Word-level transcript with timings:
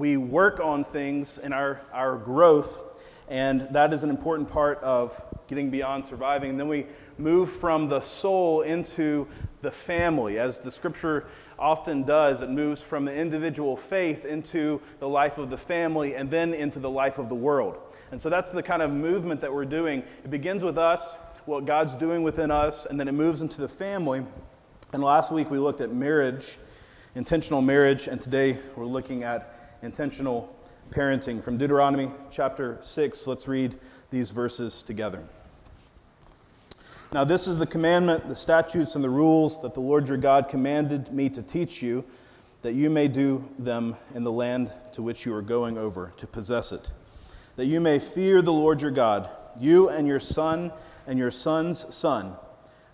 we 0.00 0.16
work 0.16 0.60
on 0.60 0.82
things 0.82 1.36
in 1.36 1.52
our, 1.52 1.82
our 1.92 2.16
growth, 2.16 3.04
and 3.28 3.60
that 3.72 3.92
is 3.92 4.02
an 4.02 4.08
important 4.08 4.48
part 4.48 4.78
of 4.78 5.22
getting 5.46 5.68
beyond 5.68 6.06
surviving. 6.06 6.48
And 6.48 6.58
then 6.58 6.68
we 6.68 6.86
move 7.18 7.50
from 7.50 7.86
the 7.88 8.00
soul 8.00 8.62
into 8.62 9.28
the 9.60 9.70
family, 9.70 10.38
as 10.38 10.58
the 10.60 10.70
scripture 10.70 11.26
often 11.58 12.04
does. 12.04 12.40
It 12.40 12.48
moves 12.48 12.82
from 12.82 13.04
the 13.04 13.14
individual 13.14 13.76
faith 13.76 14.24
into 14.24 14.80
the 15.00 15.08
life 15.08 15.36
of 15.36 15.50
the 15.50 15.58
family 15.58 16.14
and 16.14 16.30
then 16.30 16.54
into 16.54 16.78
the 16.78 16.88
life 16.88 17.18
of 17.18 17.28
the 17.28 17.34
world. 17.34 17.76
And 18.10 18.22
so 18.22 18.30
that's 18.30 18.48
the 18.48 18.62
kind 18.62 18.80
of 18.80 18.90
movement 18.90 19.42
that 19.42 19.52
we're 19.52 19.66
doing. 19.66 20.02
It 20.24 20.30
begins 20.30 20.64
with 20.64 20.78
us, 20.78 21.18
what 21.44 21.66
God's 21.66 21.94
doing 21.94 22.22
within 22.22 22.50
us, 22.50 22.86
and 22.86 22.98
then 22.98 23.06
it 23.06 23.12
moves 23.12 23.42
into 23.42 23.60
the 23.60 23.68
family. 23.68 24.24
And 24.94 25.02
last 25.02 25.30
week 25.30 25.50
we 25.50 25.58
looked 25.58 25.82
at 25.82 25.92
marriage, 25.92 26.56
intentional 27.14 27.60
marriage, 27.60 28.06
and 28.06 28.18
today 28.18 28.56
we're 28.76 28.86
looking 28.86 29.24
at 29.24 29.59
intentional 29.82 30.54
parenting. 30.90 31.42
From 31.42 31.56
Deuteronomy 31.56 32.10
chapter 32.30 32.78
6, 32.80 33.26
let's 33.26 33.48
read 33.48 33.76
these 34.10 34.30
verses 34.30 34.82
together. 34.82 35.22
Now, 37.12 37.24
this 37.24 37.48
is 37.48 37.58
the 37.58 37.66
commandment, 37.66 38.28
the 38.28 38.36
statutes, 38.36 38.94
and 38.94 39.02
the 39.02 39.10
rules 39.10 39.60
that 39.62 39.74
the 39.74 39.80
Lord 39.80 40.08
your 40.08 40.18
God 40.18 40.48
commanded 40.48 41.12
me 41.12 41.28
to 41.30 41.42
teach 41.42 41.82
you, 41.82 42.04
that 42.62 42.74
you 42.74 42.88
may 42.88 43.08
do 43.08 43.44
them 43.58 43.96
in 44.14 44.22
the 44.22 44.30
land 44.30 44.72
to 44.92 45.02
which 45.02 45.26
you 45.26 45.34
are 45.34 45.42
going 45.42 45.76
over 45.76 46.12
to 46.18 46.26
possess 46.26 46.70
it, 46.72 46.90
that 47.56 47.66
you 47.66 47.80
may 47.80 47.98
fear 47.98 48.42
the 48.42 48.52
Lord 48.52 48.80
your 48.80 48.92
God, 48.92 49.28
you 49.60 49.88
and 49.88 50.06
your 50.06 50.20
son 50.20 50.70
and 51.06 51.18
your 51.18 51.32
son's 51.32 51.92
son, 51.94 52.34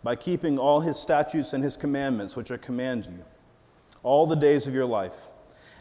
by 0.03 0.17
keeping 0.17 0.59
all 0.59 0.81
his 0.81 0.99
statutes 0.99 1.53
and 1.53 1.63
his 1.63 1.77
commandments, 1.77 2.37
which 2.37 2.51
I 2.51 2.57
command 2.57 3.05
you, 3.07 3.25
all 4.03 4.27
the 4.27 4.37
days 4.37 4.67
of 4.67 4.73
your 4.73 4.87
life, 4.87 5.29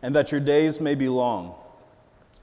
and 0.06 0.14
that 0.14 0.32
your 0.32 0.40
days 0.40 0.80
may 0.80 0.94
be 0.94 1.08
long. 1.08 1.56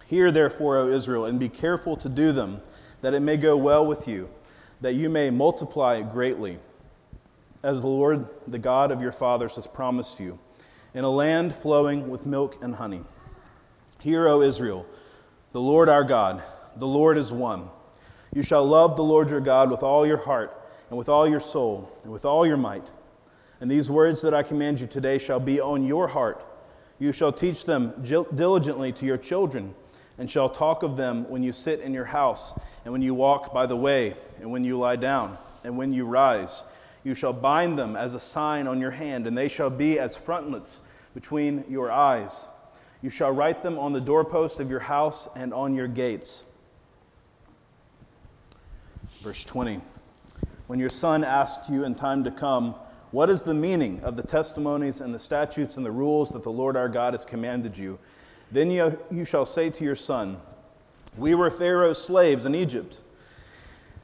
Hear 0.06 0.32
therefore, 0.32 0.78
O 0.78 0.88
Israel, 0.88 1.26
and 1.26 1.38
be 1.38 1.48
careful 1.48 1.96
to 1.98 2.08
do 2.08 2.32
them, 2.32 2.60
that 3.02 3.14
it 3.14 3.20
may 3.20 3.36
go 3.36 3.56
well 3.56 3.86
with 3.86 4.08
you 4.08 4.28
that 4.80 4.94
you 4.94 5.08
may 5.08 5.30
multiply 5.30 6.02
greatly, 6.02 6.58
as 7.62 7.80
the 7.80 7.86
Lord, 7.86 8.26
the 8.48 8.58
God 8.58 8.90
of 8.90 9.00
your 9.00 9.12
fathers, 9.12 9.54
has 9.54 9.68
promised 9.68 10.18
you, 10.18 10.40
in 10.92 11.04
a 11.04 11.08
land 11.08 11.54
flowing 11.54 12.10
with 12.10 12.26
milk 12.26 12.60
and 12.64 12.74
honey. 12.74 13.04
Hear, 14.00 14.26
O 14.26 14.42
Israel, 14.42 14.84
the 15.52 15.60
Lord 15.60 15.88
our 15.88 16.02
God, 16.02 16.42
the 16.74 16.88
Lord 16.88 17.16
is 17.16 17.30
one. 17.30 17.70
You 18.34 18.42
shall 18.42 18.66
love 18.66 18.96
the 18.96 19.04
Lord 19.04 19.30
your 19.30 19.40
God 19.40 19.70
with 19.70 19.84
all 19.84 20.04
your 20.04 20.16
heart, 20.16 20.68
and 20.88 20.98
with 20.98 21.08
all 21.08 21.28
your 21.28 21.38
soul, 21.38 21.88
and 22.02 22.12
with 22.12 22.24
all 22.24 22.44
your 22.44 22.56
might. 22.56 22.90
And 23.60 23.70
these 23.70 23.88
words 23.88 24.20
that 24.22 24.34
I 24.34 24.42
command 24.42 24.80
you 24.80 24.88
today 24.88 25.18
shall 25.18 25.38
be 25.38 25.60
on 25.60 25.84
your 25.84 26.08
heart. 26.08 26.44
You 27.02 27.10
shall 27.10 27.32
teach 27.32 27.66
them 27.66 27.92
diligently 28.04 28.92
to 28.92 29.04
your 29.04 29.18
children, 29.18 29.74
and 30.18 30.30
shall 30.30 30.48
talk 30.48 30.84
of 30.84 30.96
them 30.96 31.28
when 31.28 31.42
you 31.42 31.50
sit 31.50 31.80
in 31.80 31.92
your 31.92 32.04
house, 32.04 32.56
and 32.84 32.92
when 32.92 33.02
you 33.02 33.12
walk 33.12 33.52
by 33.52 33.66
the 33.66 33.74
way 33.74 34.14
and 34.40 34.52
when 34.52 34.62
you 34.62 34.78
lie 34.78 34.94
down, 34.94 35.36
and 35.64 35.76
when 35.76 35.92
you 35.92 36.06
rise. 36.06 36.62
You 37.02 37.14
shall 37.16 37.32
bind 37.32 37.76
them 37.76 37.96
as 37.96 38.14
a 38.14 38.20
sign 38.20 38.68
on 38.68 38.80
your 38.80 38.92
hand, 38.92 39.26
and 39.26 39.36
they 39.36 39.48
shall 39.48 39.68
be 39.68 39.98
as 39.98 40.16
frontlets 40.16 40.82
between 41.12 41.64
your 41.68 41.90
eyes. 41.90 42.46
You 43.02 43.10
shall 43.10 43.32
write 43.32 43.64
them 43.64 43.80
on 43.80 43.92
the 43.92 44.00
doorpost 44.00 44.60
of 44.60 44.70
your 44.70 44.78
house 44.78 45.28
and 45.34 45.52
on 45.52 45.74
your 45.74 45.88
gates. 45.88 46.44
Verse 49.22 49.42
20 49.42 49.80
When 50.68 50.78
your 50.78 50.88
son 50.88 51.24
asks 51.24 51.68
you 51.68 51.82
in 51.82 51.96
time 51.96 52.22
to 52.22 52.30
come, 52.30 52.76
What 53.12 53.28
is 53.28 53.42
the 53.42 53.54
meaning 53.54 54.00
of 54.02 54.16
the 54.16 54.22
testimonies 54.22 55.02
and 55.02 55.14
the 55.14 55.18
statutes 55.18 55.76
and 55.76 55.84
the 55.84 55.90
rules 55.90 56.30
that 56.30 56.42
the 56.42 56.50
Lord 56.50 56.78
our 56.78 56.88
God 56.88 57.12
has 57.12 57.26
commanded 57.26 57.76
you? 57.76 57.98
Then 58.50 58.70
you, 58.70 58.98
you 59.10 59.26
shall 59.26 59.44
say 59.44 59.68
to 59.68 59.84
your 59.84 59.94
son, 59.94 60.40
We 61.18 61.34
were 61.34 61.50
Pharaoh's 61.50 62.02
slaves 62.02 62.46
in 62.46 62.54
Egypt. 62.54 63.00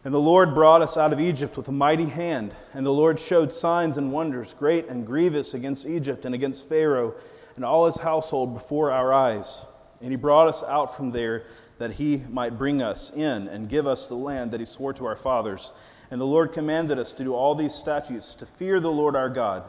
And 0.04 0.12
the 0.12 0.20
Lord 0.20 0.54
brought 0.54 0.82
us 0.82 0.98
out 0.98 1.14
of 1.14 1.20
Egypt 1.20 1.56
with 1.56 1.68
a 1.68 1.72
mighty 1.72 2.04
hand, 2.04 2.54
and 2.72 2.84
the 2.84 2.92
Lord 2.92 3.18
showed 3.18 3.52
signs 3.52 3.98
and 3.98 4.12
wonders, 4.12 4.54
great 4.54 4.86
and 4.88 5.06
grievous, 5.06 5.54
against 5.54 5.88
Egypt 5.88 6.24
and 6.24 6.34
against 6.34 6.68
Pharaoh 6.68 7.14
and 7.56 7.64
all 7.64 7.86
his 7.86 7.98
household 7.98 8.54
before 8.54 8.92
our 8.92 9.12
eyes. 9.12 9.66
And 10.02 10.10
he 10.10 10.16
brought 10.16 10.48
us 10.48 10.62
out 10.62 10.94
from 10.94 11.12
there 11.12 11.44
that 11.78 11.92
he 11.92 12.22
might 12.30 12.58
bring 12.58 12.82
us 12.82 13.14
in 13.14 13.48
and 13.48 13.70
give 13.70 13.86
us 13.86 14.06
the 14.06 14.14
land 14.14 14.50
that 14.50 14.60
he 14.60 14.66
swore 14.66 14.92
to 14.92 15.06
our 15.06 15.16
fathers. 15.16 15.72
And 16.10 16.20
the 16.20 16.26
Lord 16.26 16.52
commanded 16.52 16.98
us 16.98 17.12
to 17.12 17.24
do 17.24 17.34
all 17.34 17.54
these 17.54 17.74
statutes, 17.74 18.34
to 18.36 18.46
fear 18.46 18.80
the 18.80 18.90
Lord 18.90 19.14
our 19.14 19.28
God, 19.28 19.64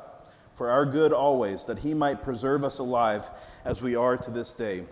for 0.54 0.70
our 0.70 0.86
good 0.86 1.12
always, 1.12 1.66
that 1.66 1.80
he 1.80 1.94
might 1.94 2.22
preserve 2.22 2.64
us 2.64 2.80
alive 2.80 3.30
as 3.66 3.82
we 3.82 3.96
are 3.96 4.18
to 4.18 4.32
this 4.32 4.54
day. 4.54 4.84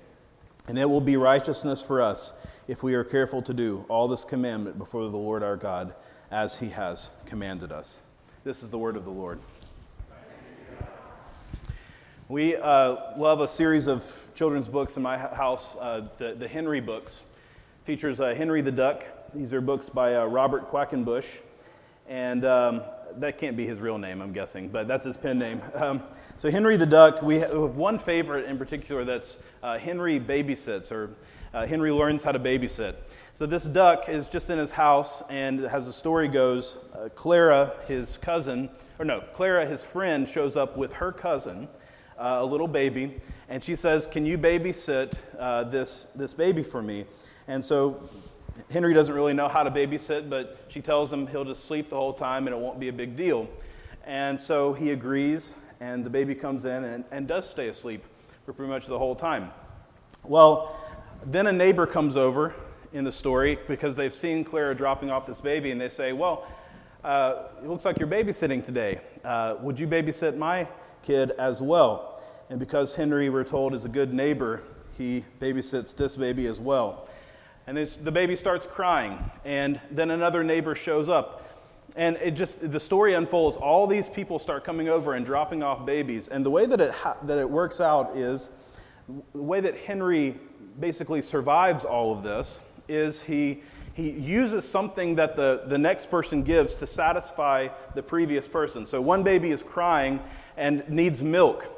And 0.68 0.78
it 0.78 0.90
will 0.90 1.02
be 1.02 1.16
righteousness 1.16 1.82
for 1.82 2.02
us 2.02 2.46
if 2.68 2.84
we 2.84 2.94
are 2.96 3.04
careful 3.04 3.42
to 3.44 3.54
do 3.54 3.86
all 3.88 4.10
this 4.10 4.26
commandment 4.26 4.78
before 4.78 5.08
the 5.08 5.18
Lord 5.18 5.42
our 5.42 5.56
God 5.56 5.94
as 6.30 6.60
he 6.60 6.70
has 6.70 7.12
commanded 7.26 7.72
us. 7.72 8.04
This 8.44 8.64
is 8.64 8.70
the 8.70 8.78
word 8.78 8.98
of 8.98 9.06
the 9.06 9.12
Lord. 9.12 9.40
We 12.30 12.58
uh, 12.58 13.18
love 13.18 13.40
a 13.40 13.48
series 13.48 13.88
of 13.88 14.30
children's 14.36 14.68
books 14.68 14.98
in 14.98 15.04
my 15.04 15.18
house, 15.18 15.78
uh, 15.78 16.10
the, 16.18 16.34
the 16.34 16.48
Henry 16.50 16.82
books. 16.82 17.24
Features 17.86 18.20
uh, 18.20 18.36
Henry 18.36 18.62
the 18.62 18.72
Duck. 18.72 19.06
These 19.34 19.54
are 19.54 19.62
books 19.62 19.90
by 19.90 20.16
uh, 20.16 20.26
Robert 20.26 20.72
Quackenbush. 20.72 21.42
And 22.08 22.46
um, 22.46 22.82
that 23.18 23.38
can't 23.38 23.58
be 23.58 23.66
his 23.66 23.82
real 23.82 23.98
name, 23.98 24.22
I'm 24.22 24.32
guessing, 24.32 24.70
but 24.70 24.88
that's 24.88 25.06
his 25.06 25.18
pen 25.18 25.40
name. 25.40 25.62
Um, 25.76 26.02
so, 26.38 26.52
Henry 26.52 26.78
the 26.78 26.86
Duck, 26.86 27.24
we 27.24 27.36
have 27.38 27.76
one 27.76 27.98
favorite 27.98 28.46
in 28.46 28.58
particular 28.58 29.04
that's 29.04 29.42
uh, 29.64 29.78
Henry 29.78 30.20
Babysits, 30.20 30.92
or 30.92 31.10
uh, 31.54 31.66
Henry 31.66 31.92
learns 31.92 32.24
how 32.24 32.32
to 32.32 32.40
babysit. 32.40 32.96
So 33.34 33.46
this 33.46 33.66
duck 33.66 34.10
is 34.10 34.28
just 34.28 34.50
in 34.50 34.58
his 34.58 34.72
house, 34.72 35.24
and 35.30 35.62
as 35.66 35.88
the 35.88 35.94
story 35.94 36.28
goes, 36.28 36.78
uh, 36.94 37.10
Clara, 37.16 37.74
his 37.88 38.18
cousin, 38.18 38.70
or 39.00 39.06
no, 39.06 39.22
Clara, 39.34 39.66
his 39.66 39.84
friend, 39.84 40.28
shows 40.28 40.56
up 40.56 40.78
with 40.78 40.94
her 40.94 41.12
cousin, 41.12 41.68
uh, 42.18 42.40
a 42.42 42.46
little 42.46 42.68
baby, 42.68 43.20
and 43.50 43.64
she 43.64 43.76
says, 43.76 44.08
"Can 44.08 44.26
you 44.26 44.38
babysit 44.38 45.18
uh, 45.40 45.64
this 45.64 46.06
this 46.16 46.34
baby 46.34 46.64
for 46.64 46.82
me?" 46.82 47.06
And 47.48 47.64
so 47.64 48.10
Henry 48.72 48.94
doesn't 48.94 49.14
really 49.14 49.34
know 49.34 49.48
how 49.48 49.64
to 49.64 49.72
babysit, 49.72 50.30
but 50.30 50.58
she 50.68 50.82
tells 50.82 51.12
him 51.12 51.28
he'll 51.28 51.46
just 51.46 51.66
sleep 51.66 51.90
the 51.90 51.96
whole 51.96 52.14
time 52.14 52.48
and 52.48 52.56
it 52.56 52.60
won't 52.60 52.80
be 52.80 52.90
a 52.90 52.94
big 52.94 53.16
deal. 53.16 53.48
And 54.06 54.40
so 54.40 54.74
he 54.74 54.92
agrees, 54.92 55.60
and 55.80 56.06
the 56.06 56.10
baby 56.10 56.34
comes 56.34 56.66
in 56.66 56.84
and, 56.84 57.04
and 57.12 57.28
does 57.28 57.50
stay 57.50 57.68
asleep 57.68 58.04
for 58.46 58.54
pretty 58.54 58.72
much 58.72 58.88
the 58.88 58.98
whole 58.98 59.16
time. 59.16 59.52
Well, 60.24 60.76
then 61.26 61.48
a 61.48 61.52
neighbor 61.52 61.86
comes 61.86 62.16
over 62.16 62.56
in 62.94 63.04
the 63.04 63.12
story 63.12 63.60
because 63.68 63.96
they've 63.96 64.14
seen 64.14 64.44
Clara 64.44 64.74
dropping 64.74 65.10
off 65.10 65.26
this 65.26 65.42
baby, 65.42 65.72
and 65.72 65.80
they 65.80 65.90
say, 65.90 66.14
Well, 66.14 66.48
uh, 67.04 67.44
it 67.62 67.68
looks 67.68 67.86
like 67.86 68.00
you're 68.00 68.08
babysitting 68.08 68.64
today. 68.64 69.02
Uh, 69.24 69.56
would 69.62 69.80
you 69.80 69.88
babysit 69.88 70.38
my 70.38 70.68
kid 71.04 71.32
as 71.32 71.62
well? 71.62 72.22
And 72.50 72.60
because 72.60 72.96
Henry, 72.96 73.30
we're 73.30 73.44
told, 73.44 73.74
is 73.74 73.86
a 73.86 73.90
good 73.90 74.14
neighbor, 74.14 74.64
he 74.98 75.24
babysits 75.40 75.96
this 75.96 76.16
baby 76.16 76.48
as 76.48 76.60
well. 76.60 77.10
And 77.68 77.76
this, 77.76 77.98
the 77.98 78.12
baby 78.12 78.38
starts 78.38 78.66
crying, 78.66 79.20
and 79.44 79.80
then 79.92 80.10
another 80.10 80.42
neighbor 80.44 80.74
shows 80.74 81.10
up. 81.10 81.44
And 81.98 82.16
it 82.18 82.32
just, 82.32 82.72
the 82.72 82.80
story 82.80 83.14
unfolds. 83.14 83.58
All 83.58 83.88
these 83.88 84.08
people 84.08 84.40
start 84.40 84.64
coming 84.64 84.88
over 84.88 85.14
and 85.14 85.26
dropping 85.26 85.64
off 85.64 85.86
babies. 85.86 86.30
And 86.30 86.46
the 86.46 86.50
way 86.50 86.66
that 86.66 86.80
it, 86.80 86.92
ha- 86.92 87.18
that 87.24 87.38
it 87.38 87.50
works 87.50 87.82
out 87.82 88.16
is 88.16 88.80
the 89.34 89.42
way 89.42 89.60
that 89.60 89.78
Henry 89.78 90.36
basically 90.80 91.22
survives 91.22 91.86
all 91.86 92.14
of 92.14 92.24
this 92.24 92.62
is 92.88 93.22
he, 93.22 93.64
he 93.94 94.12
uses 94.12 94.68
something 94.68 95.16
that 95.16 95.36
the, 95.36 95.64
the 95.66 95.78
next 95.78 96.12
person 96.12 96.44
gives 96.44 96.74
to 96.76 96.86
satisfy 96.86 97.68
the 97.96 98.04
previous 98.04 98.48
person. 98.48 98.86
So 98.86 99.02
one 99.02 99.24
baby 99.24 99.52
is 99.52 99.64
crying 99.64 100.22
and 100.56 100.88
needs 100.90 101.22
milk. 101.24 101.70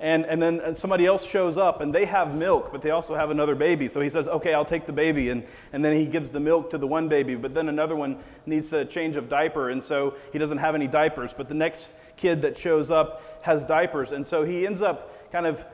And, 0.00 0.24
and 0.24 0.40
then 0.40 0.74
somebody 0.76 1.04
else 1.04 1.28
shows 1.28 1.58
up 1.58 1.82
and 1.82 1.94
they 1.94 2.06
have 2.06 2.34
milk, 2.34 2.72
but 2.72 2.80
they 2.80 2.90
also 2.90 3.14
have 3.14 3.30
another 3.30 3.54
baby. 3.54 3.86
So 3.86 4.00
he 4.00 4.08
says, 4.08 4.28
Okay, 4.28 4.54
I'll 4.54 4.64
take 4.64 4.86
the 4.86 4.94
baby. 4.94 5.28
And, 5.28 5.44
and 5.74 5.84
then 5.84 5.94
he 5.94 6.06
gives 6.06 6.30
the 6.30 6.40
milk 6.40 6.70
to 6.70 6.78
the 6.78 6.86
one 6.86 7.06
baby, 7.06 7.34
but 7.34 7.52
then 7.52 7.68
another 7.68 7.94
one 7.94 8.18
needs 8.46 8.72
a 8.72 8.86
change 8.86 9.18
of 9.18 9.28
diaper. 9.28 9.68
And 9.68 9.84
so 9.84 10.14
he 10.32 10.38
doesn't 10.38 10.56
have 10.56 10.74
any 10.74 10.86
diapers. 10.86 11.34
But 11.34 11.50
the 11.50 11.54
next 11.54 11.94
kid 12.16 12.40
that 12.42 12.56
shows 12.56 12.90
up 12.90 13.42
has 13.42 13.62
diapers. 13.62 14.12
And 14.12 14.26
so 14.26 14.42
he 14.42 14.66
ends 14.66 14.80
up 14.80 15.30
kind 15.30 15.46
of 15.46 15.64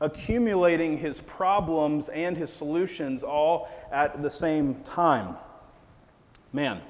accumulating 0.00 0.96
his 0.96 1.20
problems 1.20 2.08
and 2.08 2.38
his 2.38 2.50
solutions 2.50 3.22
all 3.22 3.68
at 3.92 4.22
the 4.22 4.30
same 4.30 4.76
time. 4.76 5.36
Man, 6.54 6.80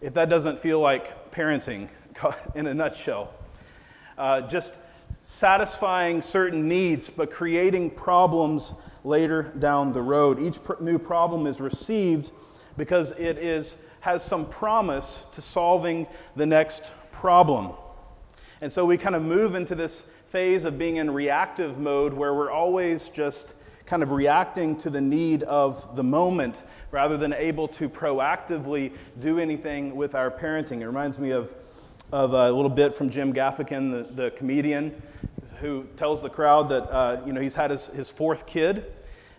if 0.00 0.14
that 0.14 0.28
doesn't 0.28 0.60
feel 0.60 0.78
like 0.78 1.32
parenting 1.32 1.88
in 2.54 2.68
a 2.68 2.74
nutshell, 2.74 3.34
uh, 4.16 4.42
just 4.42 4.74
satisfying 5.28 6.22
certain 6.22 6.68
needs 6.68 7.10
but 7.10 7.32
creating 7.32 7.90
problems 7.90 8.74
later 9.02 9.52
down 9.58 9.90
the 9.90 10.00
road. 10.00 10.38
Each 10.38 10.62
pr- 10.62 10.80
new 10.80 11.00
problem 11.00 11.48
is 11.48 11.60
received 11.60 12.30
because 12.76 13.10
it 13.18 13.36
is, 13.36 13.82
has 14.02 14.24
some 14.24 14.48
promise 14.48 15.26
to 15.32 15.42
solving 15.42 16.06
the 16.36 16.46
next 16.46 16.92
problem. 17.10 17.72
And 18.60 18.70
so 18.70 18.86
we 18.86 18.96
kind 18.96 19.16
of 19.16 19.22
move 19.22 19.56
into 19.56 19.74
this 19.74 20.02
phase 20.28 20.64
of 20.64 20.78
being 20.78 20.94
in 20.94 21.10
reactive 21.10 21.76
mode 21.76 22.14
where 22.14 22.32
we're 22.32 22.52
always 22.52 23.08
just 23.08 23.56
kind 23.84 24.04
of 24.04 24.12
reacting 24.12 24.76
to 24.76 24.90
the 24.90 25.00
need 25.00 25.42
of 25.42 25.96
the 25.96 26.04
moment 26.04 26.62
rather 26.92 27.16
than 27.16 27.32
able 27.32 27.66
to 27.66 27.88
proactively 27.88 28.92
do 29.18 29.40
anything 29.40 29.96
with 29.96 30.14
our 30.14 30.30
parenting. 30.30 30.82
It 30.82 30.86
reminds 30.86 31.18
me 31.18 31.30
of, 31.30 31.52
of 32.12 32.32
a 32.32 32.50
little 32.50 32.70
bit 32.70 32.94
from 32.94 33.10
Jim 33.10 33.32
Gaffigan, 33.32 33.90
the, 33.90 34.22
the 34.22 34.30
comedian, 34.32 35.00
who 35.58 35.84
tells 35.96 36.22
the 36.22 36.28
crowd 36.28 36.68
that 36.68 36.82
uh, 36.90 37.20
you 37.26 37.32
know, 37.32 37.40
he's 37.40 37.54
had 37.54 37.70
his, 37.70 37.86
his 37.88 38.10
fourth 38.10 38.46
kid 38.46 38.84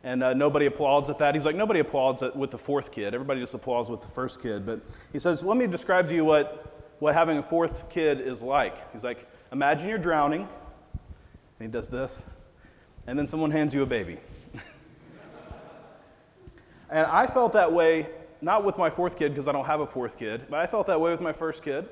and 0.04 0.24
uh, 0.24 0.34
nobody 0.34 0.68
applauds 0.68 1.10
at 1.10 1.18
that. 1.18 1.36
He's 1.36 1.46
like, 1.46 1.58
nobody 1.58 1.82
applauds 1.82 2.24
at, 2.24 2.34
with 2.34 2.52
the 2.52 2.58
fourth 2.58 2.92
kid. 2.92 3.14
Everybody 3.14 3.42
just 3.42 3.54
applauds 3.54 3.90
with 3.90 4.02
the 4.02 4.08
first 4.08 4.42
kid. 4.42 4.66
But 4.66 4.80
he 5.12 5.20
says, 5.20 5.44
let 5.44 5.58
me 5.58 5.68
describe 5.68 6.08
to 6.08 6.16
you 6.16 6.24
what, 6.24 6.82
what 7.00 7.14
having 7.14 7.38
a 7.38 7.44
fourth 7.44 7.90
kid 7.90 8.22
is 8.22 8.42
like. 8.42 8.92
He's 8.94 9.04
like, 9.04 9.28
imagine 9.52 9.90
you're 9.90 9.98
drowning. 9.98 10.42
And 10.42 10.48
he 11.60 11.68
does 11.68 11.90
this. 11.90 12.30
And 13.06 13.20
then 13.20 13.28
someone 13.28 13.52
hands 13.52 13.74
you 13.74 13.82
a 13.82 13.86
baby. 13.86 14.18
and 16.90 17.06
I 17.08 17.28
felt 17.28 17.52
that 17.54 17.74
way, 17.74 18.08
not 18.40 18.64
with 18.64 18.78
my 18.78 18.90
fourth 18.90 19.18
kid, 19.18 19.34
because 19.34 19.50
I 19.50 19.52
don't 19.52 19.66
have 19.66 19.82
a 19.82 19.86
fourth 19.86 20.18
kid, 20.18 20.44
but 20.50 20.60
I 20.60 20.68
felt 20.68 20.88
that 20.88 21.02
way 21.02 21.12
with 21.12 21.22
my 21.22 21.34
first 21.34 21.64
kid. 21.64 21.88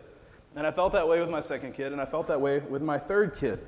And 0.56 0.66
I 0.66 0.72
felt 0.72 0.94
that 0.94 1.08
way 1.08 1.20
with 1.20 1.30
my 1.30 1.42
second 1.42 1.74
kid. 1.74 1.92
And 1.92 2.02
I 2.02 2.06
felt 2.06 2.28
that 2.28 2.40
way 2.40 2.60
with 2.60 2.82
my 2.82 2.98
third 2.98 3.36
kid 3.36 3.60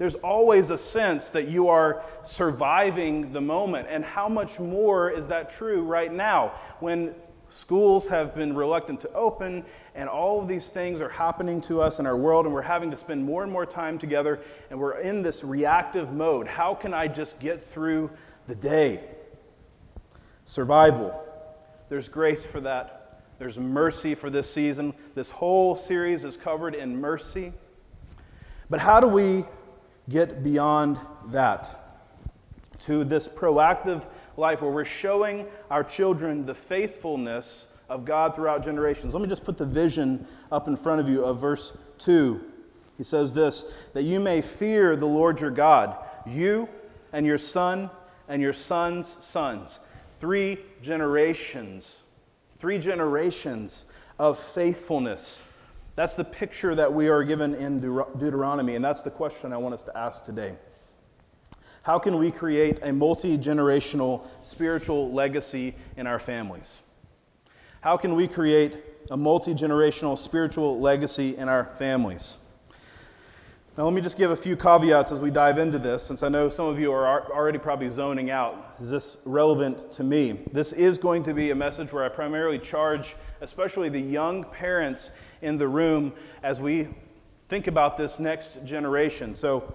there's 0.00 0.14
always 0.14 0.70
a 0.70 0.78
sense 0.78 1.28
that 1.32 1.48
you 1.48 1.68
are 1.68 2.02
surviving 2.24 3.34
the 3.34 3.40
moment. 3.40 3.86
And 3.90 4.02
how 4.02 4.30
much 4.30 4.58
more 4.58 5.10
is 5.10 5.28
that 5.28 5.50
true 5.50 5.82
right 5.82 6.10
now 6.10 6.54
when 6.78 7.14
schools 7.50 8.08
have 8.08 8.34
been 8.34 8.56
reluctant 8.56 9.02
to 9.02 9.12
open 9.12 9.62
and 9.94 10.08
all 10.08 10.40
of 10.40 10.48
these 10.48 10.70
things 10.70 11.02
are 11.02 11.10
happening 11.10 11.60
to 11.60 11.82
us 11.82 11.98
in 11.98 12.06
our 12.06 12.16
world 12.16 12.46
and 12.46 12.54
we're 12.54 12.62
having 12.62 12.90
to 12.92 12.96
spend 12.96 13.22
more 13.22 13.42
and 13.42 13.52
more 13.52 13.66
time 13.66 13.98
together 13.98 14.40
and 14.70 14.80
we're 14.80 14.98
in 15.00 15.20
this 15.20 15.44
reactive 15.44 16.14
mode? 16.14 16.46
How 16.46 16.74
can 16.74 16.94
I 16.94 17.06
just 17.06 17.38
get 17.38 17.60
through 17.60 18.10
the 18.46 18.54
day? 18.54 19.00
Survival. 20.46 21.22
There's 21.90 22.08
grace 22.08 22.46
for 22.46 22.62
that. 22.62 22.99
There's 23.40 23.58
mercy 23.58 24.14
for 24.14 24.28
this 24.28 24.52
season. 24.52 24.92
This 25.14 25.30
whole 25.30 25.74
series 25.74 26.26
is 26.26 26.36
covered 26.36 26.74
in 26.74 27.00
mercy. 27.00 27.54
But 28.68 28.80
how 28.80 29.00
do 29.00 29.08
we 29.08 29.46
get 30.10 30.44
beyond 30.44 30.98
that 31.28 32.04
to 32.80 33.02
this 33.02 33.28
proactive 33.28 34.06
life 34.36 34.60
where 34.60 34.70
we're 34.70 34.84
showing 34.84 35.46
our 35.70 35.82
children 35.82 36.44
the 36.44 36.54
faithfulness 36.54 37.74
of 37.88 38.04
God 38.04 38.34
throughout 38.34 38.62
generations. 38.62 39.14
Let 39.14 39.22
me 39.22 39.28
just 39.28 39.44
put 39.44 39.56
the 39.56 39.64
vision 39.64 40.26
up 40.52 40.68
in 40.68 40.76
front 40.76 41.00
of 41.00 41.08
you 41.08 41.24
of 41.24 41.40
verse 41.40 41.78
2. 41.98 42.44
He 42.98 43.04
says 43.04 43.32
this 43.32 43.74
that 43.94 44.02
you 44.02 44.20
may 44.20 44.42
fear 44.42 44.96
the 44.96 45.06
Lord 45.06 45.40
your 45.40 45.50
God, 45.50 45.96
you 46.26 46.68
and 47.12 47.24
your 47.24 47.38
son 47.38 47.88
and 48.28 48.42
your 48.42 48.52
son's 48.52 49.08
sons. 49.08 49.80
Three 50.18 50.58
generations, 50.82 52.02
three 52.60 52.78
generations 52.78 53.86
of 54.18 54.38
faithfulness 54.38 55.42
that's 56.00 56.14
the 56.14 56.24
picture 56.24 56.74
that 56.74 56.92
we 56.92 57.08
are 57.08 57.22
given 57.22 57.54
in 57.54 57.78
Deuteronomy, 57.78 58.74
and 58.74 58.82
that's 58.82 59.02
the 59.02 59.10
question 59.10 59.52
I 59.52 59.58
want 59.58 59.74
us 59.74 59.82
to 59.82 59.98
ask 59.98 60.24
today. 60.24 60.54
How 61.82 61.98
can 61.98 62.16
we 62.16 62.30
create 62.30 62.78
a 62.82 62.90
multi 62.90 63.36
generational 63.36 64.22
spiritual 64.40 65.12
legacy 65.12 65.74
in 65.98 66.06
our 66.06 66.18
families? 66.18 66.80
How 67.82 67.98
can 67.98 68.14
we 68.14 68.28
create 68.28 68.76
a 69.10 69.16
multi 69.16 69.52
generational 69.52 70.16
spiritual 70.16 70.80
legacy 70.80 71.36
in 71.36 71.50
our 71.50 71.64
families? 71.64 72.38
Now, 73.78 73.84
let 73.84 73.94
me 73.94 74.00
just 74.00 74.18
give 74.18 74.32
a 74.32 74.36
few 74.36 74.56
caveats 74.56 75.12
as 75.12 75.20
we 75.20 75.30
dive 75.30 75.56
into 75.56 75.78
this, 75.78 76.02
since 76.02 76.24
I 76.24 76.28
know 76.28 76.48
some 76.48 76.66
of 76.66 76.80
you 76.80 76.90
are 76.90 77.30
already 77.30 77.58
probably 77.58 77.88
zoning 77.88 78.28
out. 78.28 78.64
Is 78.80 78.90
this 78.90 79.22
relevant 79.24 79.92
to 79.92 80.02
me? 80.02 80.40
This 80.52 80.72
is 80.72 80.98
going 80.98 81.22
to 81.22 81.32
be 81.32 81.52
a 81.52 81.54
message 81.54 81.92
where 81.92 82.04
I 82.04 82.08
primarily 82.08 82.58
charge, 82.58 83.14
especially 83.40 83.88
the 83.88 84.00
young 84.00 84.42
parents 84.42 85.12
in 85.40 85.56
the 85.56 85.68
room 85.68 86.12
as 86.42 86.60
we 86.60 86.88
think 87.46 87.68
about 87.68 87.96
this 87.96 88.18
next 88.18 88.64
generation. 88.64 89.36
So, 89.36 89.72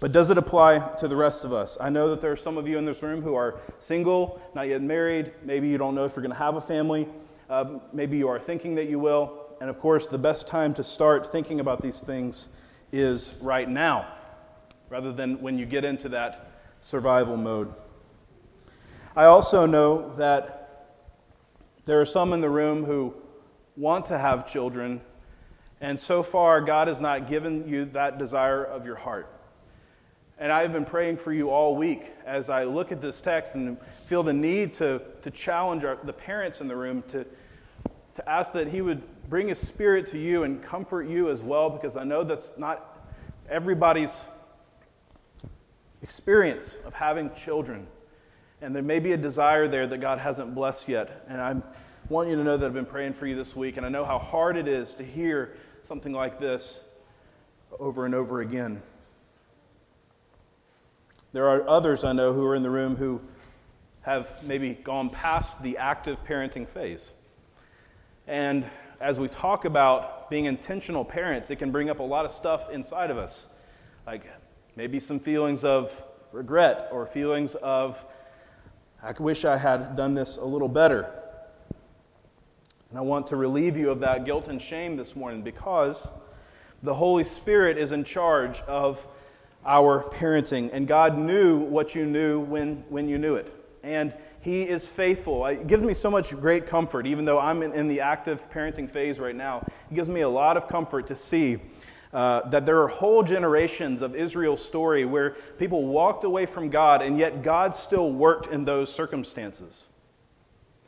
but 0.00 0.12
does 0.12 0.30
it 0.30 0.38
apply 0.38 0.78
to 0.96 1.06
the 1.06 1.16
rest 1.16 1.44
of 1.44 1.52
us? 1.52 1.76
I 1.78 1.90
know 1.90 2.08
that 2.08 2.22
there 2.22 2.32
are 2.32 2.36
some 2.36 2.56
of 2.56 2.66
you 2.66 2.78
in 2.78 2.86
this 2.86 3.02
room 3.02 3.20
who 3.20 3.34
are 3.34 3.60
single, 3.80 4.40
not 4.54 4.66
yet 4.66 4.80
married. 4.80 5.30
Maybe 5.44 5.68
you 5.68 5.76
don't 5.76 5.94
know 5.94 6.06
if 6.06 6.16
you're 6.16 6.22
going 6.22 6.32
to 6.32 6.38
have 6.38 6.56
a 6.56 6.60
family. 6.60 7.06
Uh, 7.50 7.80
maybe 7.92 8.16
you 8.16 8.28
are 8.28 8.38
thinking 8.38 8.76
that 8.76 8.88
you 8.88 8.98
will. 8.98 9.44
And 9.60 9.68
of 9.68 9.78
course, 9.78 10.08
the 10.08 10.16
best 10.16 10.48
time 10.48 10.72
to 10.72 10.82
start 10.82 11.26
thinking 11.26 11.60
about 11.60 11.82
these 11.82 12.00
things 12.00 12.56
is 12.92 13.36
right 13.40 13.68
now, 13.68 14.06
rather 14.88 15.12
than 15.12 15.40
when 15.40 15.58
you 15.58 15.66
get 15.66 15.84
into 15.84 16.08
that 16.10 16.50
survival 16.80 17.36
mode. 17.36 17.72
I 19.14 19.24
also 19.24 19.66
know 19.66 20.10
that 20.16 20.86
there 21.84 22.00
are 22.00 22.06
some 22.06 22.32
in 22.32 22.40
the 22.40 22.50
room 22.50 22.84
who 22.84 23.14
want 23.76 24.06
to 24.06 24.18
have 24.18 24.46
children, 24.46 25.00
and 25.80 25.98
so 25.98 26.22
far, 26.22 26.60
God 26.60 26.88
has 26.88 27.00
not 27.00 27.26
given 27.26 27.68
you 27.68 27.86
that 27.86 28.18
desire 28.18 28.64
of 28.64 28.84
your 28.84 28.96
heart. 28.96 29.32
And 30.38 30.50
I've 30.50 30.72
been 30.72 30.86
praying 30.86 31.18
for 31.18 31.32
you 31.32 31.50
all 31.50 31.76
week 31.76 32.12
as 32.24 32.48
I 32.48 32.64
look 32.64 32.92
at 32.92 33.00
this 33.02 33.20
text 33.20 33.54
and 33.54 33.76
feel 34.06 34.22
the 34.22 34.32
need 34.32 34.72
to, 34.74 35.02
to 35.20 35.30
challenge 35.30 35.84
our, 35.84 35.98
the 36.02 36.14
parents 36.14 36.62
in 36.62 36.68
the 36.68 36.76
room 36.76 37.02
to, 37.08 37.26
to 38.20 38.28
ask 38.28 38.52
that 38.52 38.68
He 38.68 38.82
would 38.82 39.02
bring 39.28 39.48
His 39.48 39.58
Spirit 39.58 40.06
to 40.08 40.18
you 40.18 40.42
and 40.42 40.62
comfort 40.62 41.06
you 41.08 41.30
as 41.30 41.42
well, 41.42 41.70
because 41.70 41.96
I 41.96 42.04
know 42.04 42.22
that's 42.22 42.58
not 42.58 43.00
everybody's 43.48 44.26
experience 46.02 46.76
of 46.84 46.92
having 46.92 47.32
children. 47.34 47.86
And 48.60 48.76
there 48.76 48.82
may 48.82 48.98
be 48.98 49.12
a 49.12 49.16
desire 49.16 49.68
there 49.68 49.86
that 49.86 49.98
God 49.98 50.18
hasn't 50.18 50.54
blessed 50.54 50.88
yet. 50.88 51.24
And 51.28 51.40
I'm 51.40 51.62
want 52.10 52.28
you 52.28 52.34
to 52.34 52.42
know 52.42 52.56
that 52.56 52.66
I've 52.66 52.74
been 52.74 52.84
praying 52.84 53.12
for 53.12 53.26
you 53.26 53.36
this 53.36 53.54
week, 53.54 53.76
and 53.76 53.86
I 53.86 53.88
know 53.88 54.04
how 54.04 54.18
hard 54.18 54.56
it 54.56 54.66
is 54.66 54.94
to 54.94 55.04
hear 55.04 55.56
something 55.84 56.12
like 56.12 56.40
this 56.40 56.84
over 57.78 58.04
and 58.04 58.16
over 58.16 58.40
again. 58.40 58.82
There 61.32 61.46
are 61.46 61.66
others 61.68 62.02
I 62.02 62.12
know 62.12 62.32
who 62.32 62.44
are 62.46 62.56
in 62.56 62.64
the 62.64 62.70
room 62.70 62.96
who 62.96 63.20
have 64.02 64.42
maybe 64.44 64.74
gone 64.74 65.08
past 65.08 65.62
the 65.62 65.78
active 65.78 66.24
parenting 66.24 66.66
phase. 66.66 67.12
And 68.30 68.64
as 69.00 69.18
we 69.18 69.26
talk 69.26 69.64
about 69.64 70.30
being 70.30 70.44
intentional 70.44 71.04
parents, 71.04 71.50
it 71.50 71.56
can 71.56 71.72
bring 71.72 71.90
up 71.90 71.98
a 71.98 72.04
lot 72.04 72.24
of 72.24 72.30
stuff 72.30 72.70
inside 72.70 73.10
of 73.10 73.18
us, 73.18 73.48
like 74.06 74.22
maybe 74.76 75.00
some 75.00 75.18
feelings 75.18 75.64
of 75.64 76.04
regret 76.30 76.88
or 76.92 77.08
feelings 77.08 77.56
of, 77.56 78.04
I 79.02 79.10
wish 79.18 79.44
I 79.44 79.56
had 79.56 79.96
done 79.96 80.14
this 80.14 80.36
a 80.36 80.44
little 80.44 80.68
better. 80.68 81.12
And 82.90 82.98
I 83.00 83.00
want 83.00 83.26
to 83.26 83.36
relieve 83.36 83.76
you 83.76 83.90
of 83.90 83.98
that 83.98 84.24
guilt 84.24 84.46
and 84.46 84.62
shame 84.62 84.96
this 84.96 85.16
morning 85.16 85.42
because 85.42 86.12
the 86.84 86.94
Holy 86.94 87.24
Spirit 87.24 87.78
is 87.78 87.90
in 87.90 88.04
charge 88.04 88.60
of 88.60 89.04
our 89.66 90.04
parenting. 90.04 90.70
And 90.72 90.86
God 90.86 91.18
knew 91.18 91.58
what 91.58 91.96
you 91.96 92.06
knew 92.06 92.38
when, 92.38 92.84
when 92.90 93.08
you 93.08 93.18
knew 93.18 93.34
it. 93.34 93.52
And 93.82 94.14
He 94.40 94.62
is 94.62 94.90
faithful. 94.90 95.44
It 95.46 95.66
gives 95.66 95.82
me 95.82 95.92
so 95.92 96.10
much 96.10 96.30
great 96.30 96.66
comfort, 96.66 97.06
even 97.06 97.24
though 97.24 97.38
I'm 97.38 97.62
in, 97.62 97.72
in 97.72 97.88
the 97.88 98.00
active 98.00 98.50
parenting 98.50 98.90
phase 98.90 99.20
right 99.20 99.36
now. 99.36 99.66
It 99.90 99.94
gives 99.94 100.08
me 100.08 100.22
a 100.22 100.28
lot 100.28 100.56
of 100.56 100.66
comfort 100.66 101.06
to 101.08 101.16
see 101.16 101.58
uh, 102.12 102.48
that 102.48 102.64
there 102.64 102.80
are 102.80 102.88
whole 102.88 103.22
generations 103.22 104.02
of 104.02 104.16
Israel's 104.16 104.64
story 104.64 105.04
where 105.04 105.30
people 105.58 105.86
walked 105.86 106.24
away 106.24 106.46
from 106.46 106.70
God, 106.70 107.02
and 107.02 107.18
yet 107.18 107.42
God 107.42 107.76
still 107.76 108.12
worked 108.12 108.46
in 108.46 108.64
those 108.64 108.92
circumstances. 108.92 109.88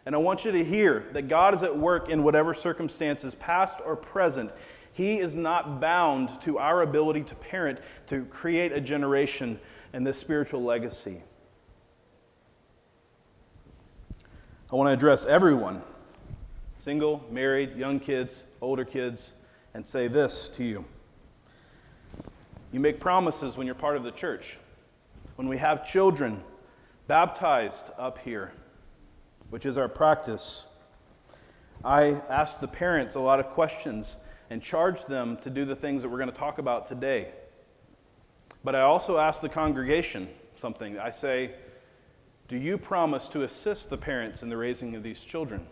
And 0.04 0.14
I 0.14 0.18
want 0.18 0.44
you 0.44 0.52
to 0.52 0.64
hear 0.64 1.04
that 1.12 1.28
God 1.28 1.54
is 1.54 1.62
at 1.62 1.76
work 1.76 2.08
in 2.08 2.22
whatever 2.24 2.54
circumstances, 2.54 3.34
past 3.34 3.80
or 3.84 3.94
present. 3.94 4.50
He 4.92 5.18
is 5.18 5.34
not 5.34 5.80
bound 5.80 6.40
to 6.42 6.58
our 6.58 6.82
ability 6.82 7.22
to 7.24 7.34
parent, 7.34 7.80
to 8.08 8.24
create 8.24 8.72
a 8.72 8.80
generation 8.80 9.60
and 9.92 10.06
this 10.06 10.18
spiritual 10.18 10.62
legacy. 10.62 11.22
I 14.72 14.74
want 14.74 14.88
to 14.88 14.94
address 14.94 15.26
everyone 15.26 15.82
single, 16.78 17.22
married, 17.30 17.76
young 17.76 18.00
kids, 18.00 18.44
older 18.62 18.86
kids 18.86 19.34
and 19.74 19.84
say 19.84 20.08
this 20.08 20.48
to 20.56 20.64
you. 20.64 20.86
You 22.72 22.80
make 22.80 22.98
promises 22.98 23.58
when 23.58 23.66
you're 23.66 23.74
part 23.74 23.98
of 23.98 24.02
the 24.02 24.12
church. 24.12 24.56
When 25.36 25.46
we 25.46 25.58
have 25.58 25.86
children 25.86 26.42
baptized 27.06 27.90
up 27.98 28.16
here, 28.16 28.54
which 29.50 29.66
is 29.66 29.76
our 29.76 29.88
practice, 29.88 30.66
I 31.84 32.22
ask 32.30 32.58
the 32.58 32.68
parents 32.68 33.14
a 33.14 33.20
lot 33.20 33.40
of 33.40 33.50
questions 33.50 34.16
and 34.48 34.62
charge 34.62 35.04
them 35.04 35.36
to 35.42 35.50
do 35.50 35.66
the 35.66 35.76
things 35.76 36.00
that 36.00 36.08
we're 36.08 36.16
going 36.16 36.30
to 36.30 36.34
talk 36.34 36.56
about 36.56 36.86
today. 36.86 37.28
But 38.64 38.74
I 38.74 38.80
also 38.80 39.18
ask 39.18 39.42
the 39.42 39.50
congregation 39.50 40.30
something. 40.54 40.98
I 40.98 41.10
say, 41.10 41.50
Do 42.52 42.58
you 42.58 42.76
promise 42.76 43.28
to 43.28 43.44
assist 43.44 43.88
the 43.88 43.96
parents 43.96 44.42
in 44.42 44.50
the 44.50 44.58
raising 44.58 44.94
of 44.94 45.02
these 45.02 45.24
children? 45.24 45.66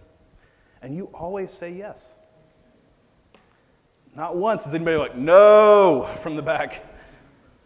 And 0.81 0.97
you 0.97 1.11
always 1.13 1.51
say 1.51 1.71
yes. 1.71 2.15
Not 4.17 4.35
once 4.37 4.67
is 4.67 4.73
anybody 4.73 4.97
like, 4.97 5.15
No, 5.15 6.09
from 6.23 6.37
the 6.37 6.43
back. 6.43 6.83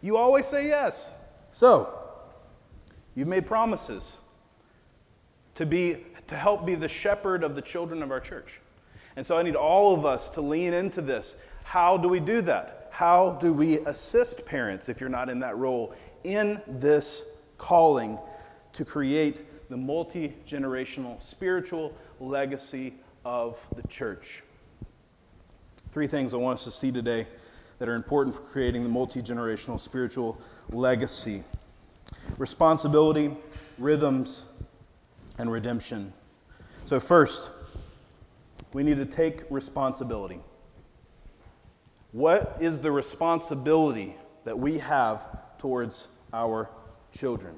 You 0.01 0.17
always 0.17 0.45
say 0.45 0.67
yes. 0.67 1.13
So, 1.49 1.97
You've 3.15 3.29
made 3.29 3.45
promises 3.45 4.19
to, 5.55 5.65
be, 5.65 5.95
to 6.27 6.35
help 6.35 6.65
be 6.65 6.75
the 6.75 6.89
shepherd 6.89 7.41
of 7.45 7.55
the 7.55 7.61
children 7.61 8.03
of 8.03 8.11
our 8.11 8.19
church. 8.19 8.59
And 9.15 9.25
so 9.25 9.37
I 9.37 9.43
need 9.43 9.55
all 9.55 9.95
of 9.95 10.03
us 10.03 10.27
to 10.31 10.41
lean 10.41 10.73
into 10.73 11.01
this. 11.01 11.37
How 11.63 11.95
do 11.95 12.09
we 12.09 12.19
do 12.19 12.41
that? 12.41 12.89
How 12.91 13.37
do 13.39 13.53
we 13.53 13.77
assist 13.85 14.45
parents, 14.45 14.89
if 14.89 14.99
you're 14.99 15.09
not 15.09 15.29
in 15.29 15.39
that 15.39 15.55
role, 15.55 15.95
in 16.25 16.61
this 16.67 17.23
calling 17.57 18.19
to 18.75 18.85
create 18.85 19.69
the 19.69 19.77
multi 19.77 20.35
generational 20.47 21.21
spiritual 21.21 21.93
legacy 22.19 22.93
of 23.25 23.65
the 23.75 23.85
church? 23.87 24.43
Three 25.89 26.07
things 26.07 26.33
I 26.33 26.37
want 26.37 26.59
us 26.59 26.63
to 26.65 26.71
see 26.71 26.91
today 26.91 27.27
that 27.79 27.89
are 27.89 27.95
important 27.95 28.35
for 28.35 28.41
creating 28.43 28.83
the 28.83 28.89
multi 28.89 29.21
generational 29.21 29.79
spiritual 29.79 30.39
legacy 30.69 31.43
responsibility, 32.37 33.31
rhythms, 33.77 34.45
and 35.37 35.51
redemption. 35.51 36.13
So, 36.85 36.99
first, 36.99 37.51
we 38.73 38.83
need 38.83 38.97
to 38.97 39.05
take 39.05 39.43
responsibility. 39.49 40.39
What 42.11 42.57
is 42.59 42.81
the 42.81 42.91
responsibility 42.91 44.15
that 44.43 44.57
we 44.57 44.77
have 44.79 45.27
towards 45.57 46.15
our 46.33 46.69
children? 47.11 47.55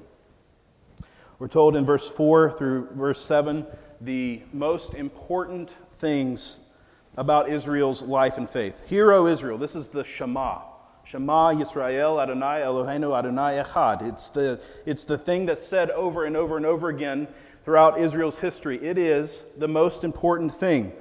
We're 1.38 1.46
told 1.46 1.76
in 1.76 1.84
verse 1.84 2.10
4 2.10 2.50
through 2.50 2.88
verse 2.94 3.20
7 3.20 3.64
the 4.00 4.42
most 4.52 4.94
important 4.94 5.70
things 5.92 6.68
about 7.16 7.48
Israel's 7.48 8.02
life 8.02 8.38
and 8.38 8.50
faith. 8.50 8.88
Hear, 8.88 9.12
O 9.12 9.26
Israel, 9.26 9.56
this 9.56 9.76
is 9.76 9.88
the 9.88 10.02
Shema. 10.02 10.62
Shema 11.04 11.52
Yisrael 11.52 12.20
Adonai 12.20 12.62
Eloheinu 12.62 13.16
Adonai 13.16 13.62
Echad. 13.62 14.02
It's 14.08 14.30
the, 14.30 14.60
it's 14.84 15.04
the 15.04 15.16
thing 15.16 15.46
that's 15.46 15.62
said 15.62 15.90
over 15.90 16.24
and 16.24 16.36
over 16.36 16.56
and 16.56 16.66
over 16.66 16.88
again 16.88 17.28
throughout 17.62 18.00
Israel's 18.00 18.40
history. 18.40 18.76
It 18.82 18.98
is 18.98 19.44
the 19.58 19.68
most 19.68 20.02
important 20.02 20.52
thing. 20.52 20.92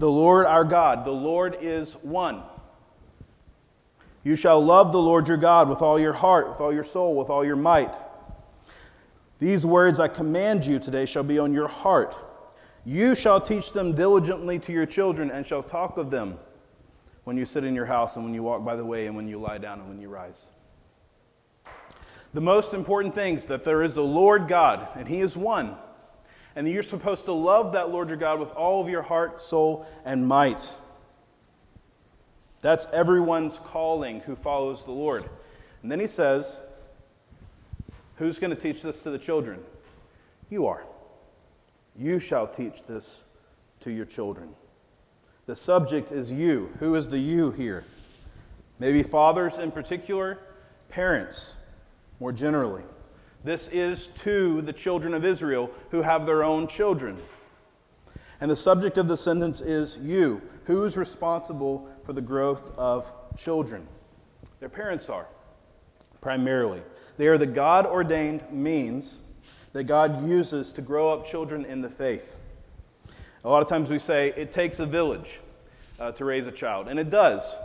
The 0.00 0.10
Lord 0.10 0.44
our 0.46 0.64
God, 0.64 1.04
the 1.04 1.12
Lord 1.12 1.56
is 1.60 1.94
one. 2.02 2.42
You 4.24 4.34
shall 4.34 4.60
love 4.60 4.90
the 4.90 5.00
Lord 5.00 5.28
your 5.28 5.36
God 5.36 5.68
with 5.68 5.82
all 5.82 6.00
your 6.00 6.14
heart, 6.14 6.48
with 6.48 6.60
all 6.60 6.72
your 6.72 6.82
soul, 6.82 7.14
with 7.16 7.30
all 7.30 7.44
your 7.44 7.56
might. 7.56 7.94
These 9.38 9.66
words 9.66 9.98
I 9.98 10.08
command 10.08 10.64
you 10.64 10.78
today 10.78 11.06
shall 11.06 11.24
be 11.24 11.38
on 11.38 11.52
your 11.52 11.68
heart. 11.68 12.16
You 12.84 13.14
shall 13.14 13.40
teach 13.40 13.72
them 13.72 13.94
diligently 13.94 14.58
to 14.60 14.72
your 14.72 14.86
children 14.86 15.30
and 15.30 15.46
shall 15.46 15.62
talk 15.62 15.96
of 15.96 16.10
them 16.10 16.38
when 17.24 17.36
you 17.36 17.46
sit 17.46 17.64
in 17.64 17.74
your 17.74 17.86
house 17.86 18.16
and 18.16 18.24
when 18.24 18.34
you 18.34 18.42
walk 18.42 18.64
by 18.64 18.76
the 18.76 18.84
way 18.84 19.06
and 19.06 19.16
when 19.16 19.26
you 19.26 19.38
lie 19.38 19.58
down 19.58 19.80
and 19.80 19.88
when 19.88 20.00
you 20.00 20.08
rise. 20.08 20.50
The 22.34 22.40
most 22.40 22.74
important 22.74 23.14
things 23.14 23.46
that 23.46 23.64
there 23.64 23.82
is 23.82 23.96
a 23.96 24.02
Lord 24.02 24.48
God 24.48 24.88
and 24.96 25.08
he 25.08 25.20
is 25.20 25.36
one. 25.36 25.76
And 26.56 26.68
you're 26.68 26.82
supposed 26.82 27.24
to 27.24 27.32
love 27.32 27.72
that 27.72 27.90
Lord 27.90 28.08
your 28.08 28.18
God 28.18 28.38
with 28.38 28.52
all 28.52 28.80
of 28.80 28.88
your 28.88 29.02
heart, 29.02 29.42
soul, 29.42 29.86
and 30.04 30.26
might. 30.26 30.72
That's 32.60 32.90
everyone's 32.92 33.58
calling 33.58 34.20
who 34.20 34.36
follows 34.36 34.84
the 34.84 34.92
Lord. 34.92 35.28
And 35.82 35.90
then 35.90 36.00
he 36.00 36.06
says, 36.06 36.64
Who's 38.16 38.38
going 38.38 38.54
to 38.54 38.60
teach 38.60 38.82
this 38.82 39.02
to 39.02 39.10
the 39.10 39.18
children? 39.18 39.60
You 40.50 40.66
are. 40.66 40.84
You 41.96 42.18
shall 42.18 42.46
teach 42.46 42.84
this 42.84 43.26
to 43.80 43.90
your 43.90 44.04
children. 44.04 44.54
The 45.46 45.56
subject 45.56 46.12
is 46.12 46.32
you. 46.32 46.72
Who 46.78 46.94
is 46.94 47.08
the 47.08 47.18
you 47.18 47.50
here? 47.50 47.84
Maybe 48.78 49.02
fathers 49.02 49.58
in 49.58 49.70
particular, 49.70 50.38
parents 50.88 51.56
more 52.20 52.32
generally. 52.32 52.82
This 53.42 53.68
is 53.68 54.08
to 54.22 54.62
the 54.62 54.72
children 54.72 55.12
of 55.12 55.24
Israel 55.24 55.70
who 55.90 56.02
have 56.02 56.24
their 56.24 56.42
own 56.42 56.66
children. 56.66 57.20
And 58.40 58.50
the 58.50 58.56
subject 58.56 58.96
of 58.96 59.08
the 59.08 59.16
sentence 59.16 59.60
is 59.60 59.98
you. 59.98 60.40
Who 60.64 60.84
is 60.84 60.96
responsible 60.96 61.88
for 62.02 62.14
the 62.14 62.22
growth 62.22 62.76
of 62.78 63.12
children? 63.36 63.86
Their 64.60 64.68
parents 64.68 65.10
are, 65.10 65.26
primarily. 66.20 66.80
They 67.16 67.28
are 67.28 67.38
the 67.38 67.46
God 67.46 67.86
ordained 67.86 68.50
means 68.50 69.20
that 69.72 69.84
God 69.84 70.26
uses 70.26 70.72
to 70.72 70.82
grow 70.82 71.12
up 71.12 71.26
children 71.26 71.64
in 71.64 71.80
the 71.80 71.90
faith. 71.90 72.36
A 73.44 73.48
lot 73.48 73.62
of 73.62 73.68
times 73.68 73.90
we 73.90 73.98
say 73.98 74.32
it 74.36 74.52
takes 74.52 74.80
a 74.80 74.86
village 74.86 75.40
uh, 76.00 76.12
to 76.12 76.24
raise 76.24 76.46
a 76.46 76.52
child, 76.52 76.88
and 76.88 76.98
it 76.98 77.10
does. 77.10 77.56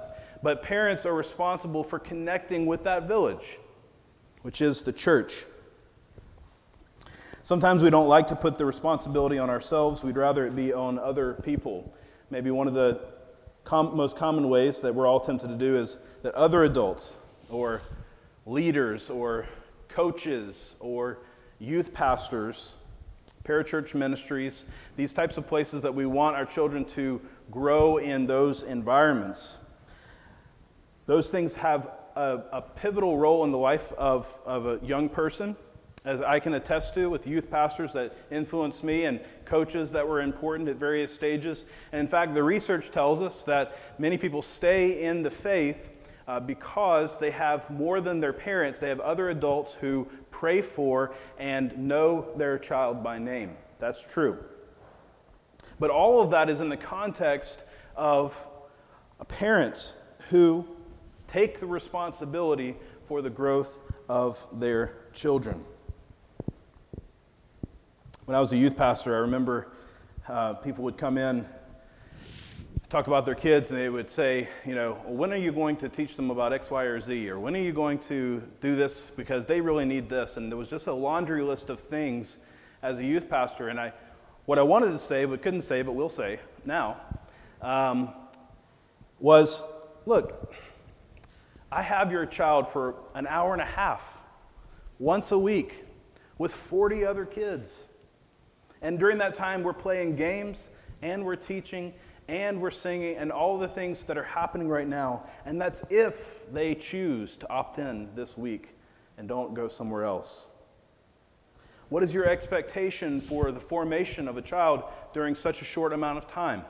But 0.44 0.63
parents 0.63 1.06
are 1.06 1.13
responsible 1.13 1.84
for 1.84 2.00
connecting 2.00 2.65
with 2.65 2.84
that 2.84 3.08
village, 3.08 3.58
which 4.41 4.62
is 4.62 4.84
the 4.84 4.94
church. 4.94 5.46
Sometimes 7.44 7.82
we 7.82 7.89
don't 7.89 8.08
like 8.08 8.27
to 8.27 8.36
put 8.36 8.58
the 8.58 8.65
responsibility 8.65 9.39
on 9.39 9.50
ourselves, 9.50 10.03
we'd 10.03 10.18
rather 10.18 10.46
it 10.46 10.56
be 10.56 10.74
on 10.74 11.00
other 11.00 11.34
people. 11.34 11.94
Maybe 12.29 12.51
one 12.51 12.68
of 12.68 12.74
the 12.74 13.01
com- 13.63 13.96
most 13.96 14.18
common 14.18 14.50
ways 14.50 14.82
that 14.82 14.94
we're 14.94 15.08
all 15.08 15.20
tempted 15.20 15.50
to 15.50 15.56
do 15.56 15.75
is 15.77 16.08
that 16.24 16.36
other 16.36 16.63
adults 16.63 17.25
or 17.50 17.82
leaders 18.50 19.10
or 19.10 19.48
coaches 19.88 20.75
or 20.79 21.20
youth 21.60 21.94
pastors, 21.94 22.75
parachurch 23.44 23.94
ministries, 23.94 24.65
these 24.98 25.13
types 25.13 25.38
of 25.38 25.46
places 25.46 25.82
that 25.84 25.94
we 25.94 26.06
want 26.06 26.36
our 26.36 26.46
children 26.46 26.84
to 26.84 27.22
grow 27.51 27.98
in 27.98 28.25
those 28.25 28.63
environments. 28.63 29.58
Those 31.06 31.32
things 31.32 31.56
have 31.56 31.91
a, 32.15 32.44
a 32.51 32.62
pivotal 32.62 33.18
role 33.18 33.44
in 33.44 33.51
the 33.51 33.58
life 33.58 33.94
of, 33.94 34.39
of 34.46 34.65
a 34.65 34.79
young 34.86 35.10
person 35.10 35.56
as 36.06 36.22
I 36.22 36.39
can 36.39 36.53
attest 36.53 36.94
to 36.96 37.10
with 37.10 37.27
youth 37.27 37.51
pastors 37.51 37.94
that 37.94 38.15
influenced 38.32 38.84
me 38.84 39.06
and 39.06 39.20
coaches 39.46 39.91
that 39.91 40.08
were 40.08 40.22
important 40.22 40.70
at 40.70 40.77
various 40.77 41.13
stages. 41.13 41.65
And 41.91 42.00
in 42.00 42.08
fact, 42.08 42.34
the 42.34 42.44
research 42.44 42.91
tells 42.91 43.22
us 43.22 43.44
that 43.44 43.77
many 44.00 44.18
people 44.18 44.41
stay 44.41 45.03
in 45.03 45.24
the 45.24 45.32
faith 45.32 45.89
uh, 46.30 46.40
because 46.40 47.18
they 47.18 47.32
have 47.32 47.68
more 47.72 48.00
than 48.00 48.20
their 48.20 48.34
parents, 48.34 48.80
they 48.80 48.90
have 48.90 49.00
other 49.00 49.30
adults 49.30 49.74
who 49.74 50.08
pray 50.30 50.62
for 50.62 51.12
and 51.40 51.76
know 51.76 52.28
their 52.38 52.60
child 52.60 53.04
by 53.04 53.18
name. 53.18 53.58
That's 53.80 54.14
true. 54.14 54.38
But 55.80 55.90
all 55.90 56.22
of 56.22 56.30
that 56.30 56.48
is 56.48 56.62
in 56.62 56.70
the 56.70 56.78
context 56.78 57.64
of 57.96 58.46
parents 59.28 60.00
who 60.30 60.68
take 61.26 61.60
the 61.60 61.66
responsibility 61.66 62.76
for 63.06 63.24
the 63.24 63.32
growth 63.32 63.80
of 64.08 64.46
their 64.54 64.98
children. 65.14 65.66
When 68.26 68.36
I 68.36 68.40
was 68.40 68.54
a 68.54 68.58
youth 68.58 68.78
pastor, 68.78 69.16
I 69.16 69.20
remember 69.22 69.72
uh, 70.28 70.54
people 70.54 70.84
would 70.84 70.98
come 70.98 71.18
in, 71.18 71.48
talk 72.89 73.05
about 73.05 73.24
their 73.24 73.36
kids, 73.36 73.69
and 73.69 73.79
they 73.79 73.88
would 73.88 74.10
say, 74.10 74.50
you 74.65 74.74
know, 74.74 74.93
when 75.05 75.31
are 75.31 75.38
you 75.38 75.51
going 75.51 75.75
to 75.75 75.88
teach 75.88 76.15
them 76.15 76.31
about 76.31 76.51
X, 76.51 76.72
Y, 76.72 76.84
or 76.86 77.00
Z? 77.00 77.29
Or 77.29 77.39
when 77.39 77.55
are 77.55 77.60
you 77.60 77.72
going 77.72 78.00
to 78.00 78.41
do 78.62 78.75
this 78.75 79.12
because 79.12 79.46
they 79.46 79.62
really 79.62 79.86
need 79.86 80.10
this? 80.10 80.38
And 80.38 80.51
there 80.51 80.58
was 80.58 80.72
just 80.72 80.88
a 80.88 80.93
laundry 80.93 81.43
list 81.43 81.69
of 81.69 81.79
things 81.79 82.39
as 82.81 83.00
a 83.00 83.05
youth 83.05 83.29
pastor. 83.29 83.67
And 83.67 83.79
I, 83.79 83.93
what 84.46 84.58
I 84.58 84.63
wanted 84.63 84.89
to 84.89 84.98
say, 84.98 85.25
but 85.25 85.43
couldn't 85.43 85.62
say, 85.62 85.84
but 85.84 85.93
will 85.93 86.10
say 86.10 86.39
now, 86.65 86.98
um, 87.62 88.10
was 89.19 89.63
look, 90.08 90.51
I 91.72 91.84
have 91.84 92.12
your 92.12 92.25
child 92.25 92.67
for 92.67 92.96
an 93.13 93.27
hour 93.27 93.53
and 93.53 93.62
a 93.62 93.65
half, 93.65 94.19
once 94.98 95.31
a 95.31 95.38
week, 95.38 95.84
with 96.39 96.51
40 96.51 97.05
other 97.05 97.25
kids. 97.25 97.89
And 98.81 98.98
during 98.98 99.19
that 99.19 99.36
time, 99.36 99.62
we're 99.62 99.74
playing 99.74 100.15
games 100.15 100.72
and 101.03 101.24
we're 101.24 101.36
teaching 101.36 101.93
and 102.30 102.62
we're 102.62 102.70
singing 102.70 103.18
and 103.18 103.32
all 103.32 103.58
the 103.58 103.68
things 103.68 104.04
that 104.04 104.18
are 104.18 104.24
happening 104.24 104.70
right 104.70 104.88
now. 104.88 105.26
And 105.46 105.60
that's 105.60 105.92
if 105.92 106.50
they 106.54 106.76
choose 106.76 107.36
to 107.38 107.50
opt 107.50 107.80
in 107.80 108.14
this 108.14 108.38
week 108.38 108.76
and 109.18 109.28
don't 109.28 109.56
go 109.56 109.68
somewhere 109.68 110.04
else. 110.04 110.48
What 111.90 112.04
is 112.04 112.14
your 112.14 112.28
expectation 112.28 113.20
for 113.20 113.52
the 113.52 113.60
formation 113.60 114.28
of 114.28 114.38
a 114.38 114.44
child 114.44 114.84
during 115.12 115.34
such 115.34 115.64
a 115.64 115.66
short 115.66 115.92
amount 115.92 116.20
of 116.20 116.28
time? 116.28 116.64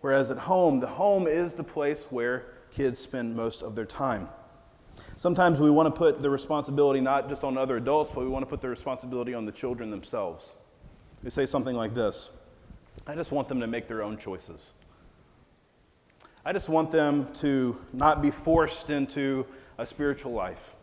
Whereas 0.00 0.30
at 0.30 0.38
home, 0.38 0.80
the 0.80 0.86
home 0.86 1.26
is 1.26 1.54
the 1.54 1.64
place 1.64 2.06
where 2.10 2.46
kids 2.72 2.98
spend 2.98 3.36
most 3.36 3.62
of 3.62 3.74
their 3.74 3.84
time. 3.84 4.30
Sometimes 5.16 5.60
we 5.60 5.70
want 5.70 5.94
to 5.94 5.96
put 5.96 6.22
the 6.22 6.30
responsibility 6.30 7.02
not 7.02 7.28
just 7.28 7.44
on 7.44 7.58
other 7.58 7.76
adults, 7.76 8.12
but 8.12 8.24
we 8.24 8.30
want 8.30 8.42
to 8.44 8.48
put 8.48 8.62
the 8.62 8.68
responsibility 8.68 9.34
on 9.34 9.44
the 9.44 9.52
children 9.52 9.90
themselves. 9.90 10.54
We 11.22 11.28
say 11.28 11.44
something 11.44 11.76
like 11.76 11.92
this 11.92 12.30
I 13.06 13.14
just 13.14 13.32
want 13.32 13.48
them 13.48 13.60
to 13.60 13.66
make 13.66 13.86
their 13.86 14.02
own 14.02 14.16
choices. 14.16 14.72
I 16.44 16.52
just 16.52 16.68
want 16.68 16.90
them 16.90 17.32
to 17.34 17.78
not 17.92 18.22
be 18.22 18.30
forced 18.30 18.90
into 18.90 19.46
a 19.78 19.86
spiritual 19.86 20.32
life. 20.32 20.74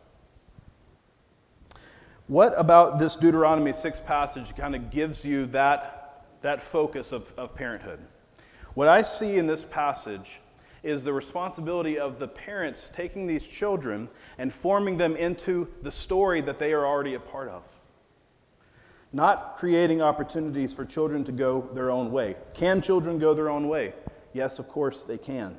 What 2.27 2.53
about 2.55 2.99
this 2.99 3.15
Deuteronomy 3.15 3.73
6 3.73 3.99
passage 4.01 4.55
kind 4.55 4.75
of 4.75 4.89
gives 4.89 5.25
you 5.25 5.47
that, 5.47 6.25
that 6.41 6.61
focus 6.61 7.11
of, 7.11 7.33
of 7.37 7.55
parenthood? 7.55 7.99
What 8.73 8.87
I 8.87 9.01
see 9.01 9.37
in 9.37 9.47
this 9.47 9.63
passage 9.63 10.39
is 10.81 11.03
the 11.03 11.13
responsibility 11.13 11.99
of 11.99 12.19
the 12.19 12.27
parents 12.27 12.89
taking 12.89 13.27
these 13.27 13.47
children 13.47 14.09
and 14.37 14.51
forming 14.51 14.97
them 14.97 15.15
into 15.15 15.67
the 15.81 15.91
story 15.91 16.41
that 16.41 16.57
they 16.57 16.73
are 16.73 16.85
already 16.85 17.13
a 17.15 17.19
part 17.19 17.49
of. 17.49 17.63
Not 19.13 19.55
creating 19.55 20.01
opportunities 20.01 20.73
for 20.73 20.85
children 20.85 21.23
to 21.25 21.31
go 21.31 21.61
their 21.73 21.91
own 21.91 22.11
way. 22.11 22.35
Can 22.53 22.81
children 22.81 23.19
go 23.19 23.33
their 23.33 23.49
own 23.49 23.67
way? 23.67 23.93
Yes, 24.33 24.59
of 24.59 24.67
course 24.67 25.03
they 25.03 25.17
can. 25.17 25.57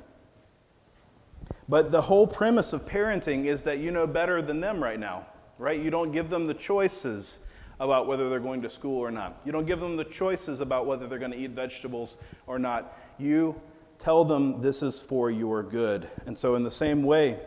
But 1.69 1.91
the 1.91 2.01
whole 2.01 2.25
premise 2.27 2.73
of 2.73 2.81
parenting 2.81 3.45
is 3.45 3.63
that 3.63 3.77
you 3.77 3.91
know 3.91 4.07
better 4.07 4.41
than 4.41 4.59
them 4.59 4.83
right 4.83 4.99
now, 4.99 5.27
right? 5.57 5.79
You 5.79 5.91
don't 5.91 6.11
give 6.11 6.29
them 6.29 6.47
the 6.47 6.53
choices 6.53 7.39
about 7.79 8.07
whether 8.07 8.29
they're 8.29 8.39
going 8.39 8.61
to 8.63 8.69
school 8.69 8.99
or 8.99 9.11
not. 9.11 9.41
You 9.45 9.51
don't 9.51 9.65
give 9.65 9.79
them 9.79 9.97
the 9.97 10.03
choices 10.03 10.59
about 10.59 10.85
whether 10.85 11.07
they're 11.07 11.19
going 11.19 11.31
to 11.31 11.37
eat 11.37 11.51
vegetables 11.51 12.17
or 12.47 12.57
not. 12.59 12.97
You 13.17 13.59
tell 13.99 14.23
them 14.23 14.61
this 14.61 14.81
is 14.81 14.99
for 14.99 15.29
your 15.29 15.63
good. 15.63 16.07
And 16.25 16.37
so, 16.37 16.55
in 16.55 16.63
the 16.63 16.71
same 16.71 17.03
way, 17.03 17.39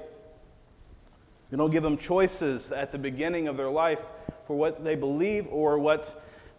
you 1.51 1.59
don't 1.59 1.71
give 1.71 1.83
them 1.83 1.97
choices 1.97 2.73
at 2.73 2.93
the 2.93 2.99
beginning 2.99 3.49
of 3.49 3.57
their 3.57 3.71
life 3.71 4.07
for 4.47 4.57
what 4.57 4.85
they 4.85 4.95
believe 4.95 5.49
or 5.51 5.79
what 5.79 6.15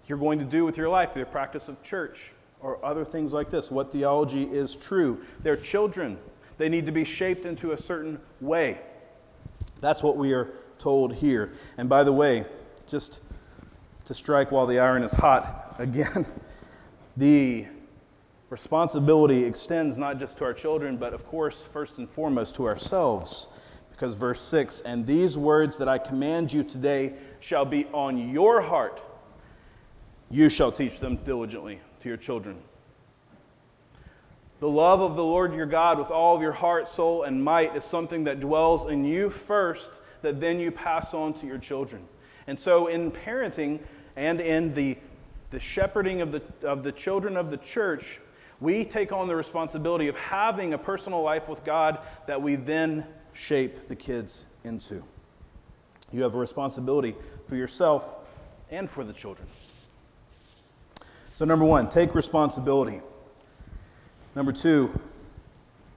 you're 0.07 0.17
going 0.17 0.39
to 0.39 0.45
do 0.45 0.65
with 0.65 0.77
your 0.77 0.89
life, 0.89 1.13
their 1.13 1.25
practice 1.25 1.67
of 1.67 1.81
church 1.83 2.31
or 2.59 2.83
other 2.83 3.05
things 3.05 3.33
like 3.33 3.49
this, 3.49 3.69
what 3.71 3.91
theology 3.91 4.43
is 4.43 4.75
true. 4.75 5.21
They're 5.43 5.57
children. 5.57 6.17
They 6.57 6.69
need 6.69 6.85
to 6.87 6.91
be 6.91 7.03
shaped 7.03 7.45
into 7.45 7.71
a 7.71 7.77
certain 7.77 8.19
way. 8.41 8.79
That's 9.79 10.01
what 10.01 10.17
we 10.17 10.33
are 10.33 10.49
told 10.79 11.13
here. 11.13 11.53
And 11.77 11.87
by 11.87 12.03
the 12.03 12.13
way, 12.13 12.45
just 12.87 13.21
to 14.05 14.13
strike 14.13 14.51
while 14.51 14.65
the 14.65 14.79
iron 14.79 15.03
is 15.03 15.13
hot 15.13 15.75
again, 15.79 16.25
the 17.15 17.67
responsibility 18.49 19.43
extends 19.43 19.97
not 19.97 20.19
just 20.19 20.37
to 20.39 20.45
our 20.45 20.53
children, 20.53 20.97
but 20.97 21.13
of 21.13 21.25
course, 21.25 21.63
first 21.63 21.97
and 21.97 22.09
foremost, 22.09 22.55
to 22.55 22.65
ourselves. 22.65 23.47
Because 23.91 24.13
verse 24.13 24.39
6 24.41 24.81
And 24.81 25.05
these 25.05 25.37
words 25.37 25.77
that 25.79 25.87
I 25.87 25.97
command 25.97 26.53
you 26.53 26.63
today 26.63 27.13
shall 27.39 27.65
be 27.65 27.85
on 27.93 28.17
your 28.31 28.61
heart. 28.61 29.01
You 30.29 30.49
shall 30.49 30.71
teach 30.71 30.99
them 30.99 31.17
diligently 31.17 31.79
to 32.01 32.09
your 32.09 32.17
children. 32.17 32.57
The 34.59 34.69
love 34.69 35.01
of 35.01 35.15
the 35.15 35.23
Lord 35.23 35.53
your 35.53 35.67
God 35.67 35.99
with 35.99 36.09
all 36.09 36.35
of 36.35 36.41
your 36.41 36.51
heart, 36.51 36.89
soul, 36.89 37.23
and 37.23 37.43
might 37.43 37.75
is 37.75 37.83
something 37.83 38.23
that 38.23 38.39
dwells 38.39 38.87
in 38.87 39.05
you 39.05 39.29
first, 39.29 39.91
that 40.23 40.39
then 40.39 40.59
you 40.59 40.71
pass 40.71 41.13
on 41.13 41.33
to 41.35 41.45
your 41.45 41.59
children. 41.59 42.03
And 42.47 42.59
so, 42.59 42.87
in 42.87 43.11
parenting 43.11 43.79
and 44.15 44.41
in 44.41 44.73
the, 44.73 44.97
the 45.51 45.59
shepherding 45.59 46.21
of 46.21 46.31
the, 46.31 46.41
of 46.63 46.81
the 46.81 46.91
children 46.91 47.37
of 47.37 47.51
the 47.51 47.57
church, 47.57 48.19
we 48.59 48.83
take 48.83 49.11
on 49.11 49.27
the 49.27 49.35
responsibility 49.35 50.07
of 50.07 50.15
having 50.15 50.73
a 50.73 50.77
personal 50.77 51.21
life 51.21 51.47
with 51.47 51.63
God 51.63 51.99
that 52.25 52.41
we 52.41 52.55
then 52.55 53.05
shape 53.33 53.83
the 53.83 53.95
kids 53.95 54.55
into. 54.63 55.03
You 56.11 56.23
have 56.23 56.35
a 56.35 56.37
responsibility 56.37 57.15
for 57.47 57.55
yourself 57.55 58.17
and 58.71 58.89
for 58.89 59.03
the 59.03 59.13
children. 59.13 59.47
So, 61.35 61.45
number 61.45 61.65
one, 61.65 61.89
take 61.89 62.15
responsibility. 62.15 63.01
Number 64.35 64.51
two, 64.51 64.99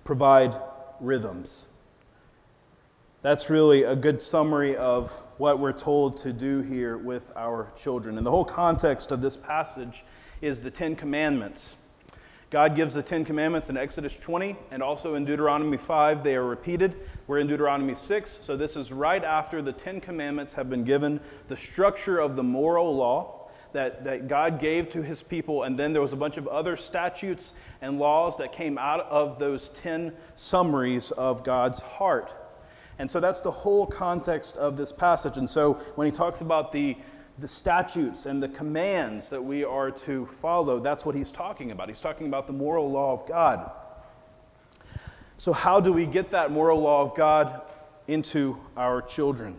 provide 0.05 0.55
rhythms. 1.01 1.73
That's 3.23 3.51
really 3.51 3.83
a 3.83 3.95
good 3.95 4.23
summary 4.23 4.77
of 4.77 5.11
what 5.39 5.59
we're 5.59 5.73
told 5.73 6.17
to 6.19 6.33
do 6.33 6.61
here 6.61 6.99
with 6.99 7.33
our 7.37 7.71
children. 7.77 8.19
And 8.19 8.27
the 8.27 8.31
whole 8.31 8.45
context 8.45 9.13
of 9.13 9.23
this 9.23 9.37
passage 9.37 10.05
is 10.41 10.63
the 10.63 10.71
Ten 10.71 10.97
Commandments. 10.97 11.77
God 12.51 12.75
gives 12.75 12.95
the 12.95 13.03
Ten 13.03 13.25
Commandments 13.25 13.71
in 13.71 13.77
Exodus 13.77 14.19
20 14.19 14.57
and 14.73 14.83
also 14.83 15.15
in 15.15 15.25
Deuteronomy 15.25 15.77
5. 15.77 16.25
They 16.25 16.35
are 16.35 16.45
repeated. 16.45 16.97
We're 17.29 17.39
in 17.39 17.47
Deuteronomy 17.47 17.95
6, 17.95 18.29
so 18.29 18.57
this 18.57 18.77
is 18.77 18.91
right 18.91 19.23
after 19.23 19.63
the 19.63 19.73
Ten 19.73 20.01
Commandments 20.01 20.55
have 20.55 20.69
been 20.69 20.83
given, 20.83 21.21
the 21.47 21.57
structure 21.57 22.19
of 22.19 22.35
the 22.35 22.43
moral 22.43 22.97
law 22.97 23.49
that, 23.73 24.03
that 24.03 24.27
God 24.27 24.59
gave 24.59 24.91
to 24.91 25.03
his 25.03 25.23
people, 25.23 25.63
and 25.63 25.79
then 25.79 25.93
there 25.93 26.03
was 26.03 26.13
a 26.13 26.17
bunch 26.17 26.39
of 26.39 26.49
other 26.49 26.77
statutes 26.77 27.55
and 27.81 28.01
laws 28.01 28.37
that 28.39 28.51
came 28.51 28.79
out 28.79 29.07
of 29.07 29.39
those 29.39 29.69
10 29.69 30.13
summaries 30.35 31.13
of 31.13 31.45
God's 31.45 31.81
heart. 31.81 32.35
And 32.99 33.09
so 33.09 33.21
that's 33.21 33.41
the 33.43 33.53
whole 33.53 33.87
context 33.87 34.57
of 34.57 34.77
this 34.77 34.93
passage. 34.93 35.37
And 35.37 35.49
so 35.49 35.75
when 35.95 36.07
he 36.07 36.13
talks 36.13 36.41
about 36.41 36.73
the, 36.73 36.97
the 37.41 37.49
statutes 37.49 38.27
and 38.27 38.43
the 38.43 38.49
commands 38.49 39.31
that 39.31 39.43
we 39.43 39.65
are 39.65 39.91
to 39.91 40.27
follow, 40.27 40.79
that's 40.79 41.07
what 41.07 41.15
he's 41.15 41.33
talking 41.33 41.71
about. 41.71 41.89
He's 41.89 42.01
talking 42.01 42.27
about 42.27 42.47
the 42.47 42.53
moral 42.53 42.91
law 42.91 43.13
of 43.13 43.27
God. 43.27 43.71
So, 45.39 45.55
how 45.55 45.81
do 45.81 45.93
we 45.93 46.05
get 46.05 46.33
that 46.33 46.51
moral 46.51 46.81
law 46.81 47.03
of 47.03 47.15
God 47.17 47.63
into 48.07 48.59
our 48.77 49.01
children? 49.01 49.57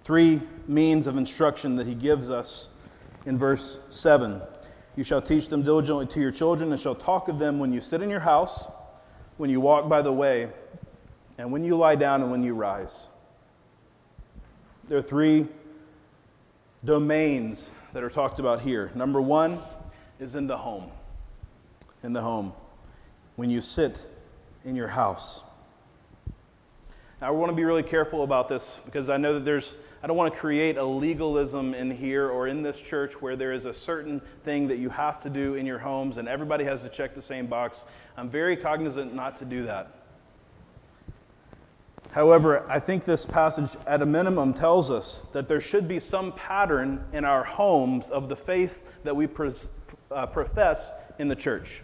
Three 0.00 0.40
means 0.66 1.06
of 1.06 1.18
instruction 1.18 1.76
that 1.76 1.86
he 1.86 1.94
gives 1.94 2.30
us 2.30 2.74
in 3.26 3.36
verse 3.36 3.86
7. 3.90 4.40
You 4.96 5.04
shall 5.04 5.20
teach 5.20 5.48
them 5.48 5.62
diligently 5.62 6.06
to 6.06 6.20
your 6.20 6.30
children, 6.30 6.72
and 6.72 6.80
shall 6.80 6.94
talk 6.94 7.28
of 7.28 7.38
them 7.38 7.58
when 7.58 7.72
you 7.74 7.80
sit 7.80 8.00
in 8.00 8.08
your 8.08 8.20
house, 8.20 8.70
when 9.36 9.50
you 9.50 9.60
walk 9.60 9.88
by 9.88 10.00
the 10.00 10.12
way, 10.12 10.48
and 11.36 11.52
when 11.52 11.62
you 11.62 11.76
lie 11.76 11.96
down 11.96 12.22
and 12.22 12.30
when 12.30 12.42
you 12.42 12.54
rise. 12.54 13.08
There 14.92 14.98
are 14.98 15.00
three 15.00 15.48
domains 16.84 17.74
that 17.94 18.04
are 18.04 18.10
talked 18.10 18.40
about 18.40 18.60
here. 18.60 18.90
Number 18.94 19.22
one 19.22 19.58
is 20.20 20.34
in 20.34 20.46
the 20.46 20.58
home. 20.58 20.90
In 22.02 22.12
the 22.12 22.20
home. 22.20 22.52
When 23.36 23.48
you 23.48 23.62
sit 23.62 24.04
in 24.66 24.76
your 24.76 24.88
house. 24.88 25.44
Now, 27.22 27.32
we 27.32 27.38
want 27.38 27.48
to 27.48 27.56
be 27.56 27.64
really 27.64 27.82
careful 27.82 28.22
about 28.22 28.48
this 28.48 28.82
because 28.84 29.08
I 29.08 29.16
know 29.16 29.32
that 29.32 29.46
there's 29.46 29.78
I 30.02 30.06
don't 30.08 30.16
want 30.18 30.34
to 30.34 30.38
create 30.38 30.76
a 30.76 30.84
legalism 30.84 31.72
in 31.72 31.90
here 31.90 32.28
or 32.28 32.46
in 32.46 32.60
this 32.60 32.78
church 32.78 33.22
where 33.22 33.34
there 33.34 33.54
is 33.54 33.64
a 33.64 33.72
certain 33.72 34.20
thing 34.42 34.68
that 34.68 34.76
you 34.76 34.90
have 34.90 35.22
to 35.22 35.30
do 35.30 35.54
in 35.54 35.64
your 35.64 35.78
homes 35.78 36.18
and 36.18 36.28
everybody 36.28 36.64
has 36.64 36.82
to 36.82 36.90
check 36.90 37.14
the 37.14 37.22
same 37.22 37.46
box. 37.46 37.86
I'm 38.18 38.28
very 38.28 38.58
cognizant 38.58 39.14
not 39.14 39.36
to 39.36 39.46
do 39.46 39.62
that. 39.62 40.01
However, 42.10 42.66
I 42.68 42.78
think 42.78 43.04
this 43.04 43.24
passage, 43.24 43.80
at 43.86 44.02
a 44.02 44.06
minimum, 44.06 44.52
tells 44.52 44.90
us 44.90 45.22
that 45.32 45.48
there 45.48 45.60
should 45.60 45.88
be 45.88 45.98
some 45.98 46.32
pattern 46.32 47.04
in 47.12 47.24
our 47.24 47.42
homes 47.42 48.10
of 48.10 48.28
the 48.28 48.36
faith 48.36 49.02
that 49.04 49.16
we 49.16 49.26
uh, 50.10 50.26
profess 50.26 50.92
in 51.18 51.28
the 51.28 51.36
church. 51.36 51.82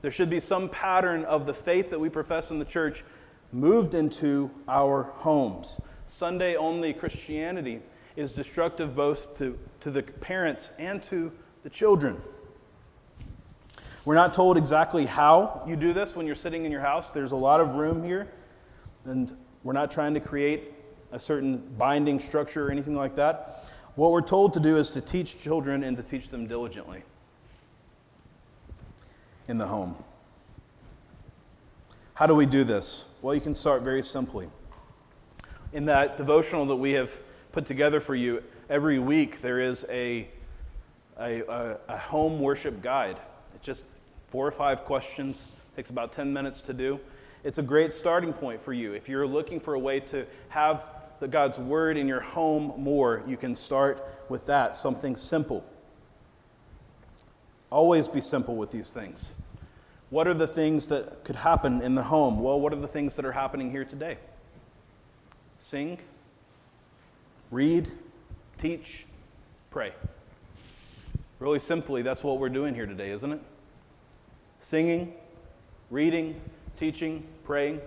There 0.00 0.10
should 0.10 0.30
be 0.30 0.40
some 0.40 0.68
pattern 0.68 1.24
of 1.24 1.44
the 1.44 1.52
faith 1.52 1.90
that 1.90 1.98
we 1.98 2.08
profess 2.08 2.50
in 2.50 2.58
the 2.58 2.64
church 2.64 3.04
moved 3.52 3.94
into 3.94 4.50
our 4.68 5.02
homes. 5.02 5.80
Sunday 6.06 6.56
only 6.56 6.92
Christianity 6.94 7.80
is 8.16 8.32
destructive 8.32 8.96
both 8.96 9.36
to, 9.38 9.58
to 9.80 9.90
the 9.90 10.02
parents 10.02 10.72
and 10.78 11.02
to 11.04 11.32
the 11.62 11.70
children. 11.70 12.22
We're 14.08 14.14
not 14.14 14.32
told 14.32 14.56
exactly 14.56 15.04
how 15.04 15.62
you 15.66 15.76
do 15.76 15.92
this 15.92 16.16
when 16.16 16.24
you're 16.24 16.34
sitting 16.34 16.64
in 16.64 16.72
your 16.72 16.80
house. 16.80 17.10
There's 17.10 17.32
a 17.32 17.36
lot 17.36 17.60
of 17.60 17.74
room 17.74 18.02
here, 18.02 18.26
and 19.04 19.30
we're 19.62 19.74
not 19.74 19.90
trying 19.90 20.14
to 20.14 20.20
create 20.20 20.72
a 21.12 21.20
certain 21.20 21.58
binding 21.76 22.18
structure 22.18 22.66
or 22.66 22.70
anything 22.70 22.96
like 22.96 23.16
that. 23.16 23.66
What 23.96 24.12
we're 24.12 24.22
told 24.22 24.54
to 24.54 24.60
do 24.60 24.78
is 24.78 24.92
to 24.92 25.02
teach 25.02 25.38
children 25.38 25.84
and 25.84 25.94
to 25.98 26.02
teach 26.02 26.30
them 26.30 26.46
diligently 26.46 27.02
in 29.46 29.58
the 29.58 29.66
home. 29.66 29.94
How 32.14 32.26
do 32.26 32.34
we 32.34 32.46
do 32.46 32.64
this? 32.64 33.12
Well, 33.20 33.34
you 33.34 33.42
can 33.42 33.54
start 33.54 33.82
very 33.82 34.02
simply 34.02 34.48
in 35.74 35.84
that 35.84 36.16
devotional 36.16 36.64
that 36.64 36.76
we 36.76 36.92
have 36.92 37.14
put 37.52 37.66
together 37.66 38.00
for 38.00 38.14
you, 38.14 38.42
every 38.70 38.98
week 38.98 39.42
there 39.42 39.60
is 39.60 39.84
a, 39.90 40.28
a, 41.20 41.42
a, 41.42 41.78
a 41.88 41.98
home 41.98 42.40
worship 42.40 42.80
guide. 42.80 43.18
It's 43.54 43.66
just 43.66 43.84
four 44.28 44.46
or 44.46 44.52
five 44.52 44.84
questions, 44.84 45.48
takes 45.76 45.90
about 45.90 46.12
10 46.12 46.32
minutes 46.32 46.62
to 46.62 46.72
do. 46.72 47.00
It's 47.44 47.58
a 47.58 47.62
great 47.62 47.92
starting 47.92 48.32
point 48.32 48.60
for 48.60 48.72
you. 48.72 48.92
If 48.92 49.08
you're 49.08 49.26
looking 49.26 49.60
for 49.60 49.74
a 49.74 49.78
way 49.78 50.00
to 50.00 50.26
have 50.48 50.90
the 51.20 51.28
God's 51.28 51.58
Word 51.58 51.96
in 51.96 52.08
your 52.08 52.20
home 52.20 52.72
more, 52.76 53.22
you 53.26 53.36
can 53.36 53.54
start 53.54 54.02
with 54.28 54.46
that, 54.46 54.76
something 54.76 55.16
simple. 55.16 55.64
Always 57.70 58.08
be 58.08 58.20
simple 58.20 58.56
with 58.56 58.70
these 58.70 58.92
things. 58.92 59.34
What 60.10 60.26
are 60.26 60.34
the 60.34 60.46
things 60.46 60.88
that 60.88 61.24
could 61.24 61.36
happen 61.36 61.82
in 61.82 61.94
the 61.94 62.04
home? 62.04 62.40
Well, 62.40 62.58
what 62.60 62.72
are 62.72 62.76
the 62.76 62.88
things 62.88 63.16
that 63.16 63.24
are 63.24 63.32
happening 63.32 63.70
here 63.70 63.84
today? 63.84 64.16
sing, 65.58 65.98
read, 67.50 67.88
teach, 68.56 69.04
pray. 69.70 69.92
Really 71.38 71.58
simply, 71.58 72.02
that's 72.02 72.24
what 72.24 72.38
we're 72.38 72.48
doing 72.48 72.74
here 72.74 72.86
today, 72.86 73.10
isn't 73.10 73.32
it? 73.32 73.40
Singing, 74.60 75.14
reading, 75.90 76.40
teaching, 76.76 77.26
praying. 77.44 77.80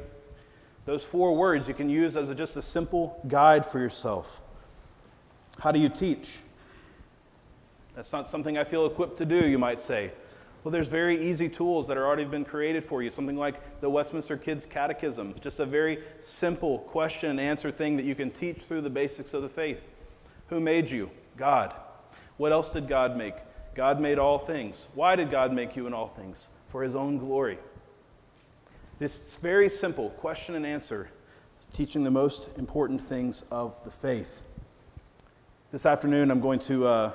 Those 0.86 1.06
four 1.06 1.36
words 1.36 1.68
you 1.68 1.74
can 1.74 1.90
use 1.90 2.18
as 2.18 2.30
a, 2.30 2.36
just 2.36 2.58
a 2.58 2.62
simple 2.62 3.20
guide 3.28 3.66
for 3.66 3.80
yourself. 3.80 4.42
How 5.60 5.72
do 5.72 5.80
you 5.80 5.90
teach? 5.90 6.40
That's 7.96 8.12
not 8.12 8.30
something 8.30 8.58
I 8.58 8.64
feel 8.64 8.86
equipped 8.86 9.18
to 9.18 9.26
do, 9.26 9.48
you 9.48 9.60
might 9.60 9.82
say. 9.82 10.12
Well, 10.64 10.72
there's 10.72 10.90
very 10.90 11.20
easy 11.20 11.50
tools 11.50 11.88
that 11.88 11.98
are 11.98 12.06
already 12.06 12.26
been 12.26 12.46
created 12.46 12.84
for 12.84 13.02
you. 13.02 13.10
Something 13.10 13.38
like 13.38 13.82
the 13.82 13.90
Westminster 13.90 14.38
Kids 14.38 14.66
Catechism, 14.66 15.36
just 15.42 15.60
a 15.60 15.66
very 15.66 16.00
simple 16.20 16.80
question 16.80 17.32
and 17.32 17.40
answer 17.40 17.72
thing 17.72 17.98
that 17.98 18.06
you 18.06 18.14
can 18.14 18.30
teach 18.30 18.58
through 18.58 18.82
the 18.82 18.90
basics 18.90 19.34
of 19.34 19.42
the 19.42 19.50
faith. 19.50 19.90
Who 20.48 20.60
made 20.60 20.90
you? 20.90 21.10
God. 21.36 21.74
What 22.38 22.52
else 22.52 22.70
did 22.70 22.88
God 22.88 23.18
make? 23.18 23.36
God 23.74 24.00
made 24.00 24.20
all 24.20 24.38
things. 24.38 24.88
Why 24.94 25.16
did 25.16 25.32
God 25.32 25.52
make 25.52 25.76
you 25.76 25.88
in 25.88 25.94
all 25.94 26.08
things? 26.08 26.48
For 26.72 26.84
his 26.84 26.96
own 26.96 27.18
glory. 27.18 27.58
This 28.98 29.36
very 29.36 29.68
simple 29.68 30.12
question 30.12 30.56
and 30.56 30.66
answer, 30.66 31.10
teaching 31.74 32.06
the 32.06 32.12
most 32.12 32.58
important 32.58 33.02
things 33.02 33.42
of 33.52 33.84
the 33.84 33.92
faith. 33.92 34.42
This 35.74 35.86
afternoon, 35.86 36.32
I'm 36.32 36.40
going 36.40 36.60
to, 36.60 36.86
uh, 36.86 37.12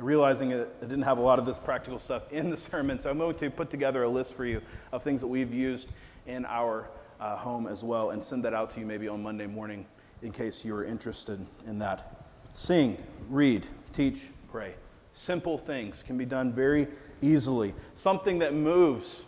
realizing 0.00 0.52
I 0.52 0.64
didn't 0.80 1.02
have 1.02 1.18
a 1.18 1.20
lot 1.20 1.38
of 1.38 1.46
this 1.46 1.60
practical 1.60 2.00
stuff 2.00 2.24
in 2.32 2.50
the 2.50 2.56
sermon, 2.70 2.98
so 2.98 3.08
I'm 3.08 3.18
going 3.18 3.36
to 3.36 3.50
put 3.50 3.70
together 3.70 4.02
a 4.02 4.08
list 4.08 4.34
for 4.34 4.44
you 4.44 4.60
of 4.90 5.04
things 5.04 5.20
that 5.20 5.28
we've 5.28 5.54
used 5.54 5.92
in 6.26 6.44
our 6.46 6.88
uh, 7.20 7.36
home 7.36 7.68
as 7.68 7.84
well 7.84 8.10
and 8.10 8.20
send 8.20 8.42
that 8.46 8.52
out 8.52 8.70
to 8.70 8.80
you 8.80 8.86
maybe 8.86 9.06
on 9.06 9.22
Monday 9.22 9.46
morning 9.46 9.86
in 10.22 10.32
case 10.32 10.64
you're 10.64 10.82
interested 10.82 11.38
in 11.68 11.78
that. 11.78 12.24
Sing, 12.54 12.98
read, 13.28 13.64
teach, 13.92 14.30
pray. 14.50 14.74
Simple 15.12 15.56
things 15.56 16.02
can 16.02 16.18
be 16.18 16.24
done 16.24 16.52
very 16.52 16.88
easily. 17.22 17.74
Something 17.94 18.38
that 18.40 18.54
moves 18.54 19.24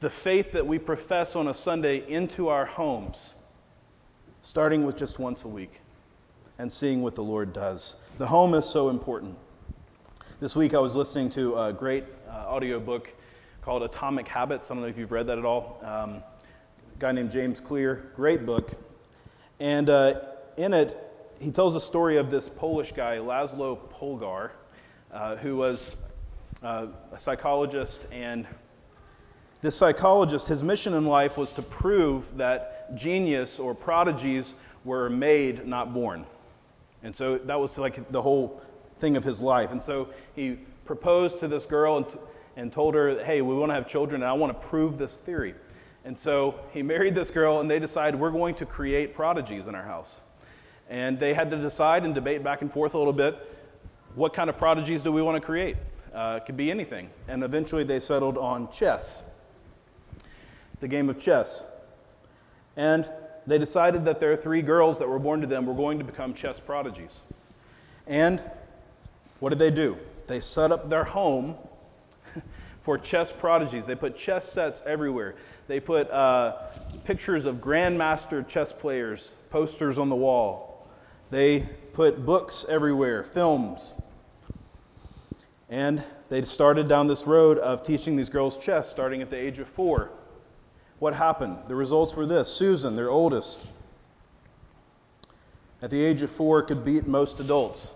the 0.00 0.10
faith 0.10 0.52
that 0.52 0.66
we 0.66 0.78
profess 0.78 1.36
on 1.36 1.46
a 1.48 1.54
Sunday 1.54 2.04
into 2.08 2.48
our 2.48 2.64
homes, 2.64 3.34
starting 4.42 4.84
with 4.84 4.96
just 4.96 5.18
once 5.18 5.44
a 5.44 5.48
week 5.48 5.80
and 6.58 6.72
seeing 6.72 7.02
what 7.02 7.14
the 7.14 7.22
Lord 7.22 7.52
does. 7.52 8.04
The 8.18 8.26
home 8.26 8.54
is 8.54 8.66
so 8.66 8.88
important. 8.88 9.36
This 10.40 10.56
week 10.56 10.74
I 10.74 10.80
was 10.80 10.96
listening 10.96 11.30
to 11.30 11.56
a 11.56 11.72
great 11.72 12.04
uh, 12.28 12.46
audiobook 12.48 13.12
called 13.62 13.84
Atomic 13.84 14.26
Habits. 14.26 14.70
I 14.70 14.74
don't 14.74 14.82
know 14.82 14.88
if 14.88 14.98
you've 14.98 15.12
read 15.12 15.28
that 15.28 15.38
at 15.38 15.44
all. 15.44 15.78
Um, 15.82 16.10
a 16.14 16.98
guy 16.98 17.12
named 17.12 17.30
James 17.30 17.60
Clear, 17.60 18.10
great 18.16 18.44
book. 18.44 18.72
And 19.60 19.88
uh, 19.88 20.22
in 20.56 20.74
it, 20.74 20.98
he 21.40 21.52
tells 21.52 21.74
the 21.74 21.80
story 21.80 22.16
of 22.16 22.28
this 22.28 22.48
Polish 22.48 22.90
guy, 22.90 23.18
Laszlo 23.18 23.78
Polgar, 23.90 24.50
uh, 25.12 25.36
who 25.36 25.56
was 25.56 25.96
uh, 26.62 26.86
a 27.12 27.18
psychologist. 27.18 28.06
And 28.12 28.46
this 29.60 29.76
psychologist, 29.76 30.48
his 30.48 30.64
mission 30.64 30.94
in 30.94 31.06
life 31.06 31.36
was 31.36 31.52
to 31.54 31.62
prove 31.62 32.36
that 32.36 32.94
genius 32.94 33.58
or 33.58 33.74
prodigies 33.74 34.54
were 34.84 35.08
made, 35.08 35.66
not 35.66 35.94
born. 35.94 36.26
And 37.02 37.14
so 37.14 37.38
that 37.38 37.58
was 37.58 37.78
like 37.78 38.10
the 38.10 38.22
whole 38.22 38.62
thing 38.98 39.16
of 39.16 39.24
his 39.24 39.40
life. 39.40 39.72
And 39.72 39.82
so 39.82 40.08
he 40.34 40.58
proposed 40.84 41.40
to 41.40 41.48
this 41.48 41.66
girl 41.66 41.96
and, 41.96 42.08
t- 42.08 42.18
and 42.56 42.72
told 42.72 42.94
her, 42.94 43.24
hey, 43.24 43.42
we 43.42 43.54
want 43.54 43.70
to 43.70 43.74
have 43.74 43.86
children 43.86 44.22
and 44.22 44.28
I 44.28 44.32
want 44.34 44.52
to 44.52 44.68
prove 44.68 44.98
this 44.98 45.18
theory. 45.18 45.54
And 46.04 46.18
so 46.18 46.58
he 46.72 46.82
married 46.82 47.14
this 47.14 47.30
girl 47.30 47.60
and 47.60 47.70
they 47.70 47.78
decided, 47.78 48.18
we're 48.18 48.30
going 48.30 48.56
to 48.56 48.66
create 48.66 49.14
prodigies 49.14 49.68
in 49.68 49.74
our 49.74 49.84
house. 49.84 50.20
And 50.90 51.18
they 51.18 51.34
had 51.34 51.50
to 51.50 51.56
decide 51.56 52.04
and 52.04 52.14
debate 52.14 52.42
back 52.42 52.62
and 52.62 52.72
forth 52.72 52.94
a 52.94 52.98
little 52.98 53.12
bit 53.12 53.36
what 54.14 54.32
kind 54.34 54.50
of 54.50 54.58
prodigies 54.58 55.02
do 55.02 55.10
we 55.10 55.22
want 55.22 55.40
to 55.40 55.46
create? 55.46 55.76
Uh, 56.12 56.38
it 56.40 56.46
could 56.46 56.56
be 56.56 56.70
anything. 56.70 57.10
And 57.28 57.42
eventually 57.42 57.84
they 57.84 58.00
settled 58.00 58.36
on 58.36 58.70
chess, 58.70 59.30
the 60.80 60.88
game 60.88 61.08
of 61.08 61.18
chess. 61.18 61.74
And 62.76 63.10
they 63.46 63.58
decided 63.58 64.04
that 64.04 64.20
their 64.20 64.36
three 64.36 64.62
girls 64.62 64.98
that 64.98 65.08
were 65.08 65.18
born 65.18 65.40
to 65.40 65.46
them 65.46 65.66
were 65.66 65.74
going 65.74 65.98
to 65.98 66.04
become 66.04 66.34
chess 66.34 66.60
prodigies. 66.60 67.22
And 68.06 68.40
what 69.40 69.50
did 69.50 69.58
they 69.58 69.70
do? 69.70 69.96
They 70.26 70.40
set 70.40 70.70
up 70.70 70.88
their 70.88 71.04
home 71.04 71.56
for 72.80 72.98
chess 72.98 73.32
prodigies. 73.32 73.86
They 73.86 73.96
put 73.96 74.16
chess 74.16 74.50
sets 74.50 74.82
everywhere. 74.86 75.34
They 75.66 75.80
put 75.80 76.10
uh, 76.10 76.56
pictures 77.04 77.44
of 77.44 77.56
grandmaster 77.56 78.46
chess 78.46 78.72
players, 78.72 79.36
posters 79.50 79.98
on 79.98 80.08
the 80.08 80.16
wall. 80.16 80.88
They 81.30 81.60
put 81.92 82.24
books 82.24 82.66
everywhere, 82.68 83.24
films. 83.24 83.94
And 85.72 86.04
they 86.28 86.42
started 86.42 86.86
down 86.86 87.06
this 87.06 87.26
road 87.26 87.56
of 87.56 87.82
teaching 87.82 88.14
these 88.14 88.28
girls 88.28 88.62
chess 88.62 88.90
starting 88.90 89.22
at 89.22 89.30
the 89.30 89.38
age 89.38 89.58
of 89.58 89.66
four. 89.66 90.10
What 90.98 91.14
happened? 91.14 91.56
The 91.66 91.74
results 91.74 92.14
were 92.14 92.26
this 92.26 92.52
Susan, 92.52 92.94
their 92.94 93.08
oldest, 93.08 93.66
at 95.80 95.88
the 95.88 96.04
age 96.04 96.20
of 96.20 96.30
four, 96.30 96.60
could 96.60 96.84
beat 96.84 97.06
most 97.06 97.40
adults. 97.40 97.94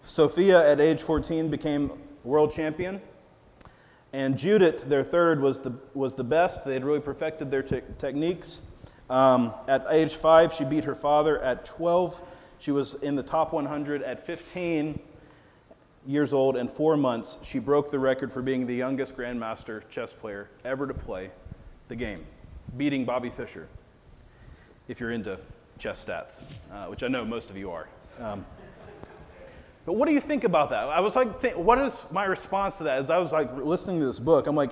Sophia, 0.00 0.66
at 0.66 0.80
age 0.80 1.02
14, 1.02 1.50
became 1.50 1.92
world 2.24 2.50
champion. 2.50 2.98
And 4.14 4.38
Judith, 4.38 4.86
their 4.86 5.04
third, 5.04 5.42
was 5.42 5.60
the, 5.60 5.74
was 5.92 6.14
the 6.14 6.24
best. 6.24 6.64
They 6.64 6.72
had 6.72 6.84
really 6.84 7.00
perfected 7.00 7.50
their 7.50 7.62
te- 7.62 7.82
techniques. 7.98 8.72
Um, 9.10 9.52
at 9.68 9.84
age 9.90 10.14
five, 10.14 10.54
she 10.54 10.64
beat 10.64 10.84
her 10.84 10.94
father. 10.94 11.38
At 11.42 11.66
12, 11.66 12.18
she 12.58 12.70
was 12.70 12.94
in 13.02 13.14
the 13.14 13.22
top 13.22 13.52
100. 13.52 14.02
At 14.02 14.24
15 14.24 14.98
years 16.08 16.32
old 16.32 16.56
and 16.56 16.70
four 16.70 16.96
months, 16.96 17.38
she 17.44 17.58
broke 17.58 17.90
the 17.90 17.98
record 17.98 18.32
for 18.32 18.40
being 18.40 18.66
the 18.66 18.74
youngest 18.74 19.14
grandmaster 19.14 19.86
chess 19.90 20.10
player 20.10 20.48
ever 20.64 20.86
to 20.86 20.94
play 20.94 21.30
the 21.88 21.94
game, 21.94 22.24
beating 22.78 23.04
Bobby 23.04 23.28
Fischer, 23.28 23.68
if 24.88 25.00
you're 25.00 25.10
into 25.10 25.38
chess 25.76 26.02
stats, 26.04 26.42
uh, 26.72 26.86
which 26.86 27.02
I 27.02 27.08
know 27.08 27.26
most 27.26 27.50
of 27.50 27.58
you 27.58 27.70
are. 27.70 27.88
Um, 28.18 28.46
but 29.84 29.96
what 29.96 30.08
do 30.08 30.14
you 30.14 30.20
think 30.20 30.44
about 30.44 30.70
that? 30.70 30.84
I 30.88 31.00
was 31.00 31.14
like, 31.14 31.42
what 31.56 31.78
is 31.78 32.06
my 32.10 32.24
response 32.24 32.78
to 32.78 32.84
that? 32.84 32.98
As 32.98 33.10
I 33.10 33.18
was 33.18 33.30
like 33.30 33.54
listening 33.54 34.00
to 34.00 34.06
this 34.06 34.18
book, 34.18 34.46
I'm 34.46 34.56
like, 34.56 34.70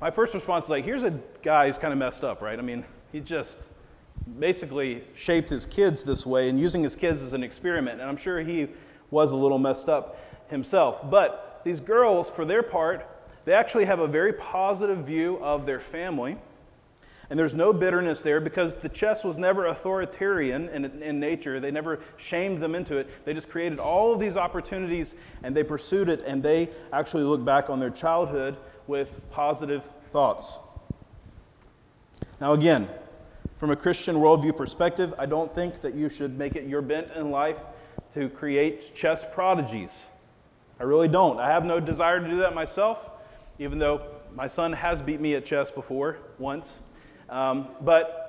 my 0.00 0.10
first 0.10 0.34
response 0.34 0.64
is 0.64 0.70
like, 0.70 0.84
here's 0.84 1.04
a 1.04 1.16
guy 1.42 1.68
who's 1.68 1.78
kind 1.78 1.92
of 1.92 1.98
messed 1.98 2.24
up, 2.24 2.42
right? 2.42 2.58
I 2.58 2.62
mean, 2.62 2.84
he 3.12 3.20
just 3.20 3.70
basically 4.40 5.04
shaped 5.14 5.48
his 5.48 5.64
kids 5.64 6.02
this 6.02 6.26
way 6.26 6.48
and 6.48 6.58
using 6.58 6.82
his 6.82 6.96
kids 6.96 7.22
as 7.22 7.34
an 7.34 7.44
experiment. 7.44 8.00
And 8.00 8.10
I'm 8.10 8.16
sure 8.16 8.40
he 8.40 8.68
was 9.12 9.30
a 9.30 9.36
little 9.36 9.58
messed 9.58 9.88
up 9.88 10.18
himself. 10.48 11.08
But 11.10 11.60
these 11.64 11.80
girls, 11.80 12.30
for 12.30 12.44
their 12.44 12.62
part, 12.62 13.06
they 13.44 13.52
actually 13.52 13.84
have 13.84 14.00
a 14.00 14.08
very 14.08 14.32
positive 14.32 15.06
view 15.06 15.38
of 15.38 15.66
their 15.66 15.80
family. 15.80 16.36
And 17.28 17.38
there's 17.38 17.54
no 17.54 17.72
bitterness 17.72 18.22
there 18.22 18.40
because 18.40 18.76
the 18.76 18.88
chess 18.88 19.24
was 19.24 19.36
never 19.36 19.66
authoritarian 19.66 20.68
in, 20.68 20.84
in, 21.02 21.18
nature. 21.18 21.58
They 21.58 21.72
never 21.72 21.98
shamed 22.16 22.60
them 22.60 22.74
into 22.76 22.98
it. 22.98 23.24
They 23.24 23.34
just 23.34 23.48
created 23.48 23.80
all 23.80 24.12
of 24.12 24.20
these 24.20 24.36
opportunities 24.36 25.16
and 25.42 25.54
they 25.54 25.64
pursued 25.64 26.08
it, 26.08 26.22
and 26.24 26.42
they 26.42 26.68
actually 26.92 27.24
look 27.24 27.44
back 27.44 27.68
on 27.68 27.80
their 27.80 27.90
childhood 27.90 28.56
with 28.86 29.28
positive 29.32 29.84
thoughts. 30.10 30.58
Now, 32.40 32.52
again, 32.52 32.88
from 33.56 33.70
a 33.70 33.76
Christian 33.76 34.16
worldview 34.16 34.56
perspective, 34.56 35.14
I 35.18 35.26
don't 35.26 35.50
think 35.50 35.80
that 35.80 35.94
you 35.94 36.08
should 36.08 36.38
make 36.38 36.54
it 36.54 36.66
your 36.66 36.82
bent 36.82 37.08
in 37.16 37.30
life 37.30 37.64
to 38.12 38.28
create 38.28 38.94
chess 38.94 39.24
prodigies. 39.34 40.10
I 40.78 40.84
really 40.84 41.08
don't. 41.08 41.38
I 41.38 41.50
have 41.50 41.64
no 41.64 41.80
desire 41.80 42.20
to 42.20 42.26
do 42.26 42.36
that 42.38 42.54
myself, 42.54 43.10
even 43.58 43.78
though 43.78 44.02
my 44.34 44.46
son 44.46 44.72
has 44.72 45.00
beat 45.00 45.20
me 45.20 45.34
at 45.34 45.44
chess 45.44 45.70
before, 45.70 46.18
once. 46.38 46.82
Um, 47.28 47.68
but 47.80 48.26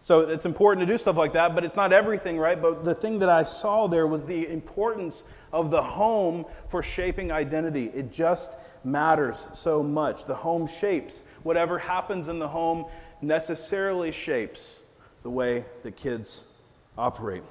so 0.00 0.20
it's 0.20 0.44
important 0.44 0.86
to 0.86 0.92
do 0.92 0.98
stuff 0.98 1.16
like 1.16 1.32
that, 1.32 1.54
but 1.54 1.64
it's 1.64 1.76
not 1.76 1.92
everything, 1.92 2.38
right? 2.38 2.60
But 2.60 2.84
the 2.84 2.94
thing 2.94 3.20
that 3.20 3.28
I 3.28 3.44
saw 3.44 3.86
there 3.86 4.06
was 4.06 4.26
the 4.26 4.48
importance 4.50 5.24
of 5.52 5.70
the 5.70 5.82
home 5.82 6.44
for 6.68 6.82
shaping 6.82 7.32
identity. 7.32 7.86
It 7.86 8.12
just 8.12 8.58
matters 8.84 9.48
so 9.54 9.82
much. 9.82 10.26
The 10.26 10.34
home 10.34 10.66
shapes. 10.66 11.24
Whatever 11.42 11.78
happens 11.78 12.28
in 12.28 12.38
the 12.38 12.48
home 12.48 12.84
necessarily 13.22 14.12
shapes 14.12 14.82
the 15.22 15.30
way 15.30 15.64
the 15.82 15.90
kids 15.90 16.52
operate. 16.98 17.42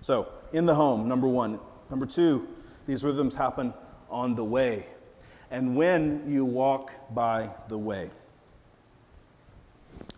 So, 0.00 0.28
in 0.52 0.66
the 0.66 0.74
home, 0.74 1.06
number 1.06 1.28
one. 1.28 1.60
Number 1.90 2.06
two, 2.06 2.48
these 2.86 3.04
rhythms 3.04 3.34
happen 3.34 3.72
on 4.10 4.34
the 4.34 4.44
way. 4.44 4.84
And 5.50 5.76
when 5.76 6.30
you 6.30 6.44
walk 6.44 6.92
by 7.14 7.50
the 7.68 7.78
way. 7.78 8.10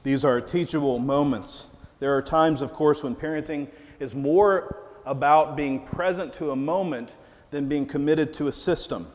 These 0.03 0.25
are 0.25 0.41
teachable 0.41 0.99
moments. 0.99 1.77
There 1.99 2.17
are 2.17 2.23
times, 2.23 2.61
of 2.63 2.73
course, 2.73 3.03
when 3.03 3.15
parenting 3.15 3.69
is 3.99 4.15
more 4.15 4.85
about 5.05 5.57
being 5.57 5.85
present 5.85 6.33
to 6.35 6.51
a 6.51 6.57
moment 6.57 7.17
than 7.51 7.69
being 7.69 7.87
committed 7.87 8.35
to 8.35 8.49
a 8.49 8.53
system. 8.53 9.07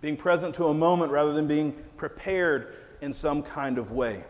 Being 0.00 0.16
present 0.16 0.54
to 0.56 0.66
a 0.66 0.74
moment 0.74 1.12
rather 1.12 1.32
than 1.32 1.46
being 1.46 1.72
prepared 1.96 2.74
in 3.00 3.12
some 3.12 3.42
kind 3.42 3.78
of 3.78 3.92
way. 3.92 4.24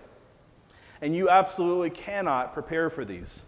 And 1.00 1.14
you 1.14 1.28
absolutely 1.28 1.90
cannot 1.90 2.52
prepare 2.52 2.90
for 2.90 3.04
these. 3.04 3.42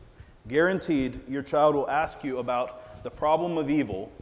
Guaranteed, 0.48 1.20
your 1.28 1.42
child 1.42 1.74
will 1.74 1.90
ask 1.90 2.24
you 2.24 2.38
about 2.38 3.02
the 3.02 3.10
problem 3.10 3.58
of 3.58 3.70
evil 3.70 4.12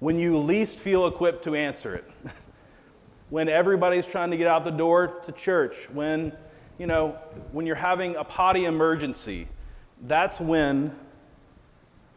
when 0.00 0.18
you 0.18 0.38
least 0.38 0.78
feel 0.78 1.06
equipped 1.06 1.44
to 1.44 1.54
answer 1.54 1.94
it. 1.94 2.10
when 3.30 3.48
everybody's 3.48 4.06
trying 4.06 4.30
to 4.32 4.36
get 4.36 4.46
out 4.46 4.64
the 4.64 4.70
door 4.70 5.20
to 5.24 5.32
church, 5.32 5.88
when, 5.90 6.32
you 6.78 6.86
know, 6.86 7.10
when 7.52 7.64
you're 7.66 7.76
having 7.76 8.16
a 8.16 8.24
potty 8.24 8.64
emergency, 8.64 9.46
that's 10.02 10.40
when 10.40 10.96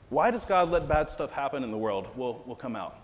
Why 0.10 0.32
does 0.32 0.46
God 0.46 0.70
let 0.70 0.88
bad 0.88 1.10
stuff 1.10 1.32
happen 1.32 1.64
in 1.64 1.72
the 1.72 1.78
world? 1.78 2.08
Will 2.16 2.44
will 2.46 2.56
come 2.56 2.76
out. 2.76 2.98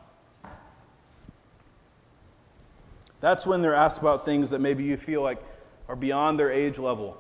That's 3.20 3.46
when 3.46 3.62
they're 3.62 3.76
asked 3.76 4.00
about 4.00 4.26
things 4.26 4.52
that 4.52 4.60
maybe 4.60 4.84
you 4.84 4.96
feel 4.96 5.22
like 5.22 5.42
are 5.88 5.96
beyond 5.96 6.40
their 6.40 6.52
age 6.52 6.78
level. 6.78 7.18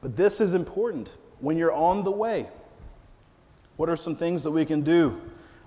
But 0.00 0.16
this 0.16 0.40
is 0.40 0.54
important 0.54 1.16
when 1.40 1.56
you're 1.56 1.72
on 1.72 2.04
the 2.04 2.10
way. 2.10 2.46
What 3.76 3.88
are 3.88 3.96
some 3.96 4.14
things 4.14 4.44
that 4.44 4.52
we 4.52 4.64
can 4.64 4.82
do 4.82 5.20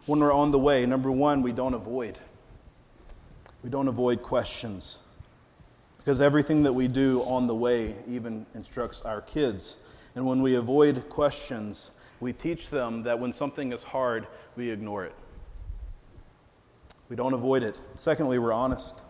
when 0.07 0.19
we're 0.19 0.33
on 0.33 0.51
the 0.51 0.59
way? 0.59 0.85
Number 0.85 1.11
one, 1.11 1.43
we 1.43 1.51
don't 1.51 1.73
avoid. 1.73 2.17
We 3.63 3.69
don't 3.69 3.87
avoid 3.87 4.21
questions. 4.21 5.03
Because 5.97 6.21
everything 6.21 6.63
that 6.63 6.73
we 6.73 6.87
do 6.87 7.21
on 7.23 7.47
the 7.47 7.55
way 7.55 7.93
even 8.07 8.45
instructs 8.55 9.01
our 9.03 9.21
kids. 9.21 9.83
And 10.15 10.25
when 10.25 10.41
we 10.41 10.55
avoid 10.55 11.09
questions, 11.09 11.91
we 12.19 12.33
teach 12.33 12.69
them 12.69 13.03
that 13.03 13.19
when 13.19 13.33
something 13.33 13.73
is 13.73 13.83
hard, 13.83 14.25
we 14.55 14.71
ignore 14.71 15.05
it. 15.05 15.13
We 17.09 17.15
don't 17.15 17.33
avoid 17.33 17.61
it. 17.63 17.77
Secondly, 17.95 18.39
we're 18.39 18.53
honest. 18.53 19.01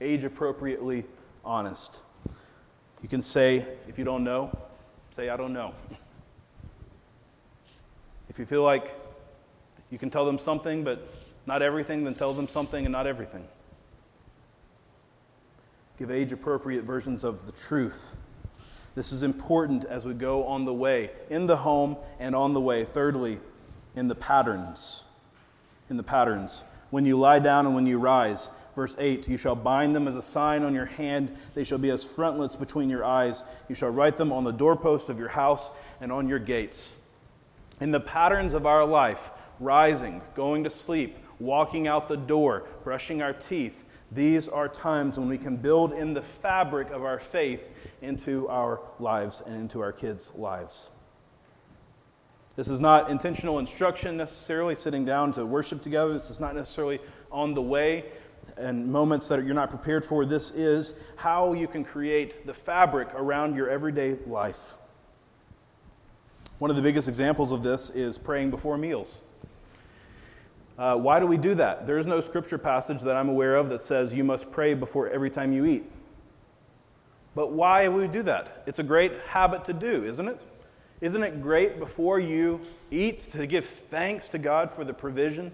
Age 0.00 0.24
appropriately 0.24 1.04
honest. 1.44 2.02
You 3.02 3.08
can 3.08 3.22
say, 3.22 3.64
if 3.88 3.98
you 3.98 4.04
don't 4.04 4.24
know, 4.24 4.56
say, 5.10 5.28
I 5.30 5.36
don't 5.36 5.52
know. 5.52 5.74
If 8.30 8.38
you 8.38 8.46
feel 8.46 8.62
like 8.62 8.94
you 9.90 9.98
can 9.98 10.08
tell 10.08 10.24
them 10.24 10.38
something, 10.38 10.84
but 10.84 11.06
not 11.46 11.62
everything, 11.62 12.04
then 12.04 12.14
tell 12.14 12.32
them 12.32 12.46
something 12.46 12.86
and 12.86 12.92
not 12.92 13.08
everything. 13.08 13.44
Give 15.98 16.12
age 16.12 16.30
appropriate 16.30 16.84
versions 16.84 17.24
of 17.24 17.44
the 17.44 17.52
truth. 17.52 18.14
This 18.94 19.10
is 19.10 19.24
important 19.24 19.84
as 19.84 20.06
we 20.06 20.14
go 20.14 20.44
on 20.44 20.64
the 20.64 20.72
way, 20.72 21.10
in 21.28 21.46
the 21.46 21.56
home 21.56 21.96
and 22.20 22.36
on 22.36 22.54
the 22.54 22.60
way. 22.60 22.84
Thirdly, 22.84 23.40
in 23.96 24.06
the 24.06 24.14
patterns. 24.14 25.04
In 25.90 25.96
the 25.96 26.04
patterns. 26.04 26.62
When 26.90 27.04
you 27.04 27.18
lie 27.18 27.40
down 27.40 27.66
and 27.66 27.74
when 27.74 27.86
you 27.86 27.98
rise. 27.98 28.50
Verse 28.76 28.94
8 29.00 29.28
You 29.28 29.38
shall 29.38 29.56
bind 29.56 29.94
them 29.94 30.06
as 30.06 30.14
a 30.14 30.22
sign 30.22 30.62
on 30.62 30.72
your 30.72 30.86
hand, 30.86 31.36
they 31.56 31.64
shall 31.64 31.78
be 31.78 31.90
as 31.90 32.04
frontlets 32.04 32.54
between 32.54 32.90
your 32.90 33.04
eyes. 33.04 33.42
You 33.68 33.74
shall 33.74 33.90
write 33.90 34.16
them 34.16 34.32
on 34.32 34.44
the 34.44 34.52
doorposts 34.52 35.08
of 35.08 35.18
your 35.18 35.28
house 35.28 35.72
and 36.00 36.12
on 36.12 36.28
your 36.28 36.38
gates. 36.38 36.96
In 37.80 37.90
the 37.90 38.00
patterns 38.00 38.54
of 38.54 38.66
our 38.66 38.84
life, 38.84 39.30
rising, 39.58 40.22
going 40.34 40.64
to 40.64 40.70
sleep, 40.70 41.16
walking 41.38 41.88
out 41.88 42.08
the 42.08 42.16
door, 42.16 42.66
brushing 42.84 43.22
our 43.22 43.32
teeth, 43.32 43.84
these 44.12 44.48
are 44.48 44.68
times 44.68 45.18
when 45.18 45.28
we 45.28 45.38
can 45.38 45.56
build 45.56 45.92
in 45.92 46.14
the 46.14 46.22
fabric 46.22 46.90
of 46.90 47.04
our 47.04 47.18
faith 47.18 47.68
into 48.02 48.48
our 48.48 48.80
lives 48.98 49.42
and 49.46 49.56
into 49.56 49.80
our 49.80 49.92
kids' 49.92 50.34
lives. 50.34 50.90
This 52.56 52.68
is 52.68 52.80
not 52.80 53.10
intentional 53.10 53.58
instruction 53.58 54.16
necessarily, 54.16 54.74
sitting 54.74 55.04
down 55.04 55.32
to 55.32 55.46
worship 55.46 55.82
together. 55.82 56.12
This 56.12 56.28
is 56.28 56.40
not 56.40 56.54
necessarily 56.56 56.98
on 57.30 57.54
the 57.54 57.62
way 57.62 58.04
and 58.56 58.90
moments 58.90 59.28
that 59.28 59.44
you're 59.44 59.54
not 59.54 59.70
prepared 59.70 60.04
for. 60.04 60.26
This 60.26 60.50
is 60.50 60.94
how 61.16 61.52
you 61.52 61.68
can 61.68 61.84
create 61.84 62.46
the 62.46 62.54
fabric 62.54 63.08
around 63.14 63.54
your 63.54 63.70
everyday 63.70 64.16
life. 64.26 64.74
One 66.60 66.68
of 66.68 66.76
the 66.76 66.82
biggest 66.82 67.08
examples 67.08 67.52
of 67.52 67.62
this 67.62 67.88
is 67.88 68.18
praying 68.18 68.50
before 68.50 68.76
meals. 68.76 69.22
Uh, 70.78 70.98
why 70.98 71.18
do 71.18 71.26
we 71.26 71.38
do 71.38 71.54
that? 71.54 71.86
There 71.86 71.96
is 71.96 72.06
no 72.06 72.20
scripture 72.20 72.58
passage 72.58 73.00
that 73.00 73.16
I'm 73.16 73.30
aware 73.30 73.56
of 73.56 73.70
that 73.70 73.82
says 73.82 74.14
you 74.14 74.24
must 74.24 74.52
pray 74.52 74.74
before 74.74 75.08
every 75.08 75.30
time 75.30 75.54
you 75.54 75.64
eat. 75.64 75.94
But 77.34 77.52
why 77.52 77.88
would 77.88 78.02
we 78.02 78.12
do 78.12 78.22
that? 78.24 78.62
It's 78.66 78.78
a 78.78 78.82
great 78.82 79.12
habit 79.28 79.64
to 79.64 79.72
do, 79.72 80.04
isn't 80.04 80.28
it? 80.28 80.38
Isn't 81.00 81.22
it 81.22 81.40
great 81.40 81.78
before 81.78 82.20
you 82.20 82.60
eat 82.90 83.20
to 83.32 83.46
give 83.46 83.64
thanks 83.64 84.28
to 84.28 84.38
God 84.38 84.70
for 84.70 84.84
the 84.84 84.92
provision? 84.92 85.52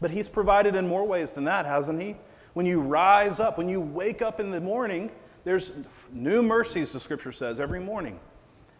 But 0.00 0.12
He's 0.12 0.30
provided 0.30 0.74
in 0.74 0.88
more 0.88 1.06
ways 1.06 1.34
than 1.34 1.44
that, 1.44 1.66
hasn't 1.66 2.00
He? 2.00 2.16
When 2.54 2.64
you 2.64 2.80
rise 2.80 3.38
up, 3.38 3.58
when 3.58 3.68
you 3.68 3.82
wake 3.82 4.22
up 4.22 4.40
in 4.40 4.50
the 4.50 4.62
morning, 4.62 5.10
there's 5.44 5.72
new 6.10 6.42
mercies, 6.42 6.90
the 6.94 7.00
scripture 7.00 7.32
says, 7.32 7.60
every 7.60 7.80
morning. 7.80 8.18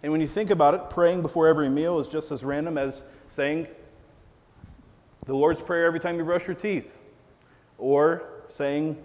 And 0.02 0.12
when 0.12 0.20
you 0.20 0.26
think 0.26 0.50
about 0.50 0.74
it, 0.74 0.90
praying 0.90 1.22
before 1.22 1.48
every 1.48 1.68
meal 1.68 1.98
is 1.98 2.08
just 2.08 2.30
as 2.30 2.44
random 2.44 2.78
as 2.78 3.02
saying 3.28 3.66
the 5.26 5.34
Lord's 5.34 5.60
Prayer 5.60 5.86
every 5.86 6.00
time 6.00 6.16
you 6.16 6.24
brush 6.24 6.46
your 6.46 6.56
teeth, 6.56 7.04
or 7.76 8.22
saying 8.48 8.96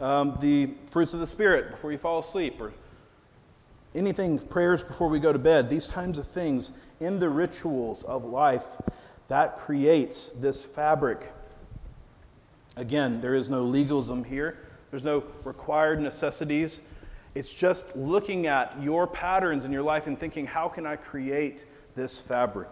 um, 0.00 0.36
the 0.40 0.70
fruits 0.90 1.12
of 1.12 1.20
the 1.20 1.26
Spirit 1.26 1.70
before 1.70 1.92
you 1.92 1.98
fall 1.98 2.20
asleep, 2.20 2.60
or 2.60 2.72
anything, 3.94 4.38
prayers 4.38 4.82
before 4.82 5.08
we 5.08 5.18
go 5.18 5.32
to 5.32 5.38
bed. 5.38 5.68
These 5.68 5.90
kinds 5.90 6.18
of 6.18 6.26
things 6.26 6.78
in 7.00 7.18
the 7.18 7.28
rituals 7.28 8.04
of 8.04 8.24
life 8.24 8.66
that 9.28 9.56
creates 9.56 10.30
this 10.30 10.64
fabric. 10.64 11.32
Again, 12.76 13.20
there 13.20 13.34
is 13.34 13.48
no 13.50 13.64
legalism 13.64 14.24
here. 14.24 14.58
There's 14.90 15.04
no 15.04 15.24
required 15.44 16.00
necessities. 16.00 16.80
It's 17.34 17.52
just 17.52 17.96
looking 17.96 18.46
at 18.46 18.80
your 18.80 19.06
patterns 19.06 19.64
in 19.64 19.72
your 19.72 19.82
life 19.82 20.06
and 20.06 20.18
thinking, 20.18 20.46
how 20.46 20.68
can 20.68 20.86
I 20.86 20.96
create 20.96 21.64
this 21.94 22.20
fabric? 22.20 22.70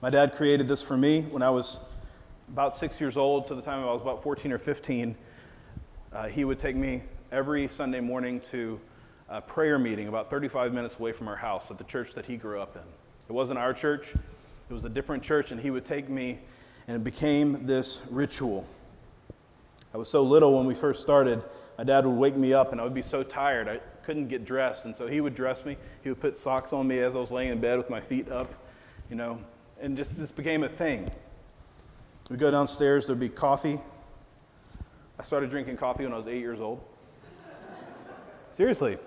My 0.00 0.10
dad 0.10 0.32
created 0.32 0.66
this 0.68 0.82
for 0.82 0.96
me 0.96 1.22
when 1.22 1.42
I 1.42 1.50
was 1.50 1.86
about 2.48 2.74
six 2.74 3.00
years 3.00 3.16
old 3.16 3.46
to 3.48 3.54
the 3.54 3.62
time 3.62 3.82
I 3.82 3.92
was 3.92 4.00
about 4.00 4.22
14 4.22 4.50
or 4.52 4.58
15. 4.58 5.14
Uh, 6.12 6.28
he 6.28 6.44
would 6.44 6.58
take 6.58 6.74
me 6.74 7.02
every 7.30 7.68
Sunday 7.68 8.00
morning 8.00 8.40
to 8.40 8.80
a 9.28 9.40
prayer 9.40 9.78
meeting 9.78 10.08
about 10.08 10.30
35 10.30 10.72
minutes 10.72 10.98
away 10.98 11.12
from 11.12 11.28
our 11.28 11.36
house 11.36 11.70
at 11.70 11.78
the 11.78 11.84
church 11.84 12.14
that 12.14 12.26
he 12.26 12.36
grew 12.36 12.60
up 12.60 12.76
in. 12.76 12.82
It 13.28 13.32
wasn't 13.32 13.58
our 13.58 13.72
church, 13.72 14.14
it 14.14 14.72
was 14.72 14.84
a 14.84 14.88
different 14.88 15.22
church, 15.22 15.52
and 15.52 15.60
he 15.60 15.70
would 15.70 15.84
take 15.84 16.08
me, 16.08 16.38
and 16.88 16.96
it 16.96 17.04
became 17.04 17.64
this 17.64 18.06
ritual. 18.10 18.66
I 19.92 19.98
was 19.98 20.08
so 20.08 20.22
little 20.22 20.56
when 20.56 20.66
we 20.66 20.74
first 20.74 21.02
started, 21.02 21.42
my 21.76 21.84
dad 21.84 22.06
would 22.06 22.16
wake 22.16 22.36
me 22.36 22.52
up 22.52 22.72
and 22.72 22.80
I 22.80 22.84
would 22.84 22.94
be 22.94 23.02
so 23.02 23.22
tired 23.22 23.68
I 23.68 23.78
couldn't 24.04 24.28
get 24.28 24.44
dressed. 24.44 24.84
And 24.84 24.94
so 24.94 25.06
he 25.06 25.20
would 25.20 25.34
dress 25.34 25.64
me. 25.64 25.76
He 26.02 26.08
would 26.08 26.20
put 26.20 26.36
socks 26.36 26.72
on 26.72 26.86
me 26.86 26.98
as 27.00 27.16
I 27.16 27.18
was 27.18 27.32
laying 27.32 27.50
in 27.50 27.60
bed 27.60 27.78
with 27.78 27.90
my 27.90 28.00
feet 28.00 28.28
up, 28.28 28.52
you 29.08 29.16
know, 29.16 29.40
and 29.80 29.96
just 29.96 30.18
this 30.18 30.32
became 30.32 30.62
a 30.62 30.68
thing. 30.68 31.10
We'd 32.28 32.38
go 32.38 32.50
downstairs, 32.50 33.06
there'd 33.06 33.18
be 33.18 33.28
coffee. 33.28 33.80
I 35.18 35.22
started 35.22 35.50
drinking 35.50 35.76
coffee 35.76 36.04
when 36.04 36.12
I 36.12 36.16
was 36.16 36.28
eight 36.28 36.40
years 36.40 36.60
old. 36.60 36.80
Seriously. 38.52 38.98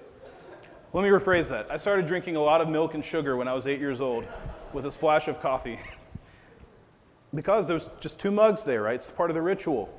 Let 0.92 1.02
me 1.02 1.10
rephrase 1.10 1.50
that. 1.50 1.72
I 1.72 1.78
started 1.78 2.06
drinking 2.06 2.36
a 2.36 2.42
lot 2.42 2.62
of 2.62 2.70
milk 2.70 2.94
and 2.94 3.04
sugar 3.04 3.36
when 3.36 3.48
I 3.48 3.54
was 3.54 3.66
eight 3.66 3.80
years 3.80 4.00
old 4.00 4.26
with 4.74 4.86
a 4.86 4.92
splash 4.92 5.28
of 5.28 5.42
coffee. 5.42 5.80
because 7.34 7.68
there's 7.68 7.90
just 8.00 8.20
two 8.20 8.30
mugs 8.30 8.64
there, 8.64 8.84
right? 8.84 8.96
It's 8.96 9.10
part 9.10 9.32
of 9.32 9.36
the 9.36 9.42
ritual. 9.42 9.92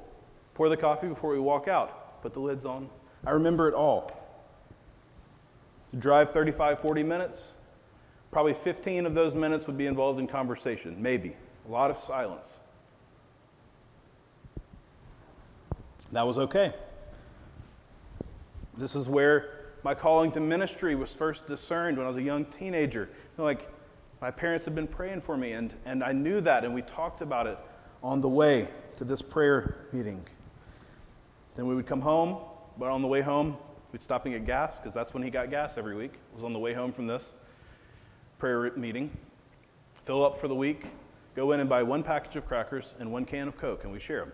Pour 0.54 0.68
the 0.68 0.76
coffee 0.76 1.08
before 1.08 1.30
we 1.30 1.40
walk 1.40 1.68
out, 1.68 2.22
put 2.22 2.32
the 2.32 2.40
lids 2.40 2.64
on. 2.64 2.88
I 3.26 3.32
remember 3.32 3.68
it 3.68 3.74
all. 3.74 4.10
Drive 5.98 6.30
35, 6.30 6.78
40 6.78 7.02
minutes. 7.02 7.56
Probably 8.30 8.54
15 8.54 9.06
of 9.06 9.14
those 9.14 9.34
minutes 9.34 9.66
would 9.66 9.78
be 9.78 9.86
involved 9.86 10.18
in 10.18 10.26
conversation, 10.26 11.00
maybe. 11.00 11.36
A 11.68 11.70
lot 11.70 11.90
of 11.90 11.96
silence. 11.96 12.58
That 16.12 16.26
was 16.26 16.38
okay. 16.38 16.72
This 18.76 18.94
is 18.94 19.08
where 19.08 19.50
my 19.82 19.94
calling 19.94 20.32
to 20.32 20.40
ministry 20.40 20.94
was 20.94 21.14
first 21.14 21.46
discerned 21.46 21.96
when 21.96 22.06
I 22.06 22.08
was 22.08 22.16
a 22.16 22.22
young 22.22 22.44
teenager. 22.44 23.08
Like, 23.36 23.68
my 24.20 24.30
parents 24.30 24.64
had 24.64 24.74
been 24.74 24.86
praying 24.86 25.20
for 25.20 25.36
me, 25.36 25.52
and, 25.52 25.74
and 25.84 26.02
I 26.02 26.12
knew 26.12 26.40
that, 26.40 26.64
and 26.64 26.74
we 26.74 26.82
talked 26.82 27.20
about 27.20 27.46
it 27.46 27.58
on 28.02 28.20
the 28.20 28.28
way 28.28 28.68
to 28.96 29.04
this 29.04 29.22
prayer 29.22 29.86
meeting. 29.92 30.24
Then 31.54 31.66
we 31.66 31.74
would 31.74 31.86
come 31.86 32.00
home, 32.00 32.38
but 32.78 32.90
on 32.90 33.02
the 33.02 33.08
way 33.08 33.20
home, 33.20 33.56
we'd 33.92 34.02
stop 34.02 34.24
and 34.26 34.34
get 34.34 34.44
gas 34.44 34.78
because 34.78 34.92
that's 34.92 35.14
when 35.14 35.22
he 35.22 35.30
got 35.30 35.50
gas 35.50 35.78
every 35.78 35.94
week. 35.94 36.14
Was 36.34 36.44
on 36.44 36.52
the 36.52 36.58
way 36.58 36.72
home 36.72 36.92
from 36.92 37.06
this 37.06 37.32
prayer 38.38 38.72
meeting. 38.76 39.16
Fill 40.04 40.24
up 40.24 40.36
for 40.36 40.48
the 40.48 40.54
week, 40.54 40.86
go 41.34 41.52
in 41.52 41.60
and 41.60 41.68
buy 41.68 41.82
one 41.82 42.02
package 42.02 42.36
of 42.36 42.46
crackers 42.46 42.94
and 42.98 43.10
one 43.10 43.24
can 43.24 43.48
of 43.48 43.56
Coke, 43.56 43.84
and 43.84 43.92
we 43.92 44.00
share 44.00 44.20
them. 44.20 44.32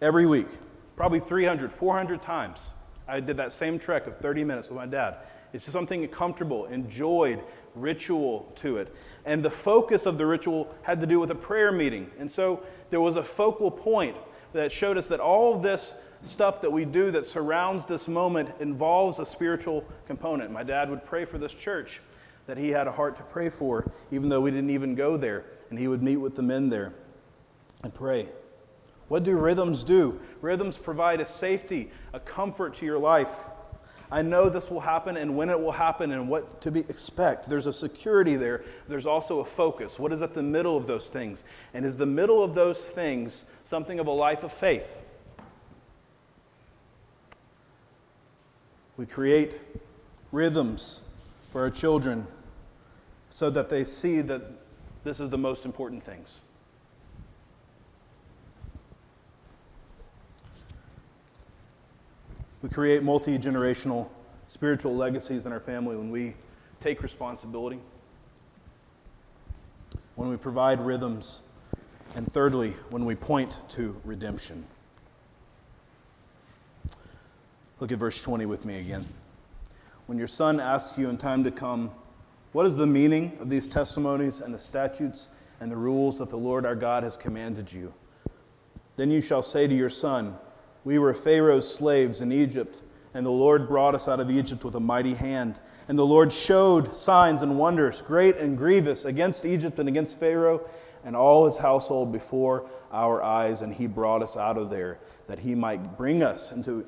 Every 0.00 0.26
week, 0.26 0.46
probably 0.94 1.20
300, 1.20 1.72
400 1.72 2.22
times, 2.22 2.72
I 3.08 3.20
did 3.20 3.36
that 3.38 3.52
same 3.52 3.78
trek 3.78 4.06
of 4.06 4.16
30 4.16 4.44
minutes 4.44 4.68
with 4.68 4.76
my 4.76 4.86
dad. 4.86 5.16
It's 5.52 5.64
just 5.64 5.72
something 5.72 6.06
comfortable, 6.08 6.66
enjoyed, 6.66 7.42
ritual 7.74 8.52
to 8.56 8.76
it. 8.76 8.94
And 9.24 9.42
the 9.42 9.50
focus 9.50 10.06
of 10.06 10.18
the 10.18 10.26
ritual 10.26 10.72
had 10.82 11.00
to 11.00 11.06
do 11.06 11.18
with 11.18 11.30
a 11.30 11.34
prayer 11.34 11.72
meeting. 11.72 12.10
And 12.18 12.30
so 12.30 12.62
there 12.90 13.00
was 13.00 13.16
a 13.16 13.22
focal 13.22 13.70
point 13.70 14.16
that 14.52 14.72
showed 14.72 14.96
us 14.96 15.08
that 15.08 15.20
all 15.20 15.54
of 15.54 15.62
this 15.62 15.94
stuff 16.22 16.60
that 16.60 16.70
we 16.70 16.84
do 16.84 17.10
that 17.10 17.24
surrounds 17.24 17.86
this 17.86 18.08
moment 18.08 18.50
involves 18.60 19.18
a 19.18 19.26
spiritual 19.26 19.84
component. 20.06 20.50
My 20.50 20.62
dad 20.62 20.90
would 20.90 21.04
pray 21.04 21.24
for 21.24 21.38
this 21.38 21.54
church 21.54 22.00
that 22.46 22.58
he 22.58 22.70
had 22.70 22.86
a 22.86 22.92
heart 22.92 23.16
to 23.16 23.22
pray 23.22 23.48
for, 23.48 23.90
even 24.10 24.28
though 24.28 24.40
we 24.40 24.50
didn't 24.50 24.70
even 24.70 24.94
go 24.94 25.16
there. 25.16 25.44
And 25.70 25.78
he 25.78 25.88
would 25.88 26.02
meet 26.02 26.16
with 26.16 26.34
the 26.34 26.42
men 26.42 26.68
there 26.68 26.94
and 27.82 27.94
pray. 27.94 28.28
What 29.08 29.24
do 29.24 29.38
rhythms 29.38 29.82
do? 29.82 30.20
Rhythms 30.40 30.76
provide 30.76 31.20
a 31.20 31.26
safety, 31.26 31.90
a 32.12 32.20
comfort 32.20 32.74
to 32.74 32.86
your 32.86 32.98
life. 32.98 33.44
I 34.12 34.22
know 34.22 34.48
this 34.48 34.70
will 34.70 34.80
happen 34.80 35.16
and 35.16 35.36
when 35.36 35.50
it 35.50 35.60
will 35.60 35.72
happen 35.72 36.10
and 36.10 36.28
what 36.28 36.60
to 36.62 36.70
be 36.70 36.80
expect. 36.80 37.48
There's 37.48 37.66
a 37.66 37.72
security 37.72 38.36
there. 38.36 38.64
There's 38.88 39.06
also 39.06 39.40
a 39.40 39.44
focus. 39.44 39.98
What 39.98 40.12
is 40.12 40.20
at 40.20 40.34
the 40.34 40.42
middle 40.42 40.76
of 40.76 40.86
those 40.86 41.08
things? 41.08 41.44
And 41.74 41.84
is 41.84 41.96
the 41.96 42.06
middle 42.06 42.42
of 42.42 42.54
those 42.54 42.88
things 42.88 43.44
something 43.62 44.00
of 44.00 44.08
a 44.08 44.12
life 44.12 44.42
of 44.42 44.52
faith? 44.52 45.00
We 48.96 49.06
create 49.06 49.62
rhythms 50.32 51.02
for 51.50 51.62
our 51.62 51.70
children 51.70 52.26
so 53.30 53.48
that 53.50 53.68
they 53.68 53.84
see 53.84 54.20
that 54.22 54.42
this 55.04 55.20
is 55.20 55.30
the 55.30 55.38
most 55.38 55.64
important 55.64 56.02
things. 56.02 56.40
We 62.62 62.68
create 62.68 63.02
multi 63.02 63.38
generational 63.38 64.08
spiritual 64.48 64.94
legacies 64.94 65.46
in 65.46 65.52
our 65.52 65.60
family 65.60 65.96
when 65.96 66.10
we 66.10 66.34
take 66.80 67.02
responsibility, 67.02 67.78
when 70.16 70.28
we 70.28 70.36
provide 70.36 70.80
rhythms, 70.80 71.42
and 72.16 72.30
thirdly, 72.30 72.70
when 72.90 73.04
we 73.04 73.14
point 73.14 73.60
to 73.70 73.98
redemption. 74.04 74.66
Look 77.78 77.92
at 77.92 77.98
verse 77.98 78.22
20 78.22 78.44
with 78.44 78.66
me 78.66 78.78
again. 78.78 79.06
When 80.06 80.18
your 80.18 80.26
son 80.26 80.60
asks 80.60 80.98
you 80.98 81.08
in 81.08 81.16
time 81.16 81.44
to 81.44 81.50
come, 81.50 81.92
What 82.52 82.66
is 82.66 82.76
the 82.76 82.86
meaning 82.86 83.38
of 83.40 83.48
these 83.48 83.66
testimonies 83.66 84.42
and 84.42 84.52
the 84.52 84.58
statutes 84.58 85.30
and 85.60 85.72
the 85.72 85.76
rules 85.76 86.18
that 86.18 86.28
the 86.28 86.36
Lord 86.36 86.66
our 86.66 86.74
God 86.74 87.04
has 87.04 87.16
commanded 87.16 87.72
you? 87.72 87.94
Then 88.96 89.10
you 89.10 89.22
shall 89.22 89.42
say 89.42 89.66
to 89.66 89.74
your 89.74 89.88
son, 89.88 90.36
we 90.84 90.98
were 90.98 91.14
Pharaoh's 91.14 91.72
slaves 91.72 92.20
in 92.20 92.32
Egypt, 92.32 92.82
and 93.14 93.24
the 93.24 93.30
Lord 93.30 93.68
brought 93.68 93.94
us 93.94 94.08
out 94.08 94.20
of 94.20 94.30
Egypt 94.30 94.64
with 94.64 94.74
a 94.74 94.80
mighty 94.80 95.14
hand. 95.14 95.56
And 95.88 95.98
the 95.98 96.06
Lord 96.06 96.32
showed 96.32 96.94
signs 96.96 97.42
and 97.42 97.58
wonders, 97.58 98.00
great 98.00 98.36
and 98.36 98.56
grievous, 98.56 99.04
against 99.04 99.44
Egypt 99.44 99.78
and 99.78 99.88
against 99.88 100.20
Pharaoh 100.20 100.62
and 101.04 101.16
all 101.16 101.46
his 101.46 101.58
household 101.58 102.12
before 102.12 102.68
our 102.92 103.22
eyes. 103.22 103.62
And 103.62 103.72
he 103.72 103.86
brought 103.86 104.22
us 104.22 104.36
out 104.36 104.56
of 104.56 104.70
there, 104.70 104.98
that 105.26 105.40
he 105.40 105.54
might 105.54 105.96
bring 105.96 106.22
us 106.22 106.52
into 106.52 106.86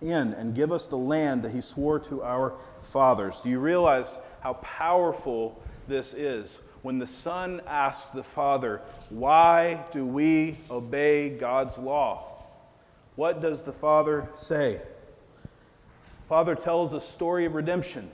in 0.00 0.34
and 0.34 0.54
give 0.54 0.70
us 0.72 0.86
the 0.86 0.96
land 0.96 1.42
that 1.42 1.52
he 1.52 1.60
swore 1.60 1.98
to 1.98 2.22
our 2.22 2.52
fathers. 2.82 3.40
Do 3.40 3.48
you 3.48 3.58
realize 3.58 4.18
how 4.40 4.54
powerful 4.54 5.62
this 5.88 6.12
is? 6.12 6.60
When 6.82 6.98
the 6.98 7.06
son 7.06 7.62
asks 7.66 8.10
the 8.10 8.22
father, 8.22 8.82
Why 9.08 9.82
do 9.92 10.04
we 10.04 10.58
obey 10.70 11.30
God's 11.30 11.78
law? 11.78 12.33
What 13.16 13.40
does 13.40 13.62
the 13.62 13.72
Father 13.72 14.28
say? 14.34 14.80
Father 16.22 16.54
tells 16.54 16.94
a 16.94 17.00
story 17.00 17.44
of 17.44 17.54
redemption. 17.54 18.10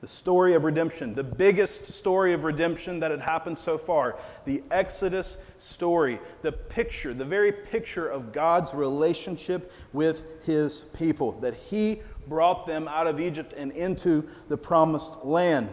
The 0.00 0.06
story 0.06 0.54
of 0.54 0.64
redemption, 0.64 1.14
the 1.14 1.24
biggest 1.24 1.92
story 1.92 2.32
of 2.32 2.44
redemption 2.44 3.00
that 3.00 3.10
had 3.10 3.20
happened 3.20 3.58
so 3.58 3.78
far, 3.78 4.16
the 4.44 4.62
Exodus 4.70 5.38
story, 5.58 6.20
the 6.42 6.52
picture, 6.52 7.12
the 7.12 7.24
very 7.24 7.50
picture 7.50 8.06
of 8.06 8.30
God's 8.30 8.74
relationship 8.74 9.72
with 9.92 10.44
his 10.44 10.82
people, 10.96 11.32
that 11.40 11.54
he 11.54 12.02
brought 12.28 12.66
them 12.66 12.88
out 12.88 13.06
of 13.06 13.20
Egypt 13.20 13.54
and 13.56 13.72
into 13.72 14.28
the 14.48 14.56
promised 14.56 15.24
land. 15.24 15.72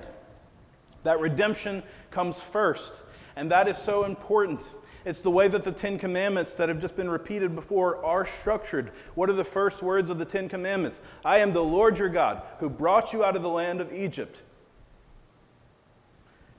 That 1.03 1.19
redemption 1.19 1.83
comes 2.09 2.39
first, 2.39 3.01
and 3.35 3.51
that 3.51 3.67
is 3.67 3.77
so 3.77 4.05
important. 4.05 4.63
It's 5.05 5.21
the 5.21 5.31
way 5.31 5.47
that 5.49 5.63
the 5.63 5.71
Ten 5.71 5.99
Commandments 5.99 6.55
that 6.55 6.69
have 6.69 6.79
just 6.79 6.95
been 6.95 7.09
repeated 7.09 7.55
before 7.55 8.03
are 8.05 8.25
structured. 8.25 8.91
What 9.15 9.29
are 9.29 9.33
the 9.33 9.43
first 9.43 9.83
words 9.83 10.09
of 10.09 10.17
the 10.17 10.25
Ten 10.25 10.47
Commandments? 10.47 11.01
I 11.25 11.39
am 11.39 11.51
the 11.51 11.63
Lord 11.63 11.99
your 11.99 12.09
God 12.09 12.41
who 12.59 12.69
brought 12.69 13.11
you 13.11 13.23
out 13.23 13.35
of 13.35 13.41
the 13.41 13.49
land 13.49 13.81
of 13.81 13.91
Egypt. 13.91 14.41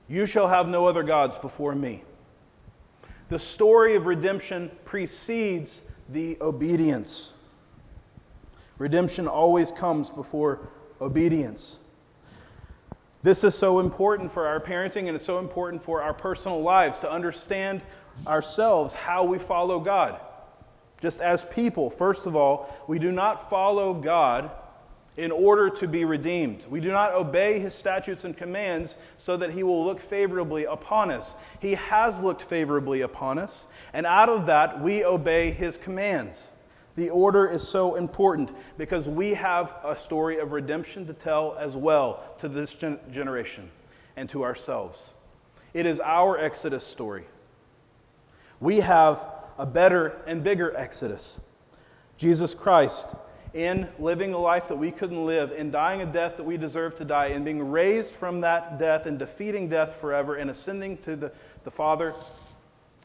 You 0.07 0.27
shall 0.27 0.47
have 0.47 0.67
no 0.67 0.85
other 0.85 1.01
gods 1.01 1.35
before 1.35 1.73
me. 1.73 2.03
The 3.29 3.39
story 3.39 3.95
of 3.95 4.05
redemption 4.05 4.69
precedes 4.85 5.89
the 6.09 6.37
obedience. 6.41 7.33
Redemption 8.77 9.27
always 9.27 9.71
comes 9.71 10.11
before 10.11 10.69
obedience. 11.01 11.85
This 13.23 13.43
is 13.43 13.57
so 13.57 13.79
important 13.79 14.31
for 14.31 14.45
our 14.45 14.59
parenting 14.59 15.07
and 15.07 15.15
it's 15.15 15.25
so 15.25 15.39
important 15.39 15.81
for 15.81 16.03
our 16.03 16.13
personal 16.13 16.61
lives 16.61 16.99
to 16.99 17.11
understand 17.11 17.81
ourselves 18.25 18.93
how 18.93 19.23
we 19.23 19.37
follow 19.37 19.79
God. 19.79 20.19
Just 21.01 21.21
as 21.21 21.45
people, 21.45 21.89
first 21.89 22.25
of 22.25 22.35
all, 22.35 22.73
we 22.87 22.99
do 22.99 23.11
not 23.11 23.49
follow 23.49 23.93
God 23.93 24.49
in 25.17 25.31
order 25.31 25.69
to 25.69 25.87
be 25.87 26.03
redeemed. 26.03 26.65
We 26.69 26.81
do 26.81 26.91
not 26.91 27.13
obey 27.13 27.59
his 27.59 27.73
statutes 27.73 28.25
and 28.25 28.35
commands 28.35 28.97
so 29.17 29.37
that 29.37 29.51
he 29.51 29.63
will 29.63 29.85
look 29.85 29.99
favorably 29.99 30.65
upon 30.65 31.09
us. 31.09 31.35
He 31.59 31.75
has 31.75 32.21
looked 32.21 32.41
favorably 32.41 33.01
upon 33.01 33.39
us, 33.39 33.65
and 33.93 34.05
out 34.05 34.29
of 34.29 34.47
that, 34.47 34.81
we 34.81 35.05
obey 35.05 35.51
his 35.51 35.77
commands. 35.77 36.51
The 36.95 37.09
order 37.09 37.45
is 37.47 37.67
so 37.67 37.95
important 37.95 38.51
because 38.77 39.07
we 39.07 39.33
have 39.33 39.73
a 39.83 39.95
story 39.95 40.39
of 40.39 40.53
redemption 40.53 41.05
to 41.07 41.13
tell 41.13 41.55
as 41.59 41.75
well 41.75 42.23
to 42.39 42.47
this 42.47 42.73
gen- 42.73 42.99
generation 43.11 43.69
and 44.15 44.29
to 44.29 44.43
ourselves. 44.43 45.13
It 45.73 45.85
is 45.85 45.99
our 45.99 46.37
Exodus 46.37 46.85
story. 46.85 47.25
We 48.65 48.77
have 48.77 49.23
a 49.59 49.65
better 49.67 50.19
and 50.25 50.43
bigger 50.43 50.75
Exodus. 50.75 51.39
Jesus 52.17 52.55
Christ, 52.55 53.15
in 53.53 53.87
living 53.99 54.33
a 54.33 54.39
life 54.39 54.69
that 54.69 54.75
we 54.75 54.89
couldn't 54.89 55.23
live, 55.23 55.51
in 55.51 55.69
dying 55.69 56.01
a 56.01 56.05
death 56.07 56.37
that 56.37 56.45
we 56.45 56.57
deserve 56.57 56.95
to 56.95 57.05
die, 57.05 57.27
in 57.27 57.43
being 57.43 57.69
raised 57.69 58.15
from 58.15 58.41
that 58.41 58.79
death 58.79 59.05
and 59.05 59.19
defeating 59.19 59.69
death 59.69 60.01
forever, 60.01 60.37
and 60.37 60.49
ascending 60.49 60.97
to 60.97 61.15
the, 61.15 61.31
the 61.61 61.69
Father, 61.69 62.15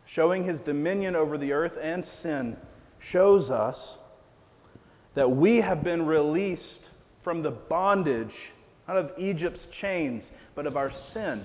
showing 0.07 0.45
his 0.45 0.61
dominion 0.61 1.15
over 1.15 1.37
the 1.37 1.53
earth 1.53 1.79
and 1.83 2.07
sin, 2.07 2.57
shows 2.99 3.51
us 3.51 3.99
that 5.13 5.31
we 5.31 5.59
have 5.59 5.85
been 5.85 6.07
released 6.07 6.89
from 7.19 7.43
the 7.43 7.51
bondage, 7.51 8.53
not 8.89 8.97
of 8.97 9.13
Egypt's 9.19 9.67
chains, 9.67 10.41
but 10.55 10.67
of 10.67 10.79
our 10.79 10.89
sin. 10.89 11.45